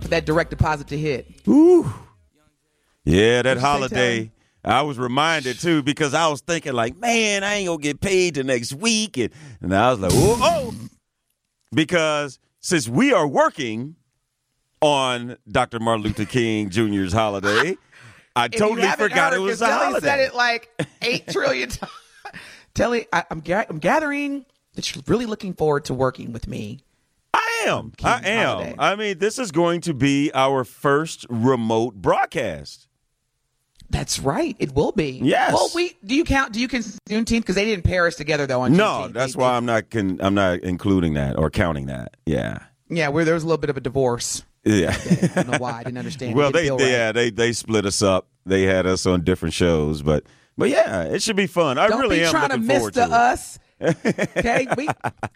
for 0.00 0.08
that 0.08 0.24
direct 0.26 0.50
deposit 0.50 0.88
to 0.88 0.98
hit. 0.98 1.26
Ooh. 1.48 1.92
Yeah, 3.04 3.42
that 3.42 3.58
holiday. 3.58 4.30
I 4.64 4.80
was 4.82 4.98
reminded 4.98 5.58
too 5.60 5.82
because 5.82 6.14
I 6.14 6.28
was 6.28 6.40
thinking 6.40 6.72
like, 6.72 6.96
man, 6.96 7.44
I 7.44 7.56
ain't 7.56 7.66
gonna 7.66 7.78
get 7.78 8.00
paid 8.00 8.34
the 8.36 8.44
next 8.44 8.72
week, 8.72 9.18
and, 9.18 9.30
and 9.60 9.74
I 9.74 9.90
was 9.90 10.00
like, 10.00 10.12
oh, 10.14 10.38
oh, 10.42 10.74
because 11.74 12.38
since 12.60 12.88
we 12.88 13.12
are 13.12 13.26
working 13.26 13.96
on 14.84 15.36
Dr. 15.50 15.80
Martin 15.80 16.04
Luther 16.04 16.26
King 16.26 16.68
Jr.'s 16.68 17.12
holiday, 17.12 17.76
I 18.36 18.48
totally 18.48 18.86
forgot 18.90 19.32
heard, 19.32 19.38
it 19.38 19.42
was 19.42 19.62
a 19.62 19.66
Telly 19.66 19.84
holiday. 19.84 20.06
said 20.06 20.20
it 20.20 20.34
like 20.34 20.68
eight 21.02 21.26
trillion 21.28 21.70
times. 21.70 21.92
Telly, 22.74 23.06
I, 23.12 23.24
I'm, 23.30 23.40
ga- 23.40 23.64
I'm 23.70 23.78
gathering 23.78 24.44
that 24.74 24.94
you're 24.94 25.02
really 25.06 25.26
looking 25.26 25.54
forward 25.54 25.84
to 25.86 25.94
working 25.94 26.32
with 26.32 26.46
me. 26.48 26.80
I 27.32 27.64
am. 27.66 27.92
I 28.02 28.20
am. 28.28 28.46
holiday. 28.46 28.74
I 28.78 28.94
mean, 28.96 29.18
this 29.18 29.38
is 29.38 29.50
going 29.52 29.80
to 29.82 29.94
be 29.94 30.30
our 30.34 30.64
first 30.64 31.24
remote 31.30 31.94
broadcast. 31.94 32.88
That's 33.90 34.18
right. 34.18 34.56
It 34.58 34.74
will 34.74 34.92
be. 34.92 35.20
Yes. 35.22 35.52
Well, 35.52 35.70
we 35.74 35.96
do 36.04 36.14
you 36.16 36.24
count? 36.24 36.52
Do 36.52 36.60
you 36.60 36.66
count 36.68 36.84
Juneteenth? 37.08 37.40
Because 37.42 37.54
they 37.54 37.64
didn't 37.64 37.84
pair 37.84 38.06
us 38.06 38.16
together 38.16 38.46
though. 38.46 38.62
On 38.62 38.72
No, 38.72 38.84
Juneteenth. 38.84 39.12
that's 39.12 39.36
why 39.36 39.52
I'm 39.56 39.66
not. 39.66 39.90
Con- 39.90 40.18
I'm 40.20 40.34
not 40.34 40.60
including 40.60 41.14
that 41.14 41.38
or 41.38 41.48
counting 41.50 41.86
that. 41.86 42.16
Yeah. 42.26 42.58
Yeah, 42.88 43.08
where 43.08 43.24
there 43.24 43.34
was 43.34 43.44
a 43.44 43.46
little 43.46 43.58
bit 43.60 43.70
of 43.70 43.76
a 43.76 43.80
divorce. 43.80 44.42
Yeah. 44.64 44.96
I 44.96 45.26
don't 45.42 45.50
know 45.50 45.58
why. 45.58 45.72
I 45.80 45.82
didn't 45.84 45.98
understand. 45.98 46.34
well, 46.36 46.50
they, 46.50 46.64
didn't 46.64 46.78
they 46.78 46.84
right. 46.84 46.90
yeah 46.90 47.12
they 47.12 47.30
they 47.30 47.52
split 47.52 47.84
us 47.86 48.02
up. 48.02 48.28
They 48.46 48.62
had 48.62 48.86
us 48.86 49.04
on 49.06 49.22
different 49.24 49.54
shows, 49.54 50.02
but 50.02 50.24
but 50.56 50.70
yeah, 50.70 51.02
it 51.04 51.22
should 51.22 51.36
be 51.36 51.46
fun. 51.46 51.78
I 51.78 51.88
Don't 51.88 52.00
really 52.00 52.18
be 52.20 52.24
am 52.24 52.30
trying 52.30 52.50
to 52.50 52.58
miss 52.58 52.90
to 52.92 53.02
us. 53.02 53.58
Okay, 53.82 54.66
we 54.76 54.88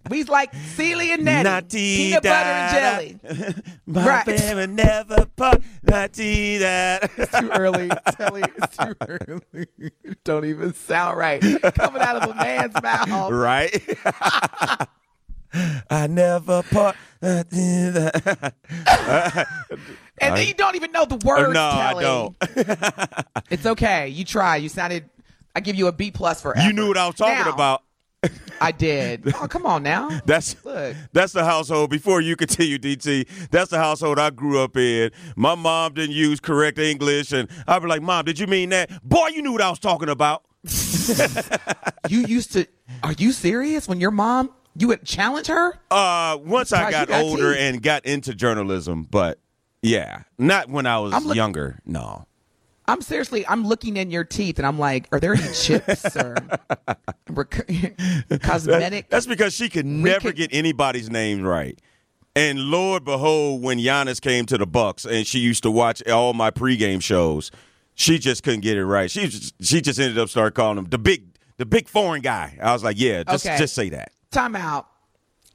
we's 0.09 0.29
like 0.29 0.55
Celie 0.55 1.13
and 1.13 1.25
Nettie, 1.25 1.45
Naughty 1.45 1.97
peanut 1.97 2.23
butter 2.23 2.45
da-da. 2.45 2.99
and 3.01 3.21
jelly. 3.23 3.55
My 3.87 4.07
Right. 4.07 4.27
baby 4.27 4.73
never 4.73 5.27
part. 5.37 5.63
That. 5.83 6.13
too 6.15 7.51
early. 7.53 7.89
Telly, 8.17 8.43
it's 8.57 8.77
too 8.77 8.95
early. 9.07 9.67
Don't 10.25 10.45
even 10.45 10.73
sound 10.73 11.19
right. 11.19 11.41
Coming 11.75 12.01
out 12.01 12.17
of 12.23 12.31
a 12.31 12.35
man's 12.35 12.81
mouth. 12.83 13.33
right. 13.33 13.73
I 15.91 16.07
never 16.09 16.63
part. 16.63 16.97
Uh, 17.23 17.43
and 20.21 20.37
then 20.37 20.47
you 20.47 20.55
don't 20.55 20.77
even 20.77 20.93
know 20.93 21.05
the 21.05 21.17
words, 21.25 21.53
no, 21.55 21.61
I 21.61 21.95
don't. 22.01 22.37
It's 23.51 23.67
okay. 23.67 24.09
You 24.09 24.25
try. 24.25 24.57
You 24.57 24.69
sounded. 24.69 25.09
I 25.55 25.61
give 25.61 25.75
you 25.75 25.87
a 25.87 25.93
B 25.93 26.11
plus 26.11 26.41
for 26.43 26.57
effort. 26.57 26.67
You 26.67 26.73
knew 26.73 26.89
what 26.89 26.99
I 26.99 27.07
was 27.07 27.17
talking 27.17 27.45
Now, 27.47 27.53
about. 27.53 27.83
I 28.61 28.73
did. 28.73 29.33
Oh, 29.41 29.47
come 29.49 29.65
on 29.65 29.83
now. 29.83 30.09
That's 30.27 30.57
Look. 30.65 30.97
that's 31.13 31.33
the 31.33 31.45
household. 31.45 31.91
Before 31.91 32.21
you 32.21 32.37
continue, 32.37 32.79
DT, 32.79 33.49
that's 33.51 33.71
the 33.71 33.79
household 33.79 34.19
I 34.19 34.31
grew 34.31 34.61
up 34.61 34.77
in. 34.77 35.11
My 35.37 35.55
mom 35.55 35.95
didn't 35.95 36.15
use 36.17 36.41
correct 36.41 36.79
English, 36.79 37.33
and 37.33 37.49
I'd 37.67 37.81
be 37.81 37.89
like, 37.89 38.03
"Mom, 38.03 38.25
did 38.25 38.39
you 38.39 38.47
mean 38.47 38.69
that?" 38.71 38.91
Boy, 39.03 39.29
you 39.29 39.41
knew 39.43 39.53
what 39.53 39.63
I 39.63 39.71
was 39.71 39.79
talking 39.79 40.09
about. 40.09 40.45
You 42.09 42.27
used 42.27 42.53
to. 42.53 42.67
Are 43.03 43.13
you 43.13 43.33
serious? 43.33 43.87
When 43.89 44.01
your 44.01 44.11
mom, 44.11 44.51
you 44.79 44.89
would 44.89 45.05
challenge 45.05 45.47
her? 45.49 45.79
Uh, 45.91 46.39
once 46.43 46.73
I 46.73 46.91
got 46.91 47.11
older 47.11 47.55
and 47.55 47.83
got 47.83 48.05
into 48.07 48.35
journalism, 48.35 49.03
but 49.11 49.39
yeah, 49.83 50.23
not 50.39 50.69
when 50.69 50.87
I 50.87 50.99
was 50.99 51.13
I'm 51.13 51.25
look- 51.27 51.37
younger. 51.37 51.79
No. 51.85 52.25
I'm 52.87 53.03
seriously. 53.03 53.47
I'm 53.47 53.67
looking 53.67 53.99
in 53.99 54.11
your 54.11 54.25
teeth, 54.25 54.59
and 54.59 54.67
I'm 54.67 54.79
like, 54.79 55.09
are 55.13 55.21
there 55.21 55.35
any 55.35 55.53
chips 55.53 56.17
or 56.17 56.37
rec- 57.29 57.69
cosmetic? 58.43 59.11
That's 59.11 59.27
because 59.27 59.53
she 59.55 59.69
could 59.69 59.85
never 59.87 60.29
Recon- 60.29 60.37
get 60.37 60.55
anybody's 60.55 61.11
name 61.11 61.43
right. 61.43 61.79
And 62.35 62.59
Lord 62.59 63.05
behold, 63.05 63.63
when 63.63 63.79
Giannis 63.79 64.21
came 64.21 64.47
to 64.47 64.57
the 64.57 64.67
Bucks 64.67 65.05
and 65.05 65.27
she 65.27 65.39
used 65.39 65.65
to 65.65 65.71
watch 65.71 66.07
all 66.09 66.33
my 66.35 66.51
pregame 66.51 67.03
shows, 67.03 67.51
she 67.95 68.19
just 68.19 68.43
couldn't 68.43 68.61
get 68.61 68.77
it 68.77 68.87
right. 68.87 69.11
She 69.11 69.27
just, 69.29 69.55
she 69.61 69.81
just 69.81 69.99
ended 69.99 70.19
up 70.19 70.29
start 70.29 70.55
calling 70.55 70.79
him 70.79 70.85
the 70.87 70.99
big 70.99 71.25
the 71.57 71.67
big 71.67 71.89
foreign 71.89 72.23
guy. 72.23 72.57
I 72.63 72.73
was 72.73 72.85
like, 72.85 72.99
yeah, 72.99 73.25
just 73.25 73.45
Okay. 73.45 73.59
just 73.59 73.75
say 73.75 73.89
that. 73.91 74.13
Time 74.31 74.55
out. 74.57 74.87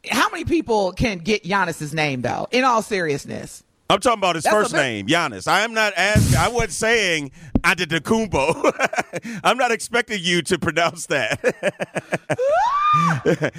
How 0.09 0.29
many 0.29 0.45
people 0.45 0.91
can 0.93 1.19
get 1.19 1.43
Giannis's 1.43 1.93
name 1.93 2.21
though? 2.21 2.47
In 2.51 2.63
all 2.63 2.81
seriousness. 2.81 3.63
I'm 3.89 3.99
talking 3.99 4.19
about 4.19 4.35
his 4.35 4.43
That's 4.45 4.55
first 4.55 4.73
name, 4.73 5.05
Giannis. 5.07 5.47
I 5.47 5.61
am 5.61 5.73
not 5.73 5.93
asking. 5.95 6.35
I 6.37 6.47
wasn't 6.47 6.71
saying 6.71 7.31
Antetokounmpo. 7.59 9.39
I'm 9.43 9.57
not 9.57 9.71
expecting 9.71 10.19
you 10.21 10.41
to 10.43 10.57
pronounce 10.57 11.05
that. 11.07 11.39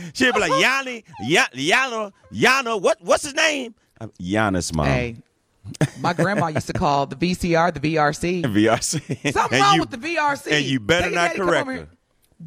She'll 0.14 0.32
be 0.32 0.40
like 0.40 0.60
Yanni, 0.60 1.04
Ya- 1.22 1.44
Yana, 1.54 2.12
Yana. 2.32 2.80
What? 2.80 3.00
What's 3.00 3.22
his 3.24 3.34
name? 3.34 3.74
Giannis, 4.20 4.74
mom. 4.74 4.86
Hey, 4.86 5.16
my 6.00 6.12
grandma 6.12 6.48
used 6.48 6.66
to 6.66 6.72
call 6.72 7.06
the 7.06 7.16
VCR 7.16 7.72
the 7.72 7.94
VRC. 7.94 8.42
VRC. 8.44 9.32
Something 9.32 9.58
And 9.58 9.62
wrong 9.62 9.74
you- 9.76 9.80
with 9.82 9.90
the 9.90 9.96
VRC. 9.98 10.50
and 10.52 10.64
you 10.64 10.80
better 10.80 11.04
Take 11.06 11.14
not 11.14 11.34
correct 11.34 11.66
her. 11.68 11.88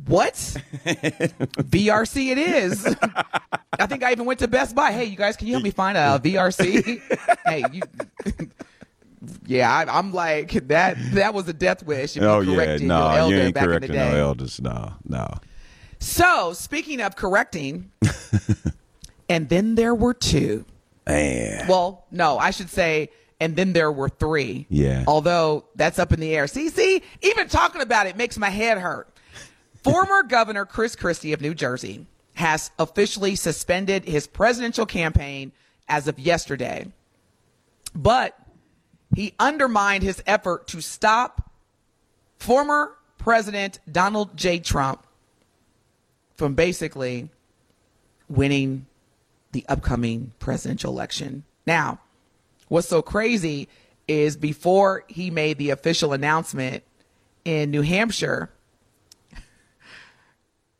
What? 0.05 0.33
VRC 0.33 2.31
it 2.31 2.37
is. 2.37 2.95
I 3.79 3.85
think 3.87 4.03
I 4.03 4.11
even 4.11 4.25
went 4.25 4.39
to 4.39 4.47
Best 4.47 4.75
Buy. 4.75 4.91
Hey, 4.91 5.05
you 5.05 5.17
guys, 5.17 5.35
can 5.35 5.47
you 5.47 5.53
help 5.53 5.63
me 5.63 5.71
find 5.71 5.97
a 5.97 6.19
VRC? 6.23 7.01
hey, 7.45 7.63
you. 7.71 7.81
yeah, 9.45 9.71
I, 9.71 9.97
I'm 9.97 10.13
like 10.13 10.51
that. 10.67 10.97
That 11.13 11.33
was 11.33 11.47
a 11.47 11.53
death 11.53 11.83
wish. 11.83 12.17
Oh 12.17 12.41
yeah, 12.41 12.77
no, 12.77 13.27
you 13.27 13.37
ain't 13.37 13.55
back 13.55 13.65
correcting 13.65 13.95
no 13.95 14.15
elders. 14.15 14.61
No, 14.61 14.93
no. 15.05 15.27
So, 15.99 16.53
speaking 16.53 17.01
of 17.01 17.15
correcting, 17.15 17.91
and 19.29 19.49
then 19.49 19.75
there 19.75 19.95
were 19.95 20.13
two. 20.13 20.65
Man. 21.07 21.67
Well, 21.67 22.05
no, 22.11 22.37
I 22.37 22.51
should 22.51 22.69
say, 22.69 23.09
and 23.39 23.55
then 23.55 23.73
there 23.73 23.91
were 23.91 24.09
three. 24.09 24.67
Yeah. 24.69 25.05
Although 25.07 25.65
that's 25.75 25.99
up 25.99 26.11
in 26.11 26.19
the 26.19 26.35
air. 26.35 26.47
See, 26.47 26.69
see, 26.69 27.01
even 27.21 27.47
talking 27.47 27.81
about 27.81 28.07
it 28.07 28.17
makes 28.17 28.37
my 28.37 28.49
head 28.49 28.77
hurt. 28.77 29.09
Former 29.87 30.23
Governor 30.23 30.65
Chris 30.65 30.97
Christie 30.97 31.31
of 31.31 31.39
New 31.39 31.53
Jersey 31.53 32.07
has 32.33 32.71
officially 32.77 33.37
suspended 33.37 34.03
his 34.03 34.27
presidential 34.27 34.85
campaign 34.85 35.53
as 35.87 36.09
of 36.09 36.19
yesterday. 36.19 36.91
But 37.95 38.37
he 39.15 39.33
undermined 39.39 40.03
his 40.03 40.21
effort 40.27 40.67
to 40.67 40.81
stop 40.81 41.49
former 42.37 42.97
President 43.17 43.79
Donald 43.89 44.35
J. 44.35 44.59
Trump 44.59 45.07
from 46.35 46.53
basically 46.53 47.29
winning 48.27 48.87
the 49.53 49.65
upcoming 49.69 50.33
presidential 50.39 50.91
election. 50.91 51.45
Now, 51.65 52.01
what's 52.67 52.89
so 52.89 53.01
crazy 53.01 53.69
is 54.05 54.35
before 54.35 55.05
he 55.07 55.31
made 55.31 55.57
the 55.57 55.69
official 55.69 56.11
announcement 56.11 56.83
in 57.45 57.71
New 57.71 57.83
Hampshire, 57.83 58.51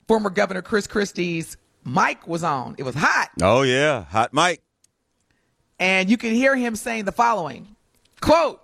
former 0.08 0.30
Governor 0.30 0.62
Chris 0.62 0.88
Christie's 0.88 1.58
mic 1.86 2.28
was 2.28 2.44
on. 2.44 2.76
It 2.78 2.84
was 2.84 2.96
hot. 2.96 3.30
Oh 3.42 3.62
yeah, 3.62 4.04
hot 4.06 4.34
mic. 4.34 4.62
And 5.80 6.10
you 6.10 6.18
can 6.18 6.32
hear 6.32 6.56
him 6.56 6.76
saying 6.76 7.06
the 7.06 7.12
following 7.12 7.76
quote, 8.22 8.62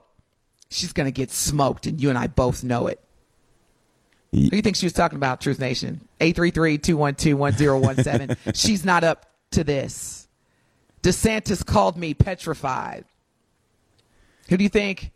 She's 0.69 0.93
going 0.93 1.05
to 1.05 1.11
get 1.11 1.29
smoked, 1.29 1.85
and 1.85 2.01
you 2.01 2.09
and 2.09 2.17
I 2.17 2.27
both 2.27 2.63
know 2.63 2.87
it. 2.87 2.99
Who 4.31 4.49
do 4.49 4.55
you 4.55 4.63
think 4.63 4.75
she 4.75 4.87
was 4.87 4.93
talking 4.93 5.17
about, 5.17 5.39
Truth 5.39 5.59
Nation? 5.59 6.07
833 6.19 6.79
212 6.79 7.39
1017. 7.39 8.37
She's 8.55 8.83
not 8.83 9.03
up 9.03 9.27
to 9.51 9.63
this. 9.63 10.27
DeSantis 11.03 11.63
called 11.63 11.97
me 11.97 12.15
petrified. 12.15 13.05
Who 14.49 14.57
do 14.57 14.63
you 14.63 14.69
think 14.69 15.11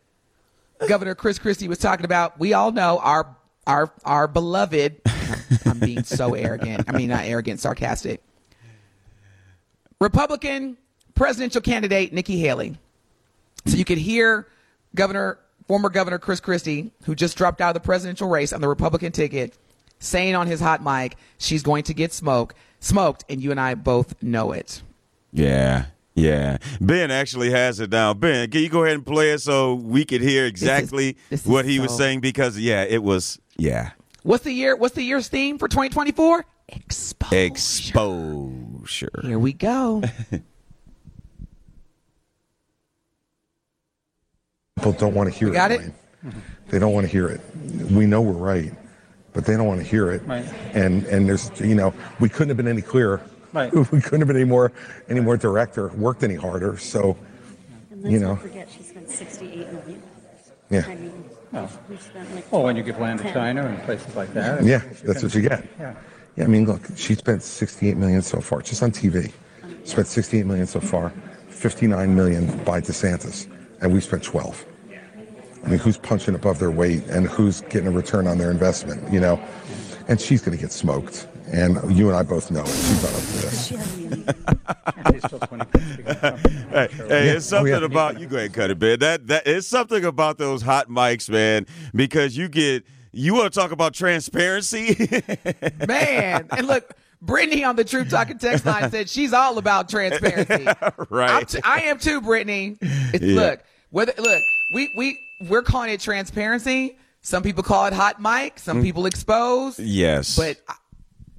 Governor 0.88 1.16
Chris 1.16 1.40
Christie 1.40 1.68
was 1.68 1.80
talking 1.80 2.06
about? 2.06 2.40
We 2.40 2.54
all 2.54 2.72
know 2.72 3.00
our 3.00 3.36
our 3.66 3.92
our 4.06 4.28
beloved. 4.28 5.02
I'm 5.66 5.80
being 5.80 6.04
so 6.04 6.34
arrogant. 6.34 6.86
I 6.88 6.98
mean, 6.98 7.10
not 7.10 7.26
arrogant, 7.26 7.60
sarcastic. 7.60 8.22
Republican 10.00 10.78
presidential 11.16 11.62
candidate 11.62 12.14
Nikki 12.14 12.40
Haley. 12.40 12.78
So 13.66 13.76
you 13.76 13.86
could 13.86 13.98
hear 13.98 14.48
Governor, 14.96 15.40
former 15.68 15.90
Governor 15.90 16.20
Chris 16.20 16.40
Christie, 16.40 16.92
who 17.04 17.16
just 17.16 17.38
dropped 17.38 17.60
out 17.60 17.70
of 17.70 17.74
the 17.74 17.86
presidential 17.86 18.30
race 18.30 18.54
on 18.54 18.62
the 18.62 18.68
Republican 18.68 19.12
ticket, 19.12 19.58
saying 20.00 20.36
on 20.36 20.48
his 20.48 20.60
hot 20.60 20.84
mic, 20.84 21.18
she's 21.38 21.64
going 21.64 21.84
to 21.84 21.94
get 21.94 22.14
smoke, 22.14 22.54
smoked, 22.80 23.26
and 23.30 23.42
you 23.42 23.52
and 23.52 23.60
I 23.60 23.76
both 23.76 24.22
know 24.22 24.52
it. 24.52 24.82
Yeah. 25.34 25.86
Yeah. 26.14 26.58
Ben 26.82 27.12
actually 27.12 27.52
has 27.52 27.80
it 27.80 27.90
down. 27.90 28.20
Ben, 28.20 28.50
can 28.50 28.62
you 28.62 28.70
go 28.70 28.84
ahead 28.84 28.96
and 28.96 29.06
play 29.06 29.32
it 29.32 29.40
so 29.40 29.76
we 29.76 30.04
could 30.06 30.22
hear 30.22 30.46
exactly 30.46 31.18
this 31.30 31.42
is 31.42 31.48
what 31.48 31.66
he 31.66 31.80
was 31.80 31.96
saying? 31.96 32.22
Because 32.22 32.58
yeah, 32.58 32.84
it 32.84 33.04
was 33.04 33.40
yeah. 33.58 33.92
What's 34.28 34.44
the 34.44 34.52
year? 34.52 34.76
What's 34.76 34.94
the 34.94 35.04
year's 35.04 35.30
theme 35.30 35.58
for 35.58 35.70
2024? 35.70 36.46
Exposure. 36.68 37.46
Exposure. 37.46 39.22
Here 39.24 39.40
we 39.40 39.54
go. 39.54 40.04
People 44.76 44.92
don't 44.92 45.14
want 45.14 45.32
to 45.32 45.40
hear 45.40 45.48
We 45.48 45.54
got 45.54 45.72
it. 45.72 45.80
it? 45.80 45.94
They 46.68 46.78
don't 46.78 46.92
want 46.92 47.06
to 47.06 47.12
hear 47.12 47.30
it. 47.30 47.40
We 47.90 48.06
know 48.06 48.22
we're 48.22 48.34
right, 48.34 48.74
but 49.32 49.46
they 49.46 49.54
don't 49.56 49.66
want 49.66 49.80
to 49.80 49.88
hear 49.88 50.12
it. 50.12 50.22
Right. 50.28 50.44
And 50.74 51.06
and 51.06 51.26
there's 51.30 51.50
you 51.62 51.76
know 51.76 51.94
we 52.20 52.28
couldn't 52.28 52.50
have 52.50 52.58
been 52.58 52.68
any 52.68 52.82
clearer. 52.82 53.22
Right. 53.54 53.72
We 53.94 54.02
couldn't 54.02 54.20
have 54.20 54.28
been 54.28 54.36
any 54.36 54.44
more 54.44 54.74
any 55.08 55.22
more 55.22 55.38
direct 55.38 55.78
or 55.78 55.88
worked 55.90 56.24
any 56.24 56.36
harder. 56.36 56.78
So 56.78 57.16
And 57.92 58.12
You 58.12 58.20
know. 58.20 58.36
forget 58.36 58.68
she 58.70 58.84
spent 58.84 59.10
68 59.10 59.72
million. 59.72 60.04
yeah, 60.70 60.84
I 60.86 60.96
mean, 60.96 61.24
Oh. 61.54 61.70
we've 61.90 62.02
spent 62.02 62.36
like. 62.36 62.46
Oh, 62.52 62.58
well, 62.58 62.64
when 62.64 62.76
you 62.76 62.84
give 62.84 63.00
land 63.00 63.20
to 63.20 63.24
10. 63.26 63.34
China 63.34 63.66
and 63.66 63.82
places 63.84 64.16
like 64.16 64.34
that. 64.34 64.64
yeah, 64.64 64.82
that's 65.04 65.24
what 65.24 65.34
you 65.34 65.42
get. 65.42 65.66
Yeah. 65.80 65.96
Yeah, 66.36 66.44
I 66.44 66.48
mean, 66.48 66.66
look, 66.66 66.82
she 66.96 67.16
spent 67.16 67.42
68 67.42 67.98
million 67.98 68.22
so 68.22 68.40
far, 68.40 68.62
just 68.62 68.84
on 68.84 68.92
TV. 68.92 69.32
Spent 69.86 70.06
68 70.06 70.46
million 70.46 70.68
so 70.68 70.80
far, 70.80 71.12
59 71.50 72.16
million 72.16 72.46
by 72.64 72.80
DeSantis, 72.80 73.48
and 73.82 73.92
we 73.92 74.02
spent 74.02 74.24
12. 74.24 74.66
I 75.68 75.70
mean, 75.70 75.80
who's 75.80 75.98
punching 75.98 76.36
above 76.36 76.60
their 76.60 76.72
weight 76.72 77.04
and 77.08 77.28
who's 77.28 77.62
getting 77.62 77.88
a 77.88 77.92
return 77.92 78.28
on 78.28 78.38
their 78.38 78.52
investment, 78.52 79.12
you 79.12 79.20
know? 79.20 79.42
And 80.08 80.22
she's 80.22 80.42
going 80.42 80.56
to 80.56 80.62
get 80.62 80.72
smoked. 80.72 81.28
And 81.52 81.96
you 81.98 82.08
and 82.10 82.18
I 82.18 82.24
both 82.24 82.52
know 82.52 82.62
it. 82.62 82.68
She's 82.68 83.04
not 83.04 83.14
up 83.14 83.20
to 83.20 83.42
this. 83.42 83.68
She 83.68 83.76
hasn't 83.76 84.06
even. 84.06 84.26
She's 85.14 85.24
still 85.24 85.40
20 85.40 85.66
Hey, 86.70 86.88
hey, 87.08 87.30
it's 87.30 87.46
something 87.46 87.74
Oh, 87.74 87.80
yeah. 87.80 87.86
about 87.86 88.20
you. 88.20 88.28
Go 88.28 88.38
ahead, 88.38 88.54
cut 88.54 88.70
it, 88.72 88.80
man. 88.82 89.00
That 89.00 89.28
that 89.28 89.48
it's 89.48 89.68
something 89.68 90.04
about 90.06 90.38
those 90.38 90.62
hot 90.62 90.90
mics, 90.90 91.30
man. 91.30 91.66
Because 91.96 92.36
you 92.36 92.50
get 92.50 92.84
you 93.14 93.34
want 93.34 93.52
to 93.54 93.60
talk 93.60 93.72
about 93.72 93.94
transparency. 93.94 94.96
Man. 95.88 96.48
And 96.52 96.68
look, 96.68 96.94
Brittany 97.22 97.64
on 97.64 97.76
the 97.76 97.84
Truth 97.84 98.10
Talking 98.12 98.38
text 98.38 98.66
line 98.66 98.92
said 98.92 99.10
she's 99.10 99.34
all 99.34 99.58
about 99.58 99.90
transparency. 99.90 100.66
right. 101.10 101.30
I'm 101.32 101.46
t- 101.46 101.60
I 101.64 101.82
am 101.84 101.98
too, 101.98 102.22
Brittany. 102.22 102.78
Yeah. 102.82 103.20
Look, 103.22 103.64
whether 103.90 104.14
look, 104.20 104.42
we 104.76 104.92
we 104.98 105.20
we're 105.48 105.64
calling 105.64 105.90
it 105.92 106.00
transparency. 106.02 106.98
Some 107.22 107.42
people 107.44 107.64
call 107.64 107.86
it 107.88 107.94
hot 107.94 108.22
mic. 108.22 108.56
Mm. 108.58 108.60
Some 108.60 108.82
people 108.84 109.06
expose. 109.08 109.80
yes, 109.80 110.36
But 110.38 110.62
I, 110.68 110.76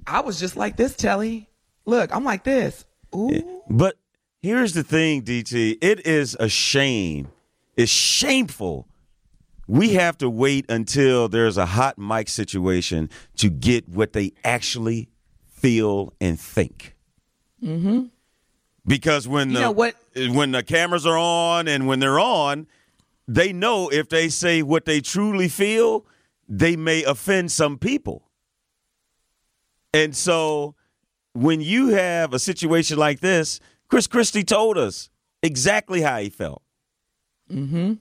I 0.07 0.21
was 0.21 0.39
just 0.39 0.55
like 0.55 0.77
this, 0.77 0.95
Telly. 0.95 1.49
Look, 1.85 2.13
I'm 2.15 2.23
like 2.23 2.43
this. 2.43 2.85
Ooh. 3.15 3.61
But 3.69 3.97
here's 4.41 4.73
the 4.73 4.83
thing, 4.83 5.23
DT. 5.23 5.77
It 5.81 6.05
is 6.05 6.35
a 6.39 6.49
shame. 6.49 7.29
It's 7.75 7.91
shameful. 7.91 8.87
We 9.67 9.93
have 9.93 10.17
to 10.19 10.29
wait 10.29 10.69
until 10.69 11.29
there's 11.29 11.57
a 11.57 11.65
hot 11.67 11.97
mic 11.97 12.27
situation 12.27 13.09
to 13.37 13.49
get 13.49 13.87
what 13.87 14.13
they 14.13 14.33
actually 14.43 15.09
feel 15.47 16.13
and 16.19 16.39
think. 16.39 16.95
Mm-hmm. 17.63 18.05
Because 18.85 19.27
when 19.27 19.49
You 19.49 19.55
the 19.55 19.61
know 19.61 19.71
what? 19.71 19.95
when 20.15 20.51
the 20.51 20.63
cameras 20.63 21.05
are 21.05 21.17
on 21.17 21.67
and 21.67 21.87
when 21.87 21.99
they're 21.99 22.19
on, 22.19 22.67
they 23.27 23.53
know 23.53 23.89
if 23.89 24.09
they 24.09 24.29
say 24.29 24.63
what 24.63 24.85
they 24.85 25.01
truly 25.01 25.47
feel, 25.47 26.05
they 26.47 26.75
may 26.75 27.03
offend 27.03 27.51
some 27.51 27.77
people. 27.77 28.23
And 29.93 30.15
so 30.15 30.75
when 31.33 31.61
you 31.61 31.89
have 31.89 32.33
a 32.33 32.39
situation 32.39 32.97
like 32.97 33.19
this, 33.19 33.59
Chris 33.87 34.07
Christie 34.07 34.43
told 34.43 34.77
us 34.77 35.09
exactly 35.41 36.01
how 36.01 36.19
he 36.19 36.29
felt. 36.29 36.61
Mm-hmm. 37.51 37.93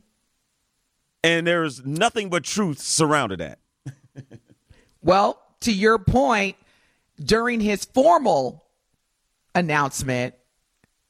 And 1.24 1.46
there's 1.46 1.85
nothing 1.85 2.29
but 2.31 2.44
truth 2.44 2.79
surrounded 2.79 3.40
that. 3.40 3.59
Well, 5.03 5.40
to 5.61 5.72
your 5.72 5.98
point, 5.98 6.57
during 7.18 7.61
his 7.61 7.85
formal 7.85 8.64
announcement 9.55 10.35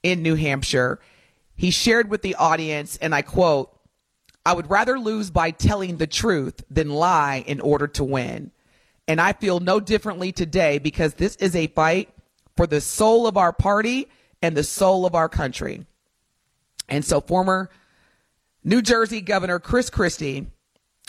in 0.02 0.22
New 0.22 0.34
Hampshire, 0.34 1.00
he 1.54 1.70
shared 1.70 2.10
with 2.10 2.22
the 2.22 2.34
audience, 2.36 2.96
and 2.98 3.14
I 3.14 3.22
quote, 3.22 3.74
I 4.46 4.52
would 4.52 4.70
rather 4.70 4.98
lose 4.98 5.30
by 5.30 5.50
telling 5.50 5.96
the 5.96 6.06
truth 6.06 6.62
than 6.70 6.90
lie 6.90 7.44
in 7.46 7.60
order 7.60 7.86
to 7.88 8.04
win. 8.04 8.52
And 9.08 9.20
I 9.20 9.32
feel 9.32 9.58
no 9.58 9.80
differently 9.80 10.30
today 10.32 10.78
because 10.78 11.14
this 11.14 11.34
is 11.36 11.56
a 11.56 11.66
fight 11.68 12.10
for 12.56 12.66
the 12.66 12.80
soul 12.80 13.26
of 13.26 13.38
our 13.38 13.52
party 13.52 14.06
and 14.42 14.54
the 14.54 14.62
soul 14.62 15.06
of 15.06 15.14
our 15.14 15.30
country. 15.30 15.86
And 16.88 17.04
so, 17.04 17.20
former 17.20 17.70
New 18.62 18.82
Jersey 18.82 19.22
Governor 19.22 19.58
Chris 19.58 19.88
Christie, 19.88 20.46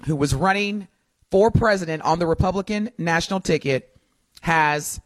who 0.06 0.16
was 0.16 0.34
running 0.34 0.88
for 1.30 1.52
president 1.52 2.04
on 2.04 2.20
the 2.20 2.26
Republican 2.26 2.90
national 2.98 3.42
ticket 3.42 3.96
has 4.42 5.02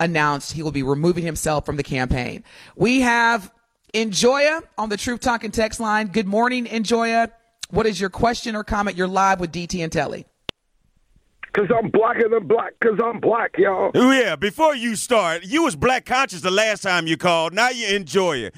announced 0.00 0.52
he 0.52 0.62
will 0.62 0.72
be 0.72 0.82
removing 0.82 1.24
himself 1.24 1.64
from 1.64 1.76
the 1.76 1.82
campaign. 1.82 2.44
We 2.74 3.00
have 3.00 3.52
Enjoya 3.94 4.62
on 4.76 4.88
the 4.88 4.96
Truth 4.96 5.20
Talking 5.20 5.52
text 5.52 5.80
line. 5.80 6.08
Good 6.08 6.26
morning, 6.26 6.66
Enjoya. 6.66 7.30
What 7.70 7.86
is 7.86 8.00
your 8.00 8.10
question 8.10 8.54
or 8.54 8.64
comment? 8.64 8.96
You're 8.96 9.08
live 9.08 9.40
with 9.40 9.52
DT 9.52 9.82
and 9.82 9.92
Telly. 9.92 10.26
Cause 11.56 11.68
I'm 11.74 11.88
blacker 11.88 12.28
than 12.28 12.46
black. 12.46 12.74
Cause 12.80 12.98
I'm 13.02 13.18
black, 13.18 13.56
y'all. 13.56 13.90
Oh, 13.94 14.10
yeah, 14.12 14.36
before 14.36 14.76
you 14.76 14.94
start, 14.94 15.42
you 15.44 15.62
was 15.64 15.74
black 15.74 16.04
conscious 16.04 16.42
the 16.42 16.50
last 16.50 16.82
time 16.82 17.06
you 17.06 17.16
called. 17.16 17.54
Now 17.54 17.70
you 17.70 17.96
enjoy 17.96 18.36
it. 18.38 18.54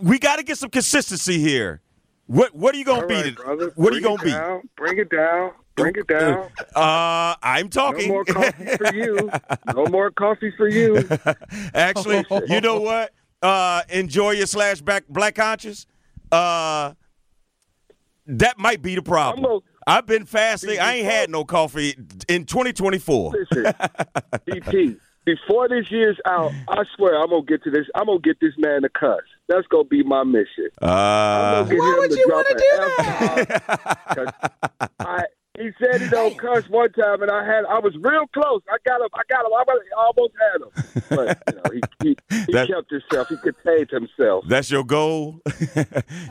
We 0.00 0.20
got 0.20 0.36
to 0.36 0.44
get 0.44 0.56
some 0.56 0.70
consistency 0.70 1.38
here. 1.40 1.80
What 2.26 2.54
What 2.54 2.74
are 2.74 2.78
you 2.78 2.84
gonna 2.84 3.02
All 3.02 3.08
be? 3.08 3.14
right, 3.16 3.34
brother. 3.36 3.72
what 3.74 3.92
are 3.92 3.96
you 3.96 4.02
gonna 4.02 4.24
down. 4.30 4.68
Bring 4.76 4.98
it 4.98 5.10
down. 5.10 5.52
Bring 5.74 5.94
it 5.96 6.06
down. 6.06 6.48
Uh, 6.76 7.34
I'm 7.42 7.68
talking. 7.68 8.08
No 8.08 8.14
more 8.14 8.24
coffee 8.24 8.76
for 8.76 8.94
you. 8.94 9.30
No 9.74 9.86
more 9.86 10.10
coffee 10.10 10.52
for 10.56 10.68
you. 10.68 11.08
Actually, 11.74 12.24
you 12.48 12.60
know 12.60 12.80
what? 12.80 13.12
Uh, 13.42 13.82
enjoy 13.88 14.32
your 14.32 14.46
slash 14.46 14.80
back 14.80 15.04
black 15.08 15.34
conscious. 15.34 15.86
Uh, 16.30 16.92
that 18.26 18.58
might 18.58 18.82
be 18.82 18.94
the 18.94 19.02
problem. 19.02 19.62
I'm 19.86 19.98
I've 19.98 20.06
been 20.06 20.26
fasting. 20.26 20.78
I 20.80 20.94
ain't 20.96 21.06
had 21.06 21.30
no 21.30 21.44
coffee 21.44 21.94
in 22.28 22.44
2024. 22.44 23.32
Listen, 23.32 23.64
DT. 24.46 24.98
Before 25.24 25.68
this 25.68 25.90
year's 25.90 26.16
out, 26.24 26.52
I 26.68 26.84
swear 26.94 27.20
I'm 27.20 27.30
gonna 27.30 27.42
get 27.42 27.64
to 27.64 27.70
this. 27.70 27.86
I'm 27.96 28.06
gonna 28.06 28.20
get 28.20 28.38
this 28.40 28.52
man 28.58 28.82
to 28.82 28.88
cuss. 28.88 29.22
That's 29.48 29.66
gonna 29.66 29.82
be 29.84 30.04
my 30.04 30.22
mission. 30.22 30.68
Uh, 30.80 30.86
I'm 30.86 31.64
gonna 31.66 31.70
get 31.70 31.80
Why 31.80 31.96
would 31.98 32.10
you 32.12 32.30
wanna 32.32 32.54
do 32.54 32.64
F-bomb. 32.78 33.96
'Cause 34.14 34.50
I, 35.00 35.24
he 35.58 35.70
said 35.80 36.00
he 36.02 36.08
don't 36.08 36.38
cuss 36.38 36.68
one 36.68 36.90
time, 36.92 37.22
and 37.22 37.30
I 37.30 37.44
had 37.44 37.64
I 37.66 37.78
was 37.78 37.94
real 38.00 38.26
close. 38.28 38.62
I 38.70 38.76
got 38.86 39.00
him. 39.00 39.08
I 39.14 39.22
got 39.28 39.44
him. 39.44 39.52
I 39.52 39.64
almost 39.96 40.34
had 40.40 40.60
him, 40.62 41.04
but 41.10 41.42
you 41.48 41.56
know, 41.56 41.70
he 41.72 41.80
he, 42.30 42.36
he 42.46 42.52
That- 42.52 42.68
kept 42.68 42.90
himself. 42.90 43.28
He 43.28 43.36
contained 43.38 43.90
himself. 43.90 44.44
That's 44.48 44.70
your 44.70 44.84
goal. 44.84 45.40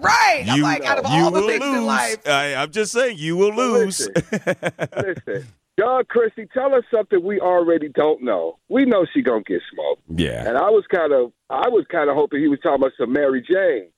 Right. 0.01 0.45
I'm 0.47 0.57
you 0.57 0.63
like, 0.63 0.83
out 0.85 0.99
of 0.99 1.05
you 1.11 1.23
all 1.23 1.31
the 1.31 1.41
will 1.41 1.47
things 1.47 1.61
lose. 1.63 1.75
in 1.77 1.85
life. 1.85 2.27
I, 2.27 2.55
I'm 2.55 2.71
just 2.71 2.91
saying, 2.91 3.17
you 3.17 3.35
will 3.37 3.53
lose. 3.53 4.07
Listen, 4.15 4.55
listen. 4.97 5.47
John 5.79 6.03
Christie, 6.05 6.47
tell 6.53 6.73
us 6.75 6.83
something 6.93 7.23
we 7.23 7.39
already 7.39 7.89
don't 7.89 8.21
know. 8.23 8.59
We 8.69 8.85
know 8.85 9.05
she 9.13 9.21
gonna 9.21 9.41
get 9.43 9.61
smoked. 9.73 10.01
yeah. 10.09 10.47
And 10.47 10.57
I 10.57 10.69
was 10.69 10.83
kind 10.93 11.11
of, 11.13 11.31
I 11.49 11.67
was 11.69 11.85
kind 11.91 12.09
of 12.09 12.15
hoping 12.15 12.41
he 12.41 12.47
was 12.47 12.59
talking 12.61 12.81
about 12.81 12.91
some 12.99 13.11
Mary 13.13 13.41
Jane, 13.41 13.89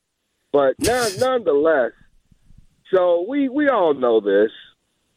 but 0.52 0.76
none, 0.80 1.12
nonetheless. 1.20 1.92
So 2.94 3.26
we 3.28 3.50
we 3.50 3.68
all 3.70 3.94
know 3.94 4.20
this. 4.22 4.52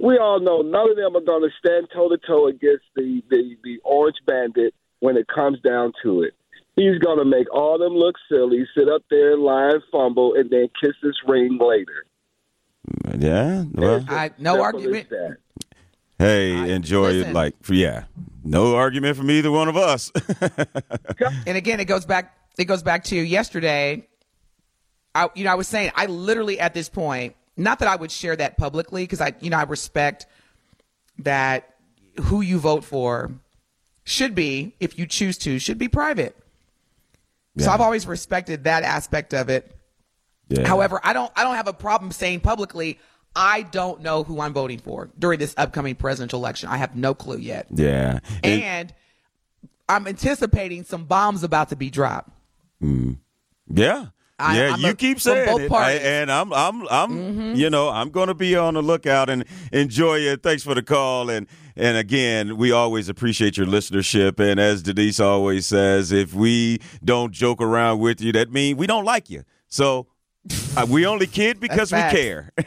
We 0.03 0.17
all 0.17 0.41
know 0.41 0.63
none 0.63 0.91
of 0.91 0.97
them 0.97 1.15
are 1.17 1.25
going 1.25 1.43
to 1.43 1.51
stand 1.59 1.89
toe 1.95 2.09
to 2.09 2.19
toe 2.27 2.49
against 2.49 2.85
the, 2.97 3.23
the 3.29 3.57
the 3.63 3.79
Orange 3.85 4.17
Bandit 4.27 4.75
when 5.01 5.17
it 5.17 5.27
comes 5.29 5.61
down 5.61 5.93
to 6.03 6.23
it. 6.23 6.35
He's 6.77 6.99
going 6.99 7.19
to 7.19 7.25
make 7.25 7.53
all 7.53 7.79
them 7.79 7.95
look 7.95 8.15
silly, 8.29 8.67
sit 8.77 8.89
up 8.89 9.03
there 9.11 9.33
and 9.35 9.43
lie 9.43 9.71
and 9.71 9.83
fumble, 9.93 10.35
and 10.35 10.49
then 10.49 10.69
kiss 10.81 10.93
this 11.03 11.17
ring 11.27 11.59
later. 11.61 12.07
Yeah. 13.19 13.65
Well, 13.73 14.05
I, 14.09 14.31
no 14.39 14.63
argument. 14.63 15.05
as 15.05 15.11
that. 15.11 15.37
hey, 16.19 16.73
enjoy 16.73 17.13
listen. 17.13 17.31
it. 17.31 17.35
Like, 17.35 17.55
yeah. 17.69 18.05
No 18.43 18.77
argument 18.77 19.17
from 19.19 19.31
either 19.31 19.51
one 19.51 19.69
of 19.69 19.77
us. 19.77 20.11
And 21.47 21.57
again, 21.59 21.81
it 21.81 21.85
goes 21.85 22.07
back. 22.07 22.37
It 22.57 22.65
goes 22.65 22.83
back 22.83 23.05
to 23.05 23.17
yesterday. 23.17 24.07
I, 25.15 25.29
you 25.35 25.45
know, 25.45 25.53
I 25.53 25.57
was 25.57 25.69
saying 25.69 25.91
I 25.95 26.07
literally 26.07 26.59
at 26.59 26.73
this 26.73 26.89
point, 26.89 27.35
not 27.57 27.79
that 27.81 27.89
I 27.89 27.97
would 27.97 28.11
share 28.11 28.37
that 28.37 28.57
publicly 28.57 29.03
because 29.05 29.21
I, 29.21 29.35
you 29.41 29.51
know, 29.51 29.59
I 29.59 29.65
respect 29.65 30.27
that 31.19 31.75
who 32.23 32.41
you 32.41 32.59
vote 32.59 32.85
for 32.85 33.33
should 34.05 34.35
be, 34.35 34.75
if 34.81 34.99
you 34.99 35.07
choose 35.07 35.37
to, 35.39 35.59
should 35.59 35.79
be 35.79 35.89
private. 35.89 36.37
So 37.59 37.71
I've 37.71 37.81
always 37.83 38.07
respected 38.07 38.65
that 38.65 38.85
aspect 38.85 39.35
of 39.35 39.51
it. 39.51 39.75
yeah. 40.49 40.67
However, 40.67 40.99
I 41.05 41.13
don't 41.13 41.31
I 41.37 41.43
don't 41.45 41.57
have 41.57 41.69
a 41.69 41.73
problem 41.75 42.11
saying 42.13 42.41
publicly 42.41 42.99
I 43.37 43.63
don't 43.63 44.01
know 44.01 44.25
who 44.25 44.41
I'm 44.41 44.53
voting 44.55 44.79
for 44.79 45.11
during 45.19 45.39
this 45.39 45.53
upcoming 45.59 45.95
presidential 45.95 46.39
election. 46.41 46.69
I 46.71 46.79
have 46.79 46.97
no 46.97 47.13
clue 47.15 47.37
yet. 47.39 47.67
yeah. 47.71 48.21
And- 48.43 48.63
And 48.63 48.95
I'm 49.89 50.07
anticipating 50.07 50.85
some 50.85 51.05
bombs 51.05 51.43
about 51.43 51.69
to 51.71 51.77
be 51.77 51.91
dropped. 51.91 52.31
Mm. 52.83 53.19
Yeah. 53.69 54.07
I- 54.41 54.57
yeah, 54.57 54.73
I'm 54.75 54.81
you 54.81 54.89
a- 54.91 54.95
keep 54.95 55.21
saying 55.21 55.49
it. 55.49 55.63
Mm-hmm. 55.71 55.75
I- 55.75 55.93
and 55.93 56.33
I'm, 56.33 56.53
I'm, 56.53 56.89
I'm, 56.89 57.55
you 57.55 57.71
know, 57.71 57.89
I'm 57.89 58.11
going 58.11 58.29
to 58.29 58.35
be 58.35 58.57
on 58.57 58.75
the 58.75 58.83
lookout 58.83 59.29
and 59.31 59.45
enjoy 59.73 60.19
it. 60.21 60.43
Thanks 60.43 60.63
for 60.63 60.75
the 60.75 60.83
call, 60.83 61.29
and 61.31 61.47
and 61.77 61.97
again, 61.97 62.57
we 62.57 62.73
always 62.73 63.09
appreciate 63.09 63.57
your 63.57 63.67
listenership. 63.67 64.39
And 64.41 64.59
as 64.61 64.83
Denise 64.83 65.21
always 65.21 65.67
says, 65.67 66.13
if 66.13 66.35
we 66.35 66.79
don't 67.05 67.33
joke 67.33 67.61
around 67.63 68.01
with 68.01 68.21
you, 68.21 68.33
that 68.33 68.51
means 68.53 68.79
we 68.79 68.87
don't 68.87 69.05
like 69.05 69.31
you. 69.31 69.45
So 69.69 70.07
uh, 70.77 70.87
we 70.89 71.05
only 71.07 71.27
kid 71.27 71.61
because 71.61 71.93
we 71.93 71.99
care. 71.99 72.53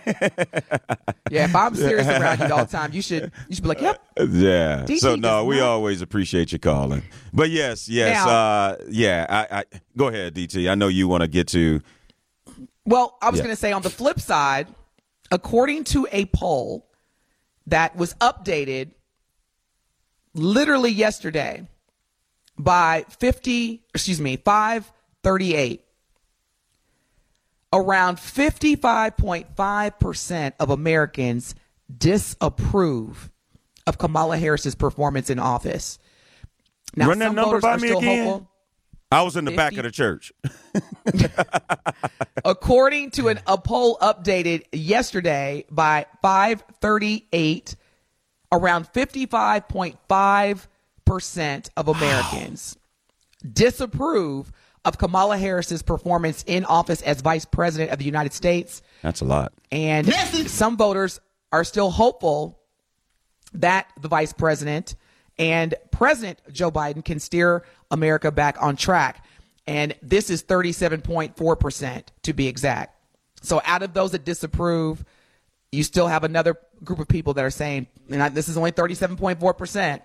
Yeah, 1.31 1.45
if 1.45 1.55
I'm 1.55 1.73
serious 1.73 2.05
around 2.07 2.41
you 2.41 2.53
all 2.53 2.65
the 2.65 2.71
time, 2.71 2.93
you 2.93 3.01
should 3.01 3.31
you 3.49 3.55
should 3.55 3.63
be 3.63 3.69
like, 3.69 3.81
yep. 3.81 3.99
Yeah. 4.19 4.83
DT 4.85 4.99
so 4.99 5.15
no, 5.15 5.45
we 5.45 5.55
not- 5.57 5.65
always 5.65 6.01
appreciate 6.03 6.51
you 6.51 6.59
calling. 6.59 7.01
But 7.33 7.49
yes, 7.49 7.89
yes, 7.89 8.23
Now- 8.23 8.29
uh, 8.31 8.77
yeah. 8.89 9.25
I, 9.27 9.59
I 9.61 9.63
go 9.97 10.09
ahead, 10.09 10.35
DT. 10.35 10.69
I 10.69 10.75
know 10.75 10.89
you 10.89 11.07
want 11.07 11.21
to 11.21 11.27
get 11.27 11.47
to. 11.47 11.81
Well, 12.85 13.17
I 13.19 13.31
was 13.31 13.39
Yeah. 13.39 13.45
going 13.45 13.55
to 13.55 13.59
say 13.59 13.71
on 13.71 13.81
the 13.81 13.89
flip 13.89 14.19
side, 14.19 14.67
according 15.31 15.85
to 15.85 16.07
a 16.11 16.25
poll 16.25 16.85
that 17.65 17.95
was 17.95 18.13
updated 18.15 18.91
literally 20.35 20.91
yesterday 20.91 21.67
by 22.59 23.05
50, 23.19 23.81
excuse 23.95 24.21
me, 24.21 24.37
538, 24.37 25.81
around 27.73 28.17
55.5% 28.17 30.53
of 30.59 30.69
Americans 30.69 31.55
disapprove 31.95 33.29
of 33.87 33.97
Kamala 33.97 34.37
Harris's 34.37 34.75
performance 34.75 35.29
in 35.29 35.39
office. 35.39 35.99
Now, 36.95 37.09
Run 37.09 37.19
that 37.19 37.27
some 37.29 37.35
number 37.35 37.59
by 37.59 37.75
me 37.77 37.89
again. 37.89 38.25
hopeful. 38.25 38.49
I 39.11 39.23
was 39.23 39.35
in 39.35 39.43
the 39.45 39.55
back 39.55 39.75
of 39.77 39.83
the 39.83 39.91
church. 39.91 40.31
According 42.45 43.11
to 43.11 43.27
an, 43.27 43.39
a 43.45 43.59
poll 43.59 43.97
updated 44.01 44.63
yesterday 44.71 45.65
by 45.69 46.07
538, 46.21 47.75
around 48.51 48.91
55.5% 48.91 51.69
of 51.77 51.87
Americans 51.87 52.75
disapprove 53.51 54.51
of 54.85 54.97
Kamala 54.97 55.37
Harris's 55.37 55.81
performance 55.81 56.43
in 56.47 56.65
office 56.65 57.01
as 57.01 57.21
vice 57.21 57.45
president 57.45 57.91
of 57.91 57.99
the 57.99 58.05
United 58.05 58.33
States. 58.33 58.81
That's 59.01 59.21
a 59.21 59.25
lot. 59.25 59.53
And 59.71 60.07
some 60.47 60.77
voters 60.77 61.19
are 61.51 61.63
still 61.63 61.89
hopeful 61.89 62.59
that 63.53 63.87
the 64.01 64.07
vice 64.07 64.33
president 64.33 64.95
and 65.37 65.73
President 65.91 66.39
Joe 66.51 66.71
Biden 66.71 67.03
can 67.03 67.19
steer 67.19 67.63
America 67.91 68.31
back 68.31 68.61
on 68.61 68.75
track. 68.75 69.25
And 69.65 69.95
this 70.01 70.29
is 70.29 70.43
37.4% 70.43 72.03
to 72.23 72.33
be 72.33 72.47
exact. 72.47 72.95
So 73.41 73.61
out 73.65 73.83
of 73.83 73.93
those 73.93 74.11
that 74.11 74.25
disapprove, 74.25 75.03
you 75.71 75.83
still 75.83 76.07
have 76.07 76.23
another 76.23 76.57
group 76.83 76.99
of 76.99 77.07
people 77.07 77.33
that 77.35 77.45
are 77.45 77.49
saying, 77.49 77.87
and 78.09 78.21
I- 78.21 78.29
this 78.29 78.49
is 78.49 78.57
only 78.57 78.71
37.4% 78.71 80.01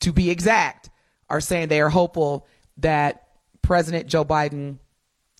to 0.00 0.12
be 0.12 0.30
exact, 0.30 0.90
are 1.28 1.40
saying 1.40 1.68
they 1.68 1.80
are 1.80 1.88
hopeful 1.90 2.46
that 2.78 3.27
President 3.68 4.06
Joe 4.06 4.24
Biden 4.24 4.78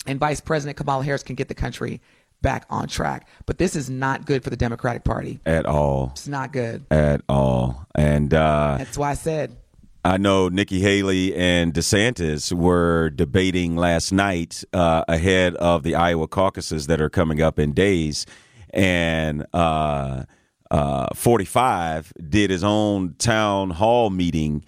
and 0.06 0.20
Vice 0.20 0.42
President 0.42 0.76
Kamala 0.76 1.02
Harris 1.02 1.22
can 1.22 1.34
get 1.34 1.48
the 1.48 1.54
country 1.54 2.02
back 2.42 2.66
on 2.68 2.86
track. 2.86 3.26
But 3.46 3.56
this 3.56 3.74
is 3.74 3.88
not 3.88 4.26
good 4.26 4.44
for 4.44 4.50
the 4.50 4.56
Democratic 4.56 5.02
Party. 5.02 5.40
At 5.46 5.64
all. 5.64 6.10
It's 6.12 6.28
not 6.28 6.52
good. 6.52 6.84
At 6.90 7.22
all. 7.26 7.86
And 7.94 8.34
uh, 8.34 8.76
That's 8.76 8.98
why 8.98 9.12
I 9.12 9.14
said 9.14 9.56
I 10.04 10.18
know 10.18 10.50
Nikki 10.50 10.78
Haley 10.80 11.34
and 11.34 11.72
DeSantis 11.72 12.52
were 12.52 13.08
debating 13.08 13.76
last 13.76 14.12
night 14.12 14.62
uh, 14.74 15.04
ahead 15.08 15.54
of 15.56 15.82
the 15.82 15.94
Iowa 15.94 16.28
caucuses 16.28 16.86
that 16.86 17.00
are 17.00 17.10
coming 17.10 17.40
up 17.40 17.58
in 17.58 17.72
days. 17.72 18.26
And 18.74 19.46
uh, 19.54 20.24
uh, 20.70 21.14
45 21.14 22.12
did 22.28 22.50
his 22.50 22.62
own 22.62 23.14
town 23.14 23.70
hall 23.70 24.10
meeting 24.10 24.66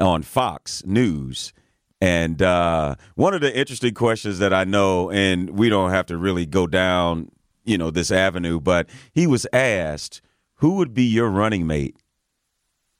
on 0.00 0.22
Fox 0.22 0.84
News. 0.84 1.52
And 2.00 2.42
uh, 2.42 2.96
one 3.14 3.34
of 3.34 3.40
the 3.40 3.56
interesting 3.56 3.94
questions 3.94 4.38
that 4.38 4.52
I 4.52 4.64
know, 4.64 5.10
and 5.10 5.50
we 5.50 5.68
don't 5.68 5.90
have 5.90 6.06
to 6.06 6.18
really 6.18 6.44
go 6.44 6.66
down, 6.66 7.30
you 7.64 7.78
know, 7.78 7.90
this 7.90 8.10
avenue, 8.10 8.60
but 8.60 8.88
he 9.12 9.26
was 9.26 9.46
asked, 9.52 10.20
"Who 10.56 10.74
would 10.76 10.92
be 10.92 11.04
your 11.04 11.30
running 11.30 11.66
mate 11.66 11.96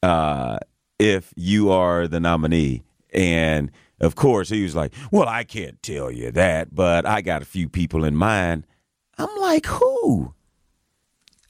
uh, 0.03 0.59
if 0.99 1.35
you 1.37 1.71
are 1.71 2.09
the 2.09 2.21
nominee?" 2.21 2.85
And 3.13 3.71
of 4.01 4.15
course, 4.15 4.49
he 4.49 4.63
was 4.63 4.75
like, 4.75 4.95
"Well, 5.11 5.29
I 5.29 5.45
can't 5.45 5.83
tell 5.83 6.11
you 6.11 6.31
that, 6.33 6.75
but 6.75 7.05
I 7.05 7.21
got 7.21 7.43
a 7.43 7.47
few 7.47 7.69
people 7.69 8.03
in 8.03 8.17
mind." 8.17 8.67
I'm 9.19 9.35
like, 9.39 9.67
"Who?" 9.67 10.33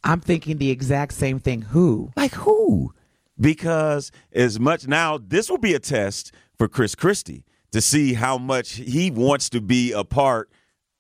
I'm 0.06 0.20
thinking 0.20 0.58
the 0.58 0.70
exact 0.70 1.14
same 1.14 1.40
thing. 1.40 1.62
Who? 1.62 2.12
Like 2.16 2.34
who? 2.34 2.94
Because 3.40 4.12
as 4.32 4.58
much 4.60 4.86
now, 4.86 5.18
this 5.18 5.50
will 5.50 5.58
be 5.58 5.74
a 5.74 5.80
test 5.80 6.32
for 6.58 6.68
Chris 6.68 6.94
Christie 6.94 7.44
to 7.72 7.80
see 7.80 8.14
how 8.14 8.38
much 8.38 8.72
he 8.74 9.10
wants 9.10 9.50
to 9.50 9.60
be 9.60 9.92
a 9.92 10.04
part 10.04 10.50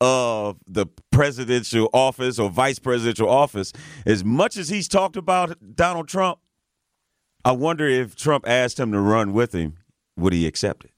of 0.00 0.58
the 0.66 0.86
presidential 1.10 1.88
office 1.92 2.38
or 2.38 2.50
vice 2.50 2.78
presidential 2.78 3.28
office. 3.28 3.72
As 4.04 4.24
much 4.24 4.56
as 4.56 4.68
he's 4.68 4.88
talked 4.88 5.16
about 5.16 5.74
Donald 5.74 6.08
Trump, 6.08 6.38
I 7.44 7.52
wonder 7.52 7.86
if 7.86 8.16
Trump 8.16 8.46
asked 8.46 8.78
him 8.78 8.92
to 8.92 9.00
run 9.00 9.32
with 9.32 9.54
him, 9.54 9.78
would 10.16 10.32
he 10.32 10.46
accept 10.46 10.84
it? 10.84 10.90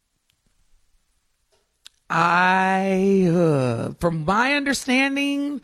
I, 2.11 3.29
uh, 3.31 3.93
from 4.01 4.25
my 4.25 4.55
understanding, 4.55 5.61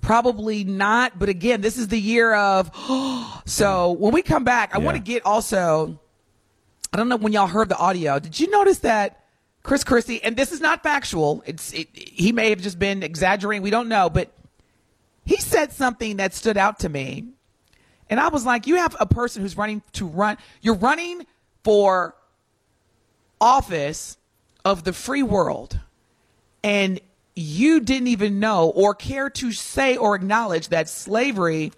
probably 0.00 0.64
not. 0.64 1.18
But 1.18 1.28
again, 1.28 1.60
this 1.60 1.76
is 1.76 1.88
the 1.88 2.00
year 2.00 2.34
of. 2.34 2.70
so 3.44 3.92
when 3.92 4.14
we 4.14 4.22
come 4.22 4.44
back, 4.44 4.74
I 4.74 4.78
want 4.78 4.96
to 4.96 5.02
get 5.02 5.26
also. 5.26 6.00
I 6.94 6.96
don't 6.96 7.08
know 7.08 7.16
when 7.16 7.32
y'all 7.32 7.48
heard 7.48 7.68
the 7.68 7.76
audio. 7.76 8.20
Did 8.20 8.38
you 8.38 8.48
notice 8.50 8.78
that 8.78 9.24
Chris 9.64 9.82
Christie? 9.82 10.22
And 10.22 10.36
this 10.36 10.52
is 10.52 10.60
not 10.60 10.82
factual. 10.82 11.42
It's 11.44 11.72
it, 11.72 11.88
he 11.92 12.30
may 12.30 12.50
have 12.50 12.60
just 12.60 12.78
been 12.78 13.02
exaggerating. 13.02 13.62
We 13.62 13.70
don't 13.70 13.88
know, 13.88 14.08
but 14.08 14.32
he 15.26 15.38
said 15.38 15.72
something 15.72 16.18
that 16.18 16.34
stood 16.34 16.56
out 16.56 16.78
to 16.80 16.88
me, 16.88 17.26
and 18.08 18.20
I 18.20 18.28
was 18.28 18.46
like, 18.46 18.66
"You 18.66 18.76
have 18.76 18.96
a 19.00 19.06
person 19.06 19.42
who's 19.42 19.56
running 19.56 19.82
to 19.94 20.06
run. 20.06 20.38
You're 20.62 20.76
running 20.76 21.26
for 21.64 22.14
office." 23.40 24.16
of 24.64 24.84
the 24.84 24.92
free 24.92 25.22
world 25.22 25.78
and 26.62 27.00
you 27.36 27.80
didn't 27.80 28.08
even 28.08 28.40
know 28.40 28.70
or 28.70 28.94
care 28.94 29.28
to 29.28 29.52
say 29.52 29.96
or 29.96 30.14
acknowledge 30.14 30.68
that 30.68 30.88
slavery 30.88 31.72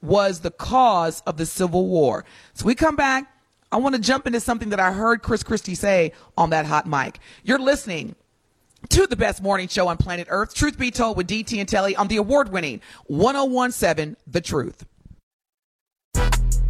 was 0.00 0.40
the 0.40 0.50
cause 0.50 1.20
of 1.26 1.36
the 1.36 1.46
Civil 1.46 1.88
War. 1.88 2.24
So 2.54 2.64
we 2.66 2.74
come 2.74 2.94
back. 2.94 3.32
I 3.70 3.76
want 3.76 3.94
to 3.94 4.00
jump 4.00 4.26
into 4.26 4.40
something 4.40 4.70
that 4.70 4.80
I 4.80 4.92
heard 4.92 5.22
Chris 5.22 5.42
Christie 5.42 5.74
say 5.74 6.12
on 6.36 6.50
that 6.50 6.66
hot 6.66 6.86
mic. 6.86 7.18
You're 7.42 7.58
listening 7.58 8.14
to 8.88 9.06
the 9.06 9.16
best 9.16 9.42
morning 9.42 9.68
show 9.68 9.88
on 9.88 9.96
planet 9.96 10.26
Earth, 10.30 10.54
Truth 10.54 10.78
Be 10.78 10.90
Told 10.90 11.16
with 11.16 11.26
DT 11.26 11.60
and 11.60 11.68
Telly 11.68 11.94
on 11.96 12.08
the 12.08 12.16
award 12.16 12.50
winning 12.50 12.80
1017 13.06 14.16
The 14.26 14.40
Truth. 14.40 14.86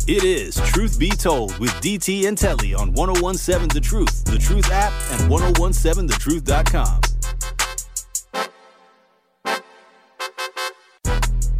It 0.09 0.25
is 0.25 0.57
Truth 0.73 0.99
Be 0.99 1.11
Told 1.11 1.57
with 1.59 1.71
DT 1.75 2.27
and 2.27 2.37
Telly 2.37 2.75
on 2.75 2.95
1017 2.95 3.69
The 3.69 3.81
Truth, 3.81 4.25
The 4.25 4.39
Truth 4.39 4.71
app, 4.73 4.93
and 5.13 5.31
1017thetruth.com. 5.31 7.18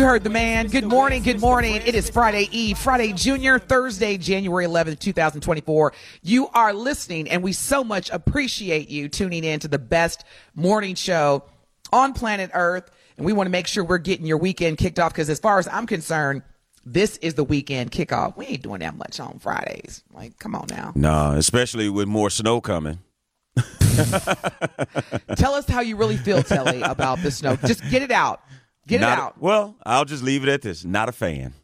You 0.00 0.06
heard 0.06 0.24
the 0.24 0.30
man. 0.30 0.68
Good 0.68 0.86
morning. 0.86 1.22
Good 1.22 1.42
morning. 1.42 1.74
It 1.84 1.94
is 1.94 2.08
Friday 2.08 2.48
Eve, 2.52 2.78
Friday 2.78 3.12
Junior, 3.12 3.58
Thursday, 3.58 4.16
January 4.16 4.64
11th, 4.64 4.98
2024. 4.98 5.92
You 6.22 6.48
are 6.54 6.72
listening, 6.72 7.28
and 7.28 7.42
we 7.42 7.52
so 7.52 7.84
much 7.84 8.08
appreciate 8.08 8.88
you 8.88 9.10
tuning 9.10 9.44
in 9.44 9.60
to 9.60 9.68
the 9.68 9.78
best 9.78 10.24
morning 10.54 10.94
show 10.94 11.44
on 11.92 12.14
planet 12.14 12.50
Earth. 12.54 12.90
And 13.18 13.26
we 13.26 13.34
want 13.34 13.48
to 13.48 13.50
make 13.50 13.66
sure 13.66 13.84
we're 13.84 13.98
getting 13.98 14.24
your 14.24 14.38
weekend 14.38 14.78
kicked 14.78 14.98
off 14.98 15.12
because, 15.12 15.28
as 15.28 15.38
far 15.38 15.58
as 15.58 15.68
I'm 15.68 15.86
concerned, 15.86 16.44
this 16.86 17.18
is 17.18 17.34
the 17.34 17.44
weekend 17.44 17.90
kickoff. 17.90 18.38
We 18.38 18.46
ain't 18.46 18.62
doing 18.62 18.80
that 18.80 18.96
much 18.96 19.20
on 19.20 19.38
Fridays. 19.38 20.02
Like, 20.14 20.38
come 20.38 20.54
on 20.54 20.68
now. 20.70 20.92
No, 20.94 21.32
especially 21.32 21.90
with 21.90 22.08
more 22.08 22.30
snow 22.30 22.62
coming. 22.62 23.00
Tell 25.36 25.54
us 25.54 25.68
how 25.68 25.82
you 25.82 25.96
really 25.96 26.16
feel, 26.16 26.42
Telly, 26.42 26.80
about 26.80 27.22
the 27.22 27.30
snow. 27.30 27.56
Just 27.56 27.82
get 27.90 28.00
it 28.00 28.10
out. 28.10 28.40
Get 28.90 29.02
Not- 29.02 29.18
it 29.18 29.22
out. 29.22 29.40
Well, 29.40 29.76
I'll 29.86 30.04
just 30.04 30.24
leave 30.24 30.42
it 30.42 30.48
at 30.48 30.62
this. 30.62 30.84
Not 30.84 31.08
a 31.08 31.12
fan. 31.12 31.54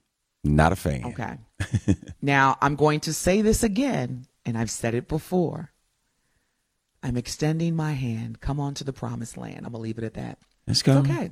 Not 0.45 0.71
a 0.71 0.77
fan. 0.77 1.07
Okay. 1.07 1.97
now, 2.23 2.57
I'm 2.63 2.77
going 2.77 3.01
to 3.01 3.13
say 3.13 3.43
this 3.43 3.65
again, 3.65 4.27
and 4.45 4.57
I've 4.57 4.71
said 4.71 4.95
it 4.95 5.09
before. 5.09 5.73
I'm 7.03 7.17
extending 7.17 7.75
my 7.75 7.95
hand. 7.95 8.41
Come 8.41 8.61
on 8.61 8.75
to 8.75 8.85
the 8.85 8.93
promised 8.93 9.37
land. 9.37 9.59
I'm 9.59 9.73
going 9.73 9.75
to 9.75 9.79
leave 9.79 9.99
it 9.99 10.05
at 10.05 10.15
that. 10.15 10.39
Let's 10.69 10.83
go. 10.83 11.01
It's 11.01 11.11
okay. 11.11 11.31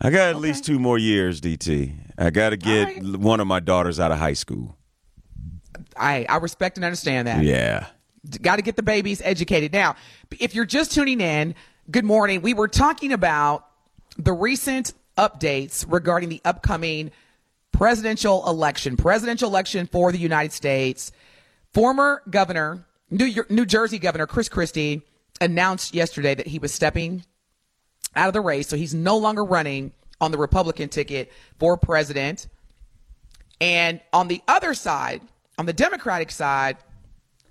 I 0.00 0.10
got 0.10 0.28
at 0.28 0.36
least 0.36 0.64
two 0.64 0.78
more 0.78 0.96
years, 0.96 1.40
DT. 1.40 1.92
I 2.16 2.30
got 2.30 2.50
to 2.50 2.56
get 2.56 2.84
right. 2.84 3.16
one 3.16 3.40
of 3.40 3.48
my 3.48 3.58
daughters 3.58 3.98
out 3.98 4.12
of 4.12 4.18
high 4.18 4.32
school. 4.32 4.76
I, 5.96 6.24
I 6.28 6.36
respect 6.36 6.76
and 6.76 6.84
understand 6.84 7.26
that. 7.26 7.42
Yeah. 7.42 7.86
Got 8.40 8.56
to 8.56 8.62
get 8.62 8.76
the 8.76 8.82
babies 8.84 9.20
educated. 9.24 9.72
Now, 9.72 9.96
if 10.38 10.54
you're 10.54 10.66
just 10.66 10.92
tuning 10.92 11.20
in, 11.20 11.56
good 11.90 12.04
morning. 12.04 12.42
We 12.42 12.54
were 12.54 12.68
talking 12.68 13.12
about 13.12 13.66
the 14.16 14.32
recent 14.32 14.92
updates 15.16 15.84
regarding 15.88 16.28
the 16.28 16.40
upcoming 16.44 17.10
presidential 17.72 18.46
election, 18.48 18.96
presidential 18.96 19.48
election 19.48 19.86
for 19.86 20.12
the 20.12 20.18
United 20.18 20.52
States. 20.52 21.12
Former 21.72 22.22
governor, 22.28 22.86
New, 23.10 23.44
New 23.48 23.66
Jersey 23.66 23.98
governor 23.98 24.26
Chris 24.26 24.48
Christie 24.48 25.02
announced 25.40 25.94
yesterday 25.94 26.34
that 26.34 26.46
he 26.46 26.58
was 26.58 26.72
stepping 26.72 27.24
out 28.14 28.28
of 28.28 28.34
the 28.34 28.40
race. 28.40 28.68
So 28.68 28.76
he's 28.76 28.94
no 28.94 29.16
longer 29.16 29.44
running 29.44 29.92
on 30.20 30.30
the 30.30 30.38
Republican 30.38 30.88
ticket 30.88 31.32
for 31.58 31.76
president. 31.76 32.46
And 33.60 34.00
on 34.12 34.28
the 34.28 34.42
other 34.46 34.74
side, 34.74 35.22
on 35.58 35.66
the 35.66 35.72
Democratic 35.72 36.30
side, 36.30 36.76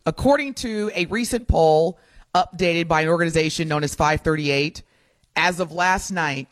according 0.05 0.53
to 0.55 0.91
a 0.95 1.05
recent 1.05 1.47
poll 1.47 1.99
updated 2.33 2.87
by 2.87 3.01
an 3.01 3.09
organization 3.09 3.67
known 3.67 3.83
as 3.83 3.93
538, 3.95 4.83
as 5.35 5.59
of 5.59 5.71
last 5.71 6.11
night, 6.11 6.47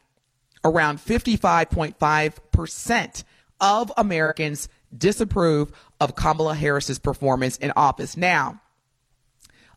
around 0.64 1.00
55.5% 1.00 3.24
of 3.60 3.92
Americans 3.98 4.70
disapprove 4.96 5.72
of 6.00 6.16
Kamala 6.16 6.56
Harris's 6.56 7.00
performance 7.00 7.58
in 7.58 7.72
office. 7.76 8.18
Now, 8.18 8.62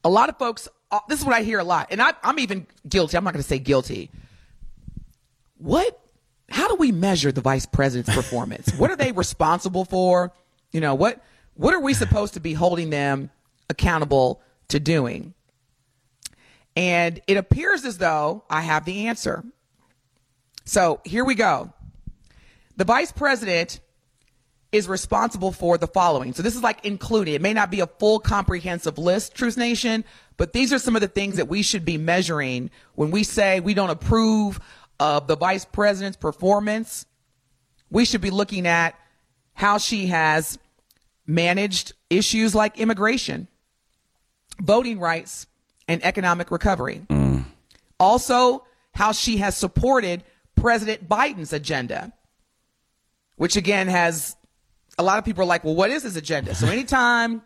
a 0.05 0.09
lot 0.09 0.29
of 0.29 0.39
folks, 0.39 0.69
uh, 0.91 1.01
this 1.09 1.21
is 1.21 1.25
what 1.25 1.35
I 1.35 1.43
hear 1.43 1.59
a 1.59 1.65
lot, 1.65 1.89
and 1.91 2.01
I, 2.01 2.13
I'm 2.23 2.39
even 2.39 2.67
guilty. 2.89 3.17
I'm 3.17 3.25
not 3.25 3.33
going 3.33 3.43
to 3.43 3.49
say 3.49 3.59
guilty. 3.59 4.11
What? 5.59 5.99
How 6.49 6.69
do 6.69 6.75
we 6.75 6.93
measure 6.93 7.33
the 7.33 7.41
vice 7.41 7.67
president's 7.67 8.15
performance? 8.15 8.73
what 8.75 8.91
are 8.91 8.97
they 8.97 9.13
responsible 9.13 9.85
for? 9.85 10.33
You 10.73 10.81
know 10.81 10.95
what? 10.95 11.23
What 11.55 11.75
are 11.75 11.81
we 11.81 11.95
supposed 11.95 12.35
to 12.35 12.41
be 12.41 12.55
holding 12.55 12.91
them 12.91 13.31
accountable 13.69 14.41
to 14.69 14.81
doing? 14.81 15.35
And 16.75 17.21
it 17.27 17.37
appears 17.37 17.85
as 17.85 17.99
though 17.99 18.45
I 18.49 18.63
have 18.63 18.85
the 18.85 19.09
answer. 19.09 19.45
So 20.65 21.01
here 21.05 21.25
we 21.25 21.35
go. 21.35 21.73
The 22.77 22.85
vice 22.85 23.13
president 23.13 23.81
is 24.73 24.89
responsible 24.89 25.53
for 25.53 25.77
the 25.77 25.87
following. 25.87 26.33
So 26.33 26.43
this 26.43 26.57
is 26.57 26.63
like 26.63 26.85
included. 26.85 27.35
It 27.35 27.43
may 27.43 27.53
not 27.53 27.71
be 27.71 27.81
a 27.81 27.87
full 27.87 28.19
comprehensive 28.19 28.97
list, 28.97 29.35
Truth 29.35 29.59
Nation, 29.59 30.05
but 30.39 30.55
these 30.55 30.73
are 30.73 30.79
some 30.79 30.97
of 30.97 31.03
the 31.03 31.09
things 31.09 31.37
that 31.37 31.49
we 31.49 31.63
should 31.63 31.85
be 31.85 31.99
measuring 31.99 32.71
when 32.95 33.11
we 33.11 33.23
say 33.23 33.61
we 33.61 33.75
don't 33.75 33.91
approve 33.91 34.59
of 34.99 35.27
the 35.27 35.37
vice 35.37 35.67
president's 35.67 36.17
performance. 36.17 37.05
We 37.91 38.07
should 38.07 38.23
be 38.23 38.31
looking 38.31 38.67
at 38.67 38.99
how 39.53 39.77
she 39.77 40.07
has 40.07 40.59
managed 41.27 41.93
issues 42.09 42.55
like 42.55 42.79
immigration, 42.79 43.49
voting 44.59 44.99
rights, 44.99 45.47
and 45.87 46.03
economic 46.03 46.51
recovery. 46.51 47.03
Mm. 47.11 47.45
Also, 48.01 48.65
how 48.95 49.13
she 49.13 49.39
has 49.39 49.57
supported 49.57 50.25
President 50.57 51.09
Biden's 51.09 51.53
agenda, 51.53 52.13
which 53.37 53.57
again 53.57 53.89
has 53.89 54.37
a 54.99 55.03
lot 55.03 55.19
of 55.19 55.25
people 55.25 55.43
are 55.43 55.47
like, 55.47 55.65
well, 55.65 55.75
what 55.75 55.91
is 55.91 56.03
his 56.03 56.17
agenda? 56.17 56.55
So 56.55 56.67
anytime 56.67 57.43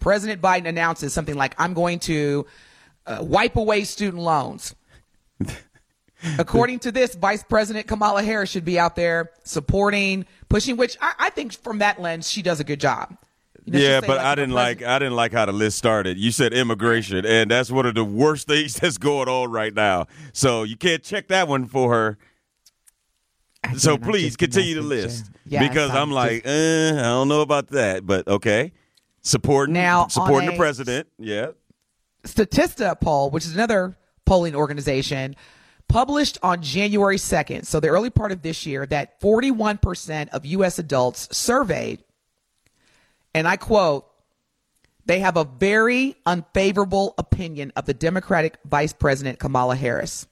President 0.00 0.40
Biden 0.40 0.66
announces 0.66 1.12
something 1.12 1.34
like, 1.34 1.54
I'm 1.58 1.74
going 1.74 1.98
to 2.00 2.46
uh, 3.06 3.18
wipe 3.20 3.56
away 3.56 3.84
student 3.84 4.22
loans. 4.22 4.74
According 6.38 6.80
to 6.80 6.92
this, 6.92 7.14
Vice 7.14 7.44
President 7.44 7.86
Kamala 7.86 8.22
Harris 8.22 8.50
should 8.50 8.64
be 8.64 8.78
out 8.78 8.96
there 8.96 9.30
supporting, 9.44 10.26
pushing, 10.48 10.76
which 10.76 10.96
I, 11.00 11.14
I 11.18 11.30
think 11.30 11.52
from 11.52 11.78
that 11.78 12.00
lens, 12.00 12.28
she 12.28 12.42
does 12.42 12.58
a 12.58 12.64
good 12.64 12.80
job. 12.80 13.16
Know, 13.70 13.78
yeah, 13.78 14.00
but 14.00 14.16
like, 14.16 14.20
I 14.20 14.34
didn't 14.34 14.54
like 14.54 14.82
I 14.82 14.98
didn't 14.98 15.14
like 15.14 15.32
how 15.32 15.46
the 15.46 15.52
list 15.52 15.78
started. 15.78 16.18
You 16.18 16.30
said 16.30 16.52
immigration, 16.52 17.24
and 17.24 17.50
that's 17.50 17.70
one 17.70 17.86
of 17.86 17.94
the 17.94 18.04
worst 18.04 18.48
things 18.48 18.74
that's 18.80 18.98
going 18.98 19.28
on 19.28 19.50
right 19.50 19.74
now. 19.74 20.06
So 20.32 20.62
you 20.62 20.76
can't 20.76 21.02
check 21.02 21.28
that 21.28 21.48
one 21.48 21.66
for 21.66 21.92
her. 21.92 22.18
so 23.76 23.94
Again, 23.94 24.04
I'm 24.04 24.10
please 24.10 24.36
continue 24.36 24.74
the 24.76 24.82
list 24.82 25.30
because 25.48 25.90
I'm, 25.90 25.96
I'm 25.96 26.10
like, 26.12 26.46
uh, 26.46 26.50
I 26.50 27.02
don't 27.02 27.28
know 27.28 27.42
about 27.42 27.68
that, 27.68 28.06
but 28.06 28.26
okay. 28.28 28.72
Supporting 29.22 29.74
Now, 29.74 30.06
supporting 30.06 30.50
the 30.50 30.56
president, 30.56 31.08
yeah. 31.18 31.48
Statista 32.24 32.98
poll, 33.00 33.30
which 33.30 33.44
is 33.44 33.54
another 33.54 33.96
polling 34.24 34.54
organization, 34.54 35.36
published 35.88 36.38
on 36.42 36.62
January 36.62 37.16
2nd, 37.16 37.66
so 37.66 37.80
the 37.80 37.88
early 37.88 38.10
part 38.10 38.30
of 38.32 38.42
this 38.42 38.66
year, 38.66 38.86
that 38.86 39.20
41% 39.20 40.28
of 40.28 40.46
U.S. 40.46 40.78
adults 40.78 41.28
surveyed, 41.36 42.04
and 43.38 43.46
I 43.46 43.56
quote, 43.56 44.04
they 45.06 45.20
have 45.20 45.36
a 45.36 45.44
very 45.44 46.16
unfavorable 46.26 47.14
opinion 47.18 47.72
of 47.76 47.86
the 47.86 47.94
Democratic 47.94 48.58
Vice 48.64 48.92
President 48.92 49.38
Kamala 49.38 49.76
Harris. 49.76 50.26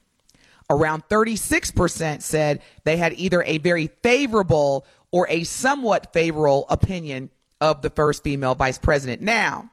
Around 0.68 1.06
36% 1.08 2.20
said 2.20 2.62
they 2.82 2.96
had 2.96 3.12
either 3.12 3.44
a 3.44 3.58
very 3.58 3.86
favorable 4.02 4.84
or 5.12 5.28
a 5.30 5.44
somewhat 5.44 6.12
favorable 6.12 6.66
opinion 6.68 7.30
of 7.60 7.80
the 7.80 7.90
first 7.90 8.24
female 8.24 8.56
vice 8.56 8.76
president. 8.76 9.22
Now, 9.22 9.70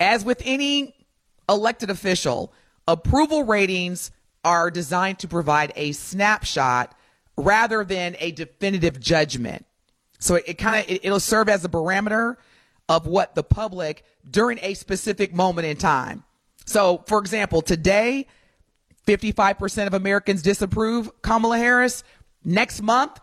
as 0.00 0.24
with 0.24 0.40
any 0.46 0.96
elected 1.50 1.90
official, 1.90 2.54
approval 2.88 3.44
ratings 3.44 4.10
are 4.42 4.70
designed 4.70 5.18
to 5.18 5.28
provide 5.28 5.74
a 5.76 5.92
snapshot 5.92 6.96
rather 7.36 7.84
than 7.84 8.16
a 8.20 8.32
definitive 8.32 8.98
judgment. 8.98 9.66
So 10.22 10.36
it, 10.36 10.44
it 10.46 10.54
kind 10.54 10.84
of 10.84 10.90
it, 10.90 11.04
it'll 11.04 11.20
serve 11.20 11.48
as 11.48 11.64
a 11.64 11.68
barometer 11.68 12.38
of 12.88 13.06
what 13.06 13.34
the 13.34 13.42
public 13.42 14.04
during 14.28 14.58
a 14.62 14.74
specific 14.74 15.34
moment 15.34 15.66
in 15.66 15.76
time. 15.76 16.24
So, 16.64 17.02
for 17.06 17.18
example, 17.18 17.60
today, 17.60 18.26
55% 19.06 19.88
of 19.88 19.94
Americans 19.94 20.42
disapprove 20.42 21.10
Kamala 21.22 21.58
Harris. 21.58 22.04
Next 22.44 22.82
month, 22.82 23.18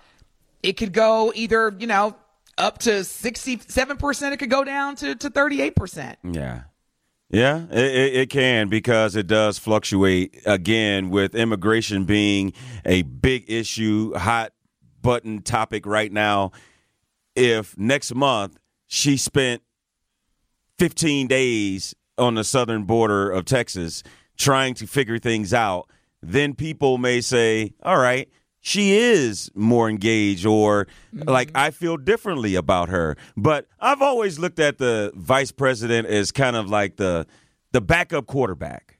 it 0.61 0.73
could 0.73 0.91
go 0.91 1.31
either, 1.35 1.73
you 1.79 1.87
know, 1.87 2.15
up 2.57 2.79
to 2.79 2.89
67%, 2.89 4.31
it 4.33 4.37
could 4.37 4.49
go 4.49 4.65
down 4.65 4.95
to, 4.97 5.15
to 5.15 5.29
38%. 5.29 6.15
Yeah. 6.23 6.63
Yeah, 7.31 7.65
it, 7.69 7.77
it, 7.77 8.15
it 8.15 8.29
can 8.31 8.69
because 8.69 9.15
it 9.15 9.27
does 9.27 9.59
fluctuate 9.59 10.41
again 10.47 11.11
with 11.11 11.35
immigration 11.35 12.05
being 12.05 12.53
a 12.83 13.03
big 13.03 13.45
issue, 13.47 14.15
hot 14.15 14.51
button 15.03 15.43
topic 15.43 15.85
right 15.85 16.11
now. 16.11 16.51
If 17.39 17.77
next 17.77 18.13
month 18.13 18.59
she 18.87 19.17
spent 19.17 19.61
15 20.77 21.27
days 21.27 21.95
on 22.17 22.35
the 22.35 22.43
southern 22.43 22.83
border 22.83 23.31
of 23.31 23.45
Texas 23.45 24.03
trying 24.37 24.73
to 24.75 24.87
figure 24.87 25.19
things 25.19 25.53
out, 25.53 25.89
then 26.21 26.53
people 26.53 26.97
may 26.97 27.21
say, 27.21 27.73
all 27.83 27.97
right, 27.97 28.29
she 28.61 28.97
is 28.97 29.49
more 29.55 29.89
engaged 29.89 30.45
or 30.45 30.87
mm-hmm. 31.15 31.29
like 31.29 31.51
I 31.55 31.71
feel 31.71 31.97
differently 31.97 32.55
about 32.55 32.89
her. 32.89 33.15
But 33.37 33.67
I've 33.79 34.01
always 34.01 34.37
looked 34.37 34.59
at 34.59 34.77
the 34.77 35.11
vice 35.15 35.51
president 35.51 36.07
as 36.07 36.31
kind 36.31 36.55
of 36.55 36.69
like 36.69 36.97
the 36.97 37.25
the 37.71 37.81
backup 37.81 38.27
quarterback. 38.27 38.99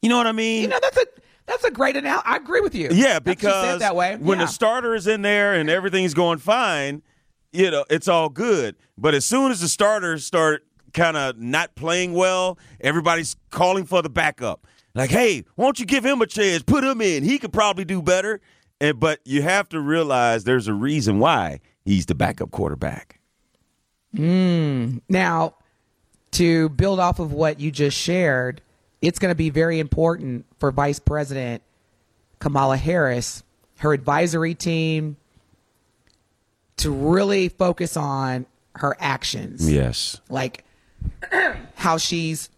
You 0.00 0.08
know 0.08 0.16
what 0.16 0.26
I 0.26 0.32
mean? 0.32 0.62
You 0.62 0.68
know, 0.68 0.78
that's 0.80 0.96
a 0.96 1.06
that's 1.46 1.64
a 1.64 1.70
great 1.70 1.96
analogy. 1.96 2.26
I 2.26 2.36
agree 2.36 2.60
with 2.60 2.74
you. 2.74 2.88
Yeah, 2.90 2.90
That's- 2.90 2.96
you 2.96 3.10
said 3.16 3.26
because 3.26 3.78
that 3.80 3.96
way. 3.96 4.16
when 4.16 4.38
Yeah. 4.38 4.46
the 4.46 4.50
starter 4.50 4.94
is 4.94 5.06
in 5.06 5.22
there 5.22 5.54
and 5.54 5.68
everything's 5.68 6.14
going 6.14 6.38
fine, 6.38 7.02
you 7.54 7.70
know, 7.70 7.84
it's 7.88 8.08
all 8.08 8.28
good. 8.28 8.76
But 8.98 9.14
as 9.14 9.24
soon 9.24 9.50
as 9.50 9.60
the 9.60 9.68
starters 9.68 10.24
start 10.24 10.64
kind 10.92 11.16
of 11.16 11.38
not 11.38 11.74
playing 11.74 12.12
well, 12.12 12.58
everybody's 12.80 13.36
calling 13.50 13.84
for 13.84 14.02
the 14.02 14.10
backup. 14.10 14.66
Like, 14.94 15.10
hey, 15.10 15.44
won't 15.56 15.80
you 15.80 15.86
give 15.86 16.04
him 16.04 16.20
a 16.22 16.26
chance? 16.26 16.62
Put 16.62 16.84
him 16.84 17.00
in. 17.00 17.24
He 17.24 17.38
could 17.38 17.52
probably 17.52 17.84
do 17.84 18.00
better. 18.00 18.40
And 18.80 18.98
but 18.98 19.20
you 19.24 19.42
have 19.42 19.68
to 19.70 19.80
realize 19.80 20.44
there's 20.44 20.68
a 20.68 20.74
reason 20.74 21.18
why 21.18 21.60
he's 21.84 22.06
the 22.06 22.14
backup 22.14 22.50
quarterback. 22.50 23.20
Mm. 24.14 25.00
Now, 25.08 25.54
to 26.32 26.68
build 26.70 27.00
off 27.00 27.18
of 27.18 27.32
what 27.32 27.60
you 27.60 27.70
just 27.70 27.96
shared, 27.96 28.60
it's 29.02 29.18
going 29.18 29.30
to 29.30 29.36
be 29.36 29.50
very 29.50 29.78
important 29.78 30.46
for 30.58 30.70
Vice 30.70 30.98
President 30.98 31.62
Kamala 32.38 32.76
Harris, 32.76 33.42
her 33.78 33.92
advisory 33.92 34.54
team, 34.54 35.16
to 36.78 36.90
really 36.90 37.48
focus 37.48 37.96
on 37.96 38.46
her 38.76 38.96
actions. 38.98 39.70
Yes. 39.70 40.20
Like 40.28 40.64
how 41.74 41.98
she's 41.98 42.50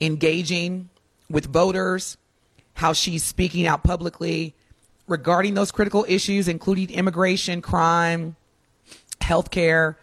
engaging 0.00 0.88
with 1.28 1.46
voters, 1.46 2.16
how 2.74 2.92
she's 2.92 3.24
speaking 3.24 3.66
out 3.66 3.82
publicly 3.82 4.54
regarding 5.06 5.54
those 5.54 5.72
critical 5.72 6.04
issues, 6.08 6.48
including 6.48 6.90
immigration, 6.90 7.60
crime, 7.60 8.36
healthcare, 9.20 9.96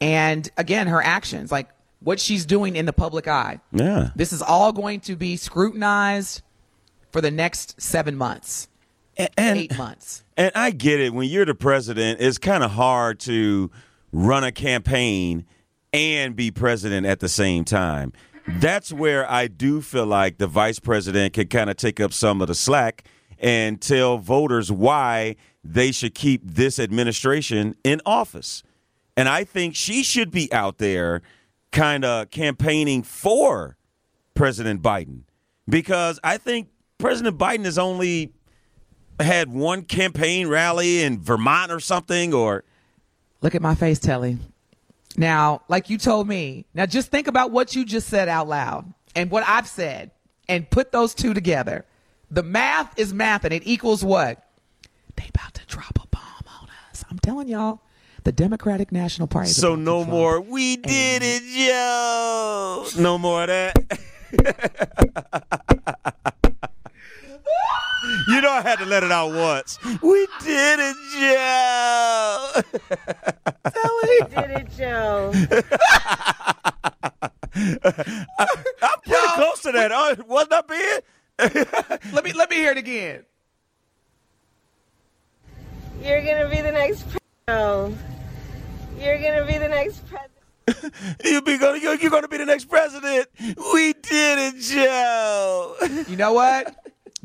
and 0.00 0.48
again, 0.56 0.86
her 0.86 1.02
actions, 1.02 1.52
like 1.52 1.68
what 2.00 2.18
she's 2.18 2.46
doing 2.46 2.76
in 2.76 2.86
the 2.86 2.92
public 2.92 3.28
eye. 3.28 3.60
Yeah. 3.72 4.10
This 4.16 4.32
is 4.32 4.40
all 4.42 4.72
going 4.72 5.00
to 5.00 5.16
be 5.16 5.36
scrutinized 5.36 6.42
for 7.12 7.20
the 7.20 7.30
next 7.30 7.80
seven 7.80 8.16
months, 8.16 8.68
eight 9.38 9.76
months. 9.76 10.24
And 10.36 10.52
I 10.54 10.70
get 10.70 11.00
it. 11.00 11.12
When 11.12 11.28
you're 11.28 11.44
the 11.44 11.54
president, 11.54 12.20
it's 12.20 12.38
kind 12.38 12.64
of 12.64 12.72
hard 12.72 13.20
to 13.20 13.70
run 14.12 14.44
a 14.44 14.52
campaign 14.52 15.44
and 15.92 16.36
be 16.36 16.50
president 16.50 17.06
at 17.06 17.20
the 17.20 17.28
same 17.28 17.64
time. 17.64 18.12
That's 18.46 18.92
where 18.92 19.30
I 19.30 19.48
do 19.48 19.82
feel 19.82 20.06
like 20.06 20.38
the 20.38 20.46
vice 20.46 20.78
president 20.78 21.34
can 21.34 21.48
kind 21.48 21.70
of 21.70 21.76
take 21.76 22.00
up 22.00 22.12
some 22.12 22.40
of 22.40 22.48
the 22.48 22.54
slack 22.54 23.04
and 23.38 23.80
tell 23.80 24.18
voters 24.18 24.70
why 24.72 25.36
they 25.62 25.92
should 25.92 26.14
keep 26.14 26.42
this 26.44 26.78
administration 26.78 27.74
in 27.84 28.00
office. 28.06 28.62
And 29.16 29.28
I 29.28 29.44
think 29.44 29.74
she 29.74 30.02
should 30.02 30.30
be 30.30 30.52
out 30.52 30.78
there 30.78 31.22
kind 31.72 32.04
of 32.04 32.30
campaigning 32.30 33.02
for 33.02 33.76
President 34.34 34.82
Biden 34.82 35.22
because 35.68 36.18
I 36.24 36.36
think 36.38 36.68
President 36.98 37.38
Biden 37.38 37.64
is 37.66 37.78
only 37.78 38.32
had 39.20 39.52
one 39.52 39.82
campaign 39.82 40.48
rally 40.48 41.02
in 41.02 41.20
Vermont 41.20 41.72
or 41.72 41.80
something 41.80 42.32
or 42.34 42.64
Look 43.42 43.54
at 43.54 43.62
my 43.62 43.74
face, 43.74 43.98
Telly. 43.98 44.38
Now, 45.16 45.62
like 45.68 45.90
you 45.90 45.98
told 45.98 46.28
me, 46.28 46.66
now 46.74 46.86
just 46.86 47.10
think 47.10 47.26
about 47.26 47.50
what 47.50 47.74
you 47.74 47.84
just 47.84 48.08
said 48.08 48.28
out 48.28 48.48
loud 48.48 48.92
and 49.16 49.30
what 49.30 49.44
I've 49.46 49.66
said 49.66 50.10
and 50.48 50.68
put 50.68 50.92
those 50.92 51.14
two 51.14 51.32
together. 51.34 51.84
The 52.30 52.42
math 52.42 52.98
is 52.98 53.12
math 53.14 53.44
and 53.44 53.54
it 53.54 53.62
equals 53.64 54.04
what? 54.04 54.46
They 55.16 55.28
about 55.34 55.54
to 55.54 55.66
drop 55.66 55.98
a 56.02 56.06
bomb 56.08 56.44
on 56.62 56.68
us. 56.90 57.04
I'm 57.10 57.18
telling 57.18 57.48
y'all, 57.48 57.80
the 58.24 58.32
Democratic 58.32 58.92
National 58.92 59.26
Party. 59.26 59.48
so 59.48 59.74
no 59.74 60.04
more 60.04 60.40
we 60.40 60.76
did 60.76 61.22
it 61.24 61.42
Joe 61.66 62.86
no 62.98 63.16
more 63.16 63.44
of 63.44 63.48
that 63.48 63.98
you 68.28 68.40
know 68.40 68.50
I 68.50 68.60
had 68.60 68.78
to 68.78 68.86
let 68.86 69.02
it 69.02 69.12
out 69.12 69.32
once 69.32 69.78
we 70.02 70.26
did 70.42 70.78
it 70.80 70.96
Joe 71.18 72.52
We 74.02 74.20
did 74.28 74.50
it, 74.50 74.68
Joe. 74.76 75.32
I'm 77.52 79.00
pretty 79.04 79.28
close 79.34 79.62
to 79.62 79.72
that 79.72 79.90
oh, 79.92 80.16
wasn't 80.26 80.52
I 80.52 80.60
being 80.62 81.00
let 82.12 82.24
me 82.24 82.32
let 82.32 82.50
me 82.50 82.56
hear 82.56 82.72
it 82.72 82.78
again 82.78 83.24
You're 86.02 86.22
gonna 86.24 86.48
be 86.48 86.60
the 86.60 86.72
next 86.72 87.04
president. 87.46 87.98
You're 88.98 89.18
gonna 89.18 89.46
be 89.46 89.58
the 89.58 89.68
next 89.68 90.02
president. 90.06 90.30
you 91.24 91.42
be 91.42 91.58
gonna 91.58 91.78
you're, 91.78 91.94
you're 91.96 92.10
gonna 92.10 92.28
be 92.28 92.36
the 92.36 92.46
next 92.46 92.66
president 92.66 93.26
we 93.72 93.92
did 93.94 94.54
it 94.54 94.60
Joe 94.60 95.76
You 96.08 96.16
know 96.16 96.32
what? 96.32 96.76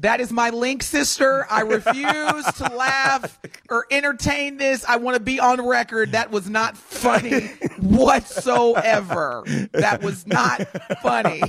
That 0.05 0.21
is 0.21 0.31
my 0.31 0.51
link, 0.51 0.83
sister. 0.83 1.47
I 1.49 1.61
refuse 1.61 2.45
to 2.57 2.63
laugh 2.75 3.39
or 3.71 3.87
entertain 3.89 4.57
this. 4.57 4.85
I 4.85 4.97
want 4.97 5.15
to 5.15 5.19
be 5.19 5.39
on 5.39 5.65
record. 5.65 6.11
That 6.11 6.29
was 6.29 6.47
not 6.47 6.77
funny 6.77 7.47
whatsoever. 7.79 9.43
That 9.71 10.03
was 10.03 10.27
not 10.27 10.61
funny. 11.01 11.41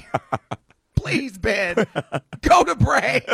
Please, 0.94 1.36
Ben, 1.36 1.86
go 2.40 2.64
to 2.64 2.74
break. 2.74 3.28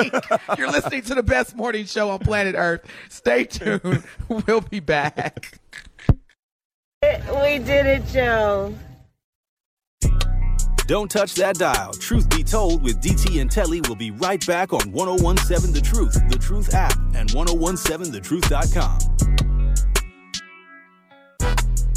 You're 0.59 0.73
listening 0.73 1.03
to 1.03 1.14
the 1.14 1.23
best 1.23 1.55
morning 1.55 1.87
show 1.87 2.11
on 2.11 2.18
planet 2.18 2.57
Earth. 2.59 2.85
Stay 3.09 3.45
tuned. 3.45 4.03
We'll 4.29 4.61
be 4.62 4.81
back. 4.81 5.61
We 7.01 7.61
did 7.61 7.87
it, 7.87 8.09
Joe. 8.09 8.75
Don't 10.93 11.11
touch 11.11 11.34
that 11.36 11.57
dial. 11.57 11.95
Truth 11.95 12.28
be 12.28 12.45
told, 12.45 12.82
with 12.82 13.01
DT 13.01 13.40
and 13.40 13.51
Telly, 13.51 13.80
we'll 13.80 13.95
be 13.95 14.11
right 14.11 14.47
back 14.47 14.74
on 14.74 14.93
1017 14.93 15.72
The 15.72 15.80
Truth, 15.80 16.22
The 16.28 16.36
Truth 16.36 16.74
app, 16.74 16.99
and 17.14 17.30
1017thetruth.com. 17.30 18.99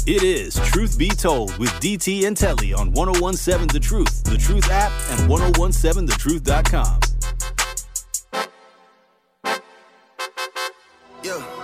It 0.06 0.22
is 0.22 0.54
Truth 0.70 0.98
Be 0.98 1.10
Told 1.10 1.58
with 1.58 1.68
DT 1.72 2.26
and 2.26 2.34
Telly 2.34 2.72
on 2.72 2.90
1017 2.92 3.68
The 3.68 3.80
Truth, 3.80 4.24
The 4.24 4.38
Truth 4.38 4.70
app, 4.70 4.92
and 5.10 5.28
1017thetruth.com. 5.30 7.00
Yeah. 11.22 11.55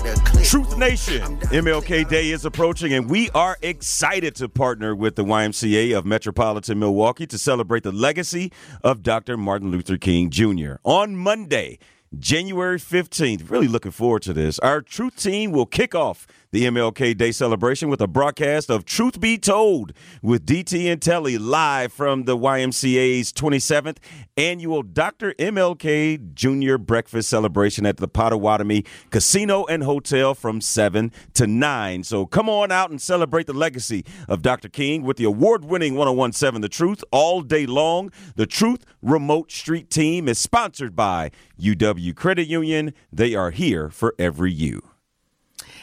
Nation, 0.00 1.38
MLK 1.50 2.08
Day 2.08 2.30
is 2.30 2.46
approaching, 2.46 2.94
and 2.94 3.10
we 3.10 3.28
are 3.30 3.58
excited 3.60 4.34
to 4.36 4.48
partner 4.48 4.96
with 4.96 5.14
the 5.16 5.24
YMCA 5.24 5.96
of 5.96 6.06
Metropolitan 6.06 6.78
Milwaukee 6.78 7.26
to 7.26 7.36
celebrate 7.36 7.82
the 7.82 7.92
legacy 7.92 8.50
of 8.82 9.02
Dr. 9.02 9.36
Martin 9.36 9.70
Luther 9.70 9.98
King 9.98 10.30
Jr. 10.30 10.76
On 10.84 11.14
Monday, 11.16 11.78
January 12.18 12.78
15th, 12.78 13.50
really 13.50 13.68
looking 13.68 13.92
forward 13.92 14.22
to 14.22 14.32
this. 14.32 14.58
Our 14.60 14.80
Truth 14.80 15.16
Team 15.16 15.52
will 15.52 15.66
kick 15.66 15.94
off 15.94 16.26
the 16.52 16.64
MLK 16.64 17.16
Day 17.16 17.30
celebration 17.30 17.88
with 17.88 18.00
a 18.00 18.08
broadcast 18.08 18.70
of 18.70 18.84
Truth 18.84 19.20
Be 19.20 19.38
Told 19.38 19.92
with 20.20 20.44
DT 20.44 20.90
and 20.90 21.00
Telly 21.00 21.38
live 21.38 21.92
from 21.92 22.24
the 22.24 22.36
YMCA's 22.36 23.32
27th 23.32 23.98
annual 24.36 24.82
Dr. 24.82 25.32
MLK 25.34 26.34
Jr. 26.34 26.76
breakfast 26.76 27.28
celebration 27.28 27.86
at 27.86 27.98
the 27.98 28.08
Potawatomi 28.08 28.84
Casino 29.10 29.64
and 29.66 29.84
Hotel 29.84 30.34
from 30.34 30.60
7 30.60 31.12
to 31.34 31.46
9. 31.46 32.02
So 32.02 32.26
come 32.26 32.48
on 32.48 32.72
out 32.72 32.90
and 32.90 33.00
celebrate 33.00 33.46
the 33.46 33.52
legacy 33.52 34.04
of 34.28 34.42
Dr. 34.42 34.68
King 34.68 35.04
with 35.04 35.18
the 35.18 35.24
award 35.24 35.64
winning 35.64 35.94
1017 35.94 36.62
The 36.62 36.68
Truth 36.68 37.04
all 37.12 37.42
day 37.42 37.64
long. 37.64 38.10
The 38.34 38.46
Truth 38.46 38.84
Remote 39.02 39.52
Street 39.52 39.88
Team 39.88 40.26
is 40.26 40.40
sponsored 40.40 40.96
by 40.96 41.30
UW 41.60 42.16
Credit 42.16 42.48
Union. 42.48 42.92
They 43.12 43.36
are 43.36 43.52
here 43.52 43.88
for 43.88 44.16
every 44.18 44.50
you. 44.52 44.89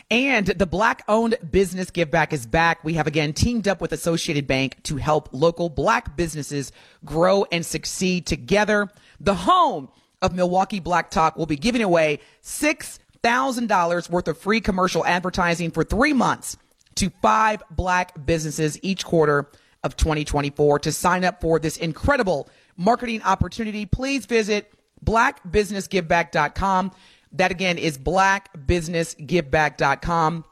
And 0.09 0.47
the 0.47 0.65
black 0.65 1.03
owned 1.09 1.35
business 1.51 1.91
give 1.91 2.09
back 2.09 2.31
is 2.31 2.45
back. 2.45 2.83
We 2.83 2.93
have 2.93 3.07
again 3.07 3.33
teamed 3.33 3.67
up 3.67 3.81
with 3.81 3.91
Associated 3.91 4.47
Bank 4.47 4.81
to 4.83 4.95
help 4.95 5.29
local 5.33 5.69
black 5.69 6.15
businesses 6.15 6.71
grow 7.03 7.45
and 7.51 7.65
succeed 7.65 8.25
together. 8.25 8.87
The 9.19 9.35
home 9.35 9.89
of 10.21 10.33
Milwaukee 10.33 10.79
Black 10.79 11.11
Talk 11.11 11.35
will 11.35 11.45
be 11.45 11.57
giving 11.57 11.81
away 11.81 12.19
$6,000 12.41 14.09
worth 14.09 14.27
of 14.29 14.37
free 14.37 14.61
commercial 14.61 15.05
advertising 15.05 15.71
for 15.71 15.83
three 15.83 16.13
months 16.13 16.55
to 16.95 17.09
five 17.21 17.61
black 17.69 18.25
businesses 18.25 18.79
each 18.81 19.03
quarter 19.03 19.49
of 19.83 19.97
2024. 19.97 20.79
To 20.79 20.91
sign 20.91 21.25
up 21.25 21.41
for 21.41 21.59
this 21.59 21.75
incredible 21.75 22.49
marketing 22.77 23.21
opportunity, 23.23 23.85
please 23.85 24.25
visit 24.25 24.71
blackbusinessgiveback.com. 25.03 26.91
That 27.33 27.51
again 27.51 27.77
is 27.77 27.97
blackbusinessgiveback.com. 27.97 30.45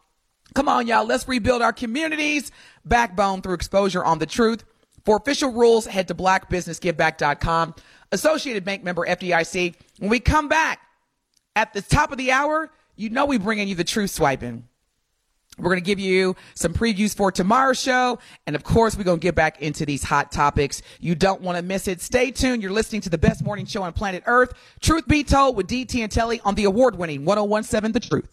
Come 0.53 0.69
on, 0.69 0.87
y'all. 0.87 1.05
Let's 1.05 1.27
rebuild 1.27 1.61
our 1.61 1.73
communities. 1.73 2.51
Backbone 2.85 3.41
through 3.41 3.55
exposure 3.55 4.03
on 4.03 4.19
the 4.19 4.25
truth. 4.25 4.63
For 5.03 5.17
official 5.17 5.51
rules, 5.51 5.85
head 5.85 6.07
to 6.07 6.15
blackbusinessgiveback.com. 6.15 7.75
Associated 8.11 8.63
Bank 8.63 8.83
member 8.83 9.05
FDIC. 9.05 9.75
When 9.99 10.09
we 10.09 10.19
come 10.19 10.47
back 10.47 10.79
at 11.55 11.73
the 11.73 11.81
top 11.81 12.11
of 12.11 12.17
the 12.17 12.31
hour, 12.31 12.71
you 12.95 13.09
know 13.09 13.25
we 13.25 13.37
bringing 13.37 13.67
you 13.67 13.75
the 13.75 13.83
truth 13.83 14.11
swiping. 14.11 14.67
We're 15.57 15.69
going 15.69 15.81
to 15.81 15.85
give 15.85 15.99
you 15.99 16.35
some 16.53 16.73
previews 16.73 17.15
for 17.15 17.31
tomorrow's 17.31 17.79
show. 17.79 18.19
And 18.45 18.55
of 18.55 18.63
course, 18.63 18.97
we're 18.97 19.03
going 19.03 19.19
to 19.19 19.23
get 19.23 19.35
back 19.35 19.61
into 19.61 19.85
these 19.85 20.03
hot 20.03 20.31
topics. 20.31 20.81
You 20.99 21.15
don't 21.15 21.41
want 21.41 21.57
to 21.57 21.63
miss 21.63 21.87
it. 21.87 22.01
Stay 22.01 22.31
tuned. 22.31 22.61
You're 22.61 22.71
listening 22.71 23.01
to 23.01 23.09
the 23.09 23.17
best 23.17 23.43
morning 23.43 23.65
show 23.65 23.83
on 23.83 23.93
planet 23.93 24.23
Earth. 24.25 24.53
Truth 24.81 25.07
be 25.07 25.23
told 25.23 25.55
with 25.55 25.67
DT 25.67 26.01
and 26.01 26.11
Telly 26.11 26.41
on 26.43 26.55
the 26.55 26.65
award 26.65 26.97
winning 26.97 27.25
1017 27.25 27.91
The 27.93 27.99
Truth. 27.99 28.29